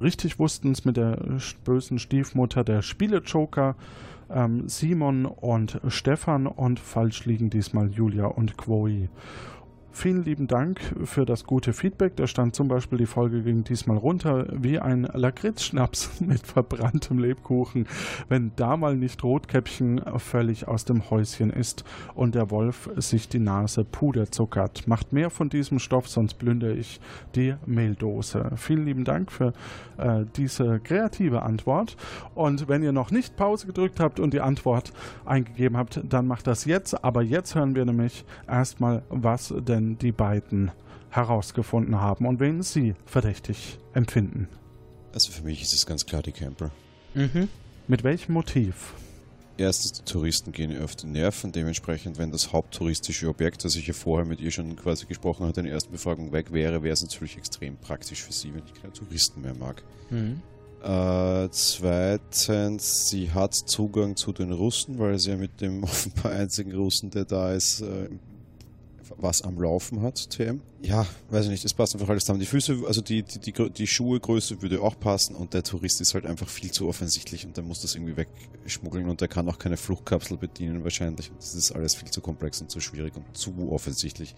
[0.00, 1.18] Richtig wussten es mit der
[1.64, 3.76] bösen Stiefmutter der Spiele-Joker
[4.30, 9.08] ähm, Simon und Stefan und falsch liegen diesmal Julia und Chloe.
[9.98, 12.16] Vielen lieben Dank für das gute Feedback.
[12.16, 17.86] Da stand zum Beispiel, die Folge ging diesmal runter wie ein Lakritzschnaps mit verbranntem Lebkuchen,
[18.28, 21.82] wenn da mal nicht Rotkäppchen völlig aus dem Häuschen ist
[22.14, 24.86] und der Wolf sich die Nase puderzuckert.
[24.86, 27.00] Macht mehr von diesem Stoff, sonst plündere ich
[27.34, 28.50] die Mehldose.
[28.56, 29.54] Vielen lieben Dank für
[29.96, 31.96] äh, diese kreative Antwort.
[32.34, 34.92] Und wenn ihr noch nicht Pause gedrückt habt und die Antwort
[35.24, 37.02] eingegeben habt, dann macht das jetzt.
[37.02, 40.72] Aber jetzt hören wir nämlich erstmal, was denn die beiden
[41.10, 44.48] herausgefunden haben und wen sie verdächtig empfinden.
[45.14, 46.70] Also für mich ist es ganz klar die Camper.
[47.14, 47.48] Mhm.
[47.88, 48.94] Mit welchem Motiv?
[49.58, 51.52] Erstens, die Touristen gehen ihr auf die Nerven.
[51.52, 55.60] Dementsprechend, wenn das haupttouristische Objekt, das ich ja vorher mit ihr schon quasi gesprochen hatte,
[55.60, 58.74] in der ersten Befragung weg wäre, wäre es natürlich extrem praktisch für sie, wenn ich
[58.74, 59.82] keine Touristen mehr mag.
[60.10, 60.42] Mhm.
[60.82, 66.74] Äh, zweitens, sie hat Zugang zu den Russen, weil sie ja mit dem offenbar einzigen
[66.74, 68.10] Russen, der da ist, äh,
[69.18, 70.60] was am Laufen hat, TM.
[70.82, 72.40] Ja, weiß ich nicht, es passt einfach alles zusammen.
[72.40, 76.14] Die Füße, also die, die, die, die Schuhegröße würde auch passen und der Tourist ist
[76.14, 79.58] halt einfach viel zu offensichtlich und der muss das irgendwie wegschmuggeln und der kann auch
[79.58, 81.30] keine Fluchtkapsel bedienen wahrscheinlich.
[81.36, 84.34] Das ist alles viel zu komplex und zu schwierig und zu offensichtlich.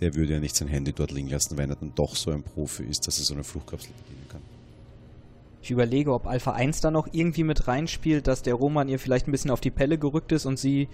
[0.00, 2.42] Der würde ja nicht sein Handy dort liegen lassen, wenn er dann doch so ein
[2.42, 4.42] Profi ist, dass er so eine Fluchtkapsel bedienen kann.
[5.62, 9.28] Ich überlege, ob Alpha 1 da noch irgendwie mit reinspielt, dass der Roman ihr vielleicht
[9.28, 10.88] ein bisschen auf die Pelle gerückt ist und sie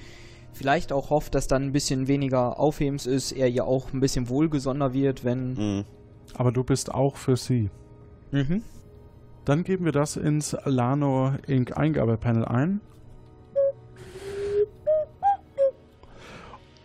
[0.56, 4.28] vielleicht auch hofft, dass dann ein bisschen weniger Aufhebens ist, er ja auch ein bisschen
[4.28, 5.52] wohlgesonder wird, wenn.
[5.54, 5.84] Mhm.
[6.34, 7.70] Aber du bist auch für sie.
[8.32, 8.62] Mhm.
[9.44, 11.76] Dann geben wir das ins Lano Inc.
[11.76, 12.80] Eingabepanel ein.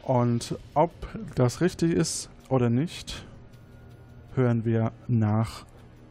[0.03, 0.91] Und ob
[1.35, 3.25] das richtig ist oder nicht,
[4.35, 5.65] hören wir nach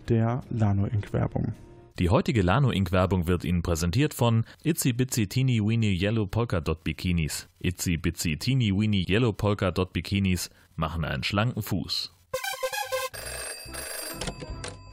[0.09, 1.13] der Lano Inc.
[1.13, 1.55] Werbung.
[2.01, 2.93] Die heutige Lano Inc.
[2.93, 7.47] Werbung wird Ihnen präsentiert von Itsy Bitsy Teeny Weeny Yellow Polka Dot Bikinis.
[7.59, 12.17] Itsy Bitsy Teeny Weeny Yellow Polka Dot Bikinis machen einen schlanken Fuß.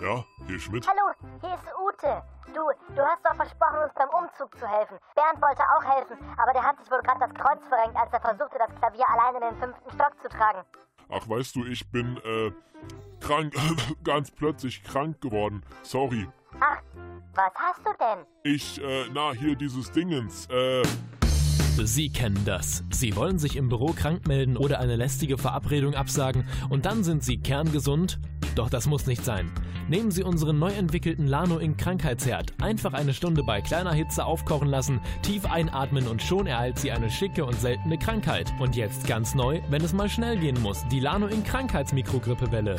[0.01, 0.85] Ja, hier Schmidt.
[0.85, 2.23] Hallo, hier ist Ute.
[2.47, 2.59] Du,
[2.93, 4.97] du hast doch versprochen, uns beim Umzug zu helfen.
[5.15, 8.19] Bernd wollte auch helfen, aber der hat sich wohl gerade das Kreuz verrenkt, als er
[8.19, 10.59] versuchte, das Klavier allein in den fünften Stock zu tragen.
[11.07, 12.51] Ach, weißt du, ich bin, äh,
[13.21, 13.53] krank,
[14.03, 15.63] ganz plötzlich krank geworden.
[15.83, 16.27] Sorry.
[16.59, 16.81] Ach,
[17.35, 18.25] was hast du denn?
[18.43, 20.83] Ich, äh, na, hier dieses Dingens, äh.
[21.83, 22.83] Sie kennen das.
[22.89, 27.23] Sie wollen sich im Büro krank melden oder eine lästige Verabredung absagen und dann sind
[27.23, 28.19] Sie kerngesund?
[28.55, 29.51] Doch das muss nicht sein.
[29.87, 32.53] Nehmen Sie unseren neu entwickelten Lano Ink Krankheitsherd.
[32.59, 37.11] Einfach eine Stunde bei kleiner Hitze aufkochen lassen, tief einatmen und schon ereilt Sie eine
[37.11, 38.51] schicke und seltene Krankheit.
[38.59, 42.77] Und jetzt ganz neu, wenn es mal schnell gehen muss, die Lano Ink Krankheitsmikrogrippewelle.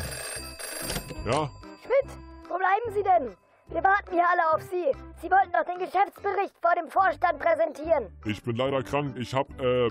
[1.25, 1.49] Ja,
[1.81, 2.17] Schmidt,
[2.49, 3.35] wo bleiben Sie denn?
[3.71, 4.85] Wir warten hier alle auf Sie.
[5.21, 8.07] Sie wollten doch den Geschäftsbericht vor dem Vorstand präsentieren.
[8.25, 9.15] ich bin leider krank.
[9.17, 9.89] Ich hab, äh.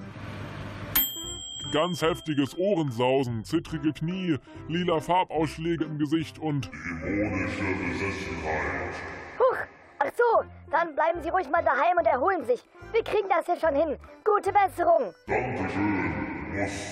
[1.73, 4.39] Ganz heftiges Ohrensausen, zittrige Knie,
[4.69, 6.71] lila Farbausschläge im Gesicht und.
[6.73, 8.95] Dämonische Besessenheit.
[9.39, 9.59] Huch,
[9.99, 12.65] ach so, dann bleiben Sie ruhig mal daheim und erholen sich.
[12.93, 13.99] Wir kriegen das hier schon hin.
[14.25, 15.15] Gute Besserung.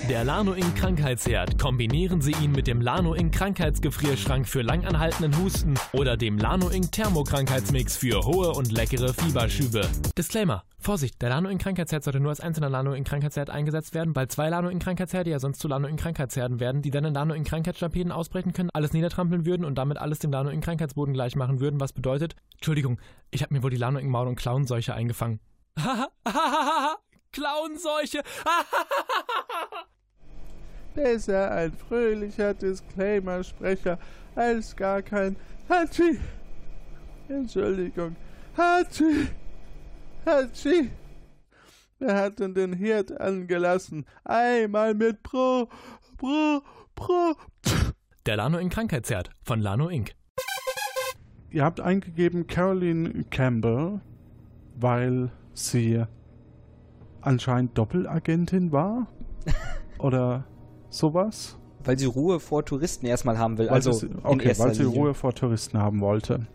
[0.08, 1.58] Der Lano Ink Krankheitsherd.
[1.58, 6.92] Kombinieren Sie ihn mit dem Lano Ink Krankheitsgefrierschrank für langanhaltenden Husten oder dem Lano Ink
[6.92, 9.88] Thermokrankheitsmix für hohe und leckere Fieberschübe.
[10.16, 10.64] Disclaimer.
[10.78, 14.28] Vorsicht, der Lano Ink Krankheitsherd sollte nur als einzelner Lano Ink Krankheitsherd eingesetzt werden, weil
[14.28, 17.34] zwei Lano Ink Krankheitsherde ja sonst zu Lano Ink Krankheitsherden werden, die dann in Lano
[17.34, 21.34] Ink Krankheitsstampeden ausbrechen können, alles niedertrampeln würden und damit alles dem Lano Ink Krankheitsboden gleich
[21.34, 23.00] machen würden, was bedeutet, Entschuldigung,
[23.32, 25.40] ich habe mir wohl die Lano Ink Maul- und Klauenseuche eingefangen.
[27.36, 28.22] Klauenseuche!
[30.94, 33.98] Besser ein fröhlicher Disclaimer-Sprecher
[34.34, 35.36] als gar kein
[35.68, 36.18] Hatschi.
[37.28, 38.16] Entschuldigung.
[38.56, 39.28] Hatschi.
[40.24, 40.90] Hatschi.
[41.98, 44.06] Wer hat denn den Herd angelassen?
[44.24, 45.68] Einmal mit Pro,
[46.16, 46.62] Pro,
[46.94, 47.34] Pro.
[48.24, 50.12] Der Lano Ink Krankheitsherd von Lano Ink.
[51.50, 54.00] Ihr habt eingegeben Caroline Campbell,
[54.74, 56.06] weil sie
[57.26, 59.06] anscheinend Doppelagentin war?
[59.98, 60.44] Oder
[60.90, 61.56] sowas?
[61.84, 63.66] Weil sie Ruhe vor Touristen erstmal haben will.
[63.66, 64.98] Weil Also sie, okay, weil sie Linie.
[64.98, 66.46] Ruhe vor Touristen haben wollte.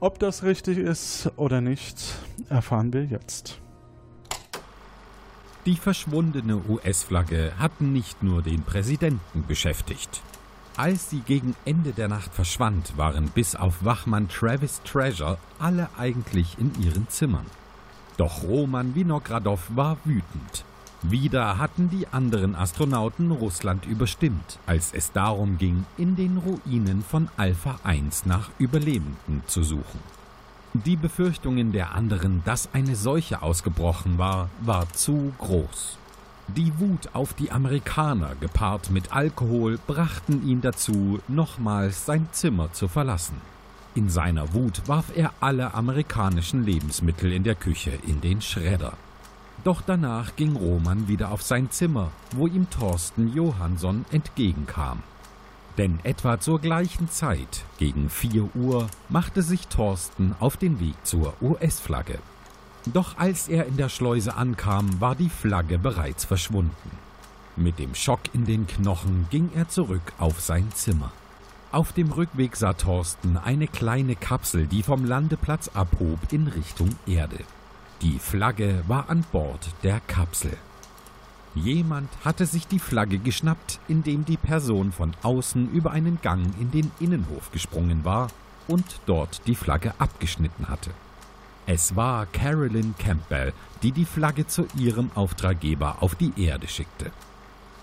[0.00, 1.96] Ob das richtig ist oder nicht,
[2.48, 3.60] erfahren wir jetzt.
[5.64, 10.20] Die verschwundene US-Flagge hatten nicht nur den Präsidenten beschäftigt.
[10.76, 16.58] Als sie gegen Ende der Nacht verschwand, waren bis auf Wachmann Travis Treasure alle eigentlich
[16.58, 17.46] in ihren Zimmern.
[18.16, 20.64] Doch Roman Vinogradov war wütend.
[21.02, 27.28] Wieder hatten die anderen Astronauten Russland überstimmt, als es darum ging, in den Ruinen von
[27.36, 29.98] Alpha 1 nach Überlebenden zu suchen.
[30.74, 35.98] Die Befürchtungen der anderen, dass eine Seuche ausgebrochen war, war zu groß.
[36.48, 42.88] Die Wut auf die Amerikaner gepaart mit Alkohol brachten ihn dazu, nochmals sein Zimmer zu
[42.88, 43.51] verlassen.
[43.94, 48.94] In seiner Wut warf er alle amerikanischen Lebensmittel in der Küche in den Schredder.
[49.64, 55.02] Doch danach ging Roman wieder auf sein Zimmer, wo ihm Thorsten Johansson entgegenkam.
[55.76, 61.34] Denn etwa zur gleichen Zeit, gegen 4 Uhr, machte sich Thorsten auf den Weg zur
[61.42, 62.18] US-Flagge.
[62.86, 66.90] Doch als er in der Schleuse ankam, war die Flagge bereits verschwunden.
[67.56, 71.12] Mit dem Schock in den Knochen ging er zurück auf sein Zimmer.
[71.72, 77.38] Auf dem Rückweg sah Thorsten eine kleine Kapsel, die vom Landeplatz abhob in Richtung Erde.
[78.02, 80.52] Die Flagge war an Bord der Kapsel.
[81.54, 86.70] Jemand hatte sich die Flagge geschnappt, indem die Person von außen über einen Gang in
[86.70, 88.28] den Innenhof gesprungen war
[88.68, 90.90] und dort die Flagge abgeschnitten hatte.
[91.64, 97.12] Es war Carolyn Campbell, die die Flagge zu ihrem Auftraggeber auf die Erde schickte.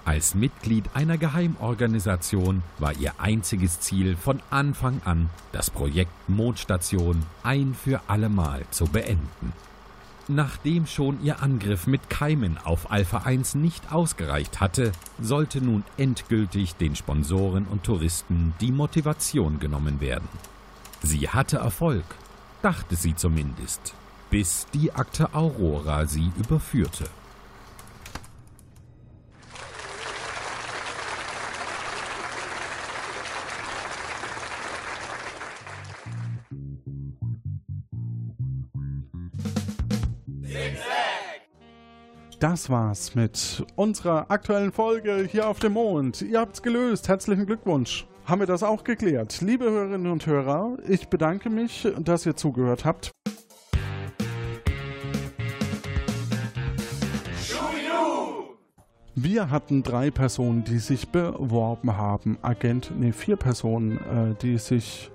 [0.10, 7.76] Als Mitglied einer Geheimorganisation war ihr einziges Ziel von Anfang an, das Projekt Mondstation ein
[7.76, 9.53] für allemal zu beenden.
[10.27, 16.73] Nachdem schon ihr Angriff mit Keimen auf Alpha 1 nicht ausgereicht hatte, sollte nun endgültig
[16.73, 20.27] den Sponsoren und Touristen die Motivation genommen werden.
[21.03, 22.15] Sie hatte Erfolg,
[22.64, 23.94] dachte sie zumindest,
[24.31, 27.06] bis die Akte Aurora sie überführte.
[42.39, 46.21] Das war's mit unserer aktuellen Folge hier auf dem Mond.
[46.21, 47.09] Ihr habt's gelöst.
[47.09, 48.07] Herzlichen Glückwunsch.
[48.23, 49.41] Haben wir das auch geklärt?
[49.41, 53.11] Liebe Hörerinnen und Hörer, ich bedanke mich, dass ihr zugehört habt.
[59.15, 62.37] Wir hatten drei Personen, die sich beworben haben.
[62.41, 65.11] Agent, nee, vier Personen, äh, die sich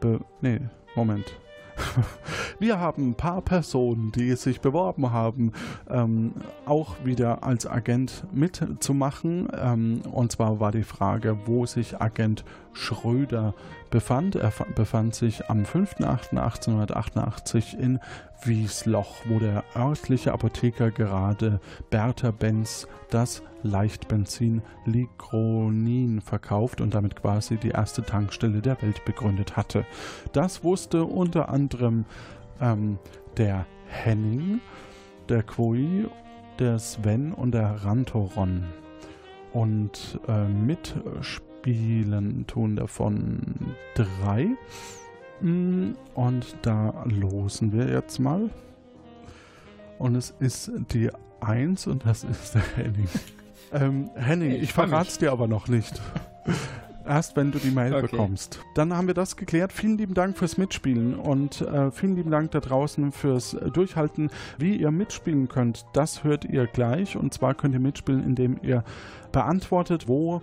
[0.00, 0.20] be.
[0.42, 0.60] Nee,
[0.94, 1.40] Moment.
[2.58, 5.52] Wir haben ein paar Personen, die sich beworben haben,
[5.88, 6.32] ähm,
[6.66, 9.48] auch wieder als Agent mitzumachen.
[9.56, 13.54] Ähm, und zwar war die Frage, wo sich Agent Schröder
[13.90, 14.36] befand.
[14.36, 18.00] Er befand sich am 5.8.1888 in
[18.42, 21.60] Wiesloch, wo der örtliche Apotheker gerade
[21.90, 29.56] Bertha Benz das Leichtbenzin Ligronin verkauft und damit quasi die erste Tankstelle der Welt begründet
[29.56, 29.84] hatte.
[30.32, 32.06] Das wusste unter anderem
[32.60, 32.98] ähm,
[33.36, 34.60] der Henning,
[35.28, 36.08] der Kui,
[36.58, 38.64] der Sven und der Rantoron.
[39.52, 40.46] Und äh,
[41.64, 44.48] mitspielen tun davon drei.
[45.40, 48.50] Mm, und da losen wir jetzt mal.
[49.98, 51.10] Und es ist die
[51.40, 53.08] 1 und das ist der Henning.
[53.72, 56.02] Ähm, Henning, ich, ich verrate es dir aber noch nicht.
[57.06, 58.08] Erst wenn du die Mail okay.
[58.08, 58.58] bekommst.
[58.74, 59.72] Dann haben wir das geklärt.
[59.72, 64.30] Vielen lieben Dank fürs Mitspielen und äh, vielen lieben Dank da draußen fürs Durchhalten.
[64.58, 67.16] Wie ihr mitspielen könnt, das hört ihr gleich.
[67.16, 68.82] Und zwar könnt ihr mitspielen, indem ihr
[69.30, 70.42] beantwortet, wo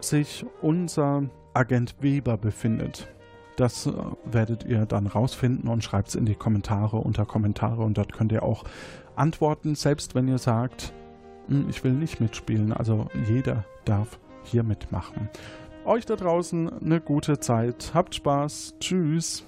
[0.00, 3.08] sich unser Agent Weber befindet.
[3.56, 3.92] Das äh,
[4.24, 8.32] werdet ihr dann rausfinden und schreibt es in die Kommentare unter Kommentare und dort könnt
[8.32, 8.64] ihr auch
[9.16, 10.92] antworten, selbst wenn ihr sagt,
[11.48, 12.72] hm, ich will nicht mitspielen.
[12.72, 15.28] Also jeder darf hier mitmachen.
[15.84, 17.92] Euch da draußen eine gute Zeit.
[17.94, 18.74] Habt Spaß.
[18.78, 19.44] Tschüss.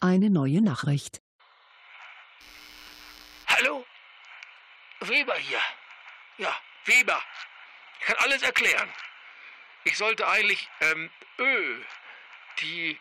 [0.00, 1.20] Eine neue Nachricht.
[3.48, 3.84] Hallo?
[5.00, 5.60] Weber hier.
[6.36, 6.54] Ja,
[6.84, 7.20] Weber.
[7.98, 8.88] Ich kann alles erklären.
[9.82, 11.10] Ich sollte eigentlich ähm,
[11.40, 11.82] Ö,
[12.60, 12.96] die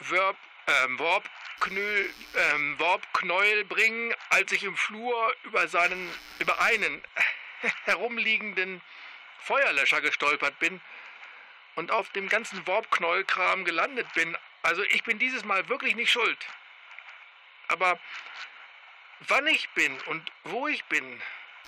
[0.00, 7.00] Verb, ähm, Worpknöl, ähm, Worpknäuel bringen, als ich im Flur über seinen, über einen
[7.84, 8.80] herumliegenden
[9.38, 10.80] Feuerlöscher gestolpert bin
[11.76, 14.36] und auf dem ganzen Worpknäuelkram gelandet bin.
[14.62, 16.46] Also ich bin dieses Mal wirklich nicht schuld.
[17.68, 17.98] Aber
[19.20, 21.20] wann ich bin und wo ich bin,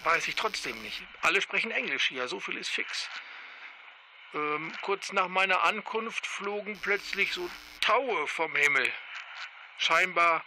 [0.04, 1.02] weiß ich trotzdem nicht.
[1.22, 3.08] Alle sprechen Englisch hier, so viel ist fix.
[4.34, 7.48] Ähm, kurz nach meiner Ankunft flogen plötzlich so
[7.80, 8.90] Taue vom Himmel.
[9.78, 10.44] Scheinbar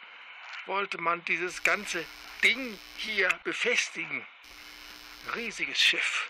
[0.65, 2.05] wollte man dieses ganze
[2.43, 4.25] Ding hier befestigen.
[5.35, 6.29] Riesiges Schiff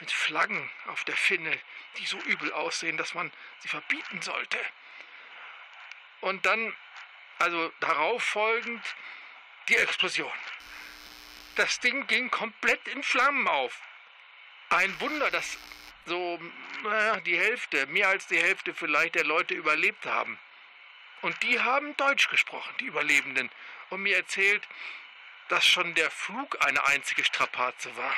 [0.00, 1.58] mit Flaggen auf der Finne,
[1.98, 4.58] die so übel aussehen, dass man sie verbieten sollte.
[6.20, 6.74] Und dann,
[7.38, 8.84] also darauf folgend,
[9.68, 10.32] die Explosion.
[11.56, 13.80] Das Ding ging komplett in Flammen auf.
[14.70, 15.58] Ein Wunder, dass
[16.06, 16.38] so
[16.82, 20.38] naja, die Hälfte, mehr als die Hälfte vielleicht der Leute überlebt haben.
[21.22, 23.50] Und die haben Deutsch gesprochen, die Überlebenden,
[23.90, 24.66] und mir erzählt,
[25.48, 28.14] dass schon der Flug eine einzige Strapaze war.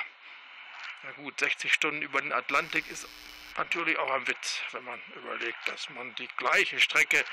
[1.02, 3.08] Na gut, 60 Stunden über den Atlantik ist
[3.56, 7.24] natürlich auch ein Witz, wenn man überlegt, dass man die gleiche Strecke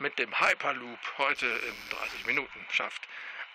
[0.00, 3.02] mit dem Hyperloop heute in 30 Minuten schafft.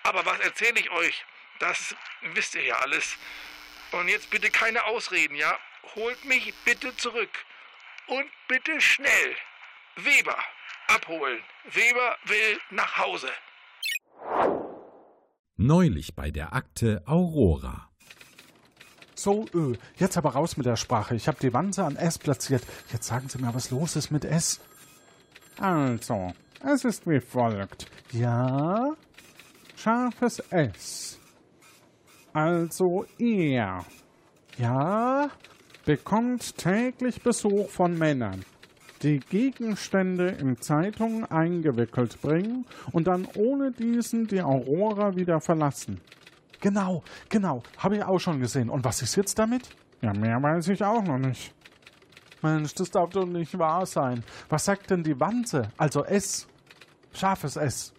[0.04, 1.26] Aber was erzähle ich euch?
[1.60, 1.96] Das
[2.34, 3.18] wisst ihr ja alles.
[3.92, 5.58] Und jetzt bitte keine Ausreden, ja?
[5.96, 7.30] holt mich bitte zurück.
[8.08, 9.36] Und bitte schnell.
[9.96, 10.38] Weber
[10.88, 11.42] abholen.
[11.72, 13.30] Weber will nach Hause.
[15.58, 17.90] Neulich bei der Akte Aurora.
[19.16, 21.16] So, öh, jetzt aber raus mit der Sprache.
[21.16, 22.64] Ich habe die Wanze an S platziert.
[22.92, 24.60] Jetzt sagen Sie mir, was los ist mit S.
[25.60, 26.32] Also,
[26.64, 27.86] es ist wie folgt.
[28.12, 28.92] Ja,
[29.76, 31.20] scharfes S.
[32.34, 33.86] Also er.
[34.58, 35.30] Ja,
[35.86, 38.44] bekommt täglich Besuch von Männern,
[39.04, 46.02] die Gegenstände in Zeitungen eingewickelt bringen und dann ohne diesen die Aurora wieder verlassen.
[46.60, 48.70] Genau, genau, habe ich auch schon gesehen.
[48.70, 49.70] Und was ist jetzt damit?
[50.02, 51.55] Ja, mehr weiß ich auch noch nicht.
[52.46, 54.24] Mensch, das darf doch nicht wahr sein.
[54.50, 55.70] Was sagt denn die Wanze?
[55.78, 56.48] Also S.
[57.14, 57.94] Scharfes S.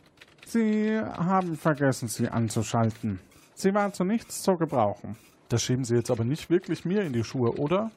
[0.47, 3.19] Sie haben vergessen, sie anzuschalten.
[3.55, 5.17] Sie war zu nichts zu gebrauchen.
[5.49, 7.91] Das schieben Sie jetzt aber nicht wirklich mir in die Schuhe, oder?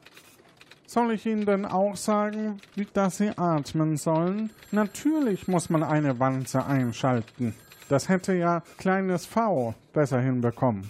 [0.87, 4.49] Soll ich Ihnen denn auch sagen, wie, dass Sie atmen sollen?
[4.71, 7.53] Natürlich muss man eine Wanze einschalten.
[7.89, 10.89] Das hätte ja kleines V besser hinbekommen.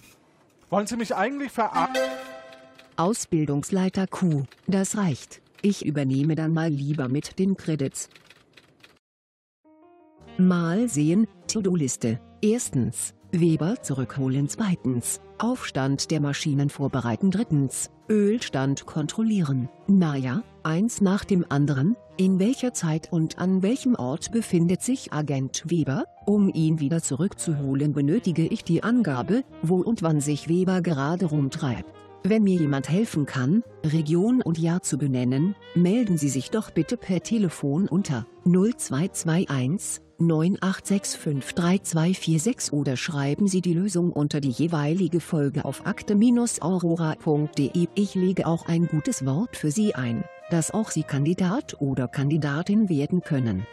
[0.69, 1.95] Wollen Sie mich eigentlich verarschen?
[2.95, 5.41] Ausbildungsleiter Q, das reicht.
[5.61, 8.09] Ich übernehme dann mal lieber mit den Credits.
[10.37, 12.19] Mal sehen, To-Do-Liste.
[12.41, 14.47] Erstens, Weber zurückholen.
[14.47, 15.19] Zweitens.
[15.37, 17.29] Aufstand der Maschinen vorbereiten.
[17.29, 17.91] Drittens.
[18.09, 19.69] Ölstand kontrollieren.
[19.87, 21.95] Naja, eins nach dem anderen.
[22.17, 26.05] In welcher Zeit und an welchem Ort befindet sich Agent Weber?
[26.25, 31.98] Um ihn wieder zurückzuholen benötige ich die Angabe, wo und wann sich Weber gerade rumtreibt.
[32.23, 36.97] Wenn mir jemand helfen kann, Region und Jahr zu benennen, melden Sie sich doch bitte
[36.97, 45.85] per Telefon unter 0221 98653246 oder schreiben Sie die Lösung unter die jeweilige Folge auf
[45.85, 47.87] akte-aurora.de.
[47.95, 52.89] Ich lege auch ein gutes Wort für Sie ein, dass auch Sie Kandidat oder Kandidatin
[52.89, 53.65] werden können.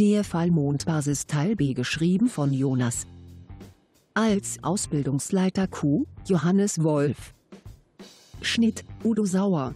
[0.00, 3.06] Der Fall Mondbasis Teil B geschrieben von Jonas.
[4.14, 7.34] Als Ausbildungsleiter Q, Johannes Wolf.
[8.40, 9.74] Schnitt, Udo Sauer.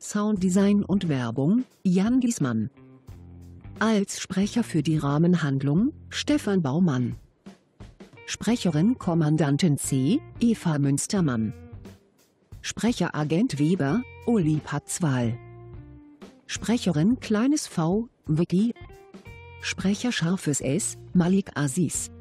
[0.00, 2.70] Sounddesign und Werbung, Jan Giesmann.
[3.78, 7.16] Als Sprecher für die Rahmenhandlung, Stefan Baumann.
[8.24, 11.52] Sprecherin Kommandantin C, Eva Münstermann.
[12.62, 15.36] Sprecher Agent Weber, Uli Patzwal.
[16.46, 18.72] Sprecherin Kleines V, Vicky.
[19.68, 22.12] Sprecher Scharfes S, Malik Aziz.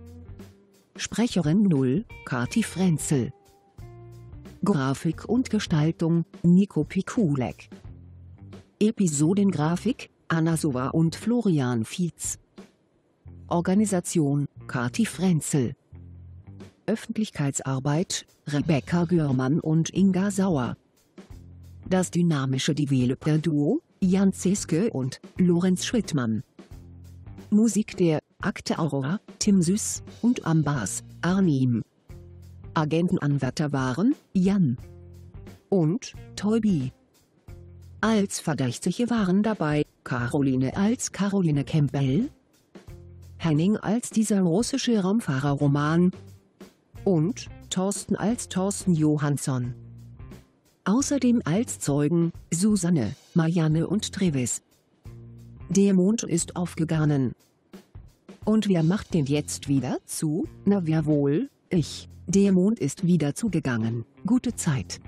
[0.95, 3.31] Sprecherin 0, Kati Frenzel.
[4.63, 7.69] Grafik und Gestaltung, Nico Pikulek.
[8.79, 12.39] Episodengrafik, Anna Sova und Florian Fietz.
[13.47, 15.75] Organisation, Kati Frenzel.
[16.87, 20.77] Öffentlichkeitsarbeit, Rebecca Görmann und Inga Sauer.
[21.87, 26.41] Das dynamische Developer-Duo, Jan Zeske und Lorenz Schrittmann.
[27.49, 31.83] Musik der Akte Aurora, Tim Süß und am Bass, Arnim.
[32.73, 34.77] Agentenanwärter waren Jan
[35.69, 36.91] und Tolby.
[38.01, 42.29] Als Verdächtige waren dabei Caroline als Caroline Campbell,
[43.37, 46.11] Henning als dieser russische Raumfahrerroman
[47.03, 49.73] und Thorsten als Thorsten Johansson.
[50.83, 54.61] Außerdem als Zeugen Susanne, Marianne und Trevis.
[55.69, 57.33] Der Mond ist aufgegangen.
[58.43, 60.47] Und wer macht den jetzt wieder zu?
[60.63, 61.49] Na wer wohl?
[61.69, 62.07] Ich.
[62.27, 64.05] Der Mond ist wieder zugegangen.
[64.27, 64.99] Gute Zeit.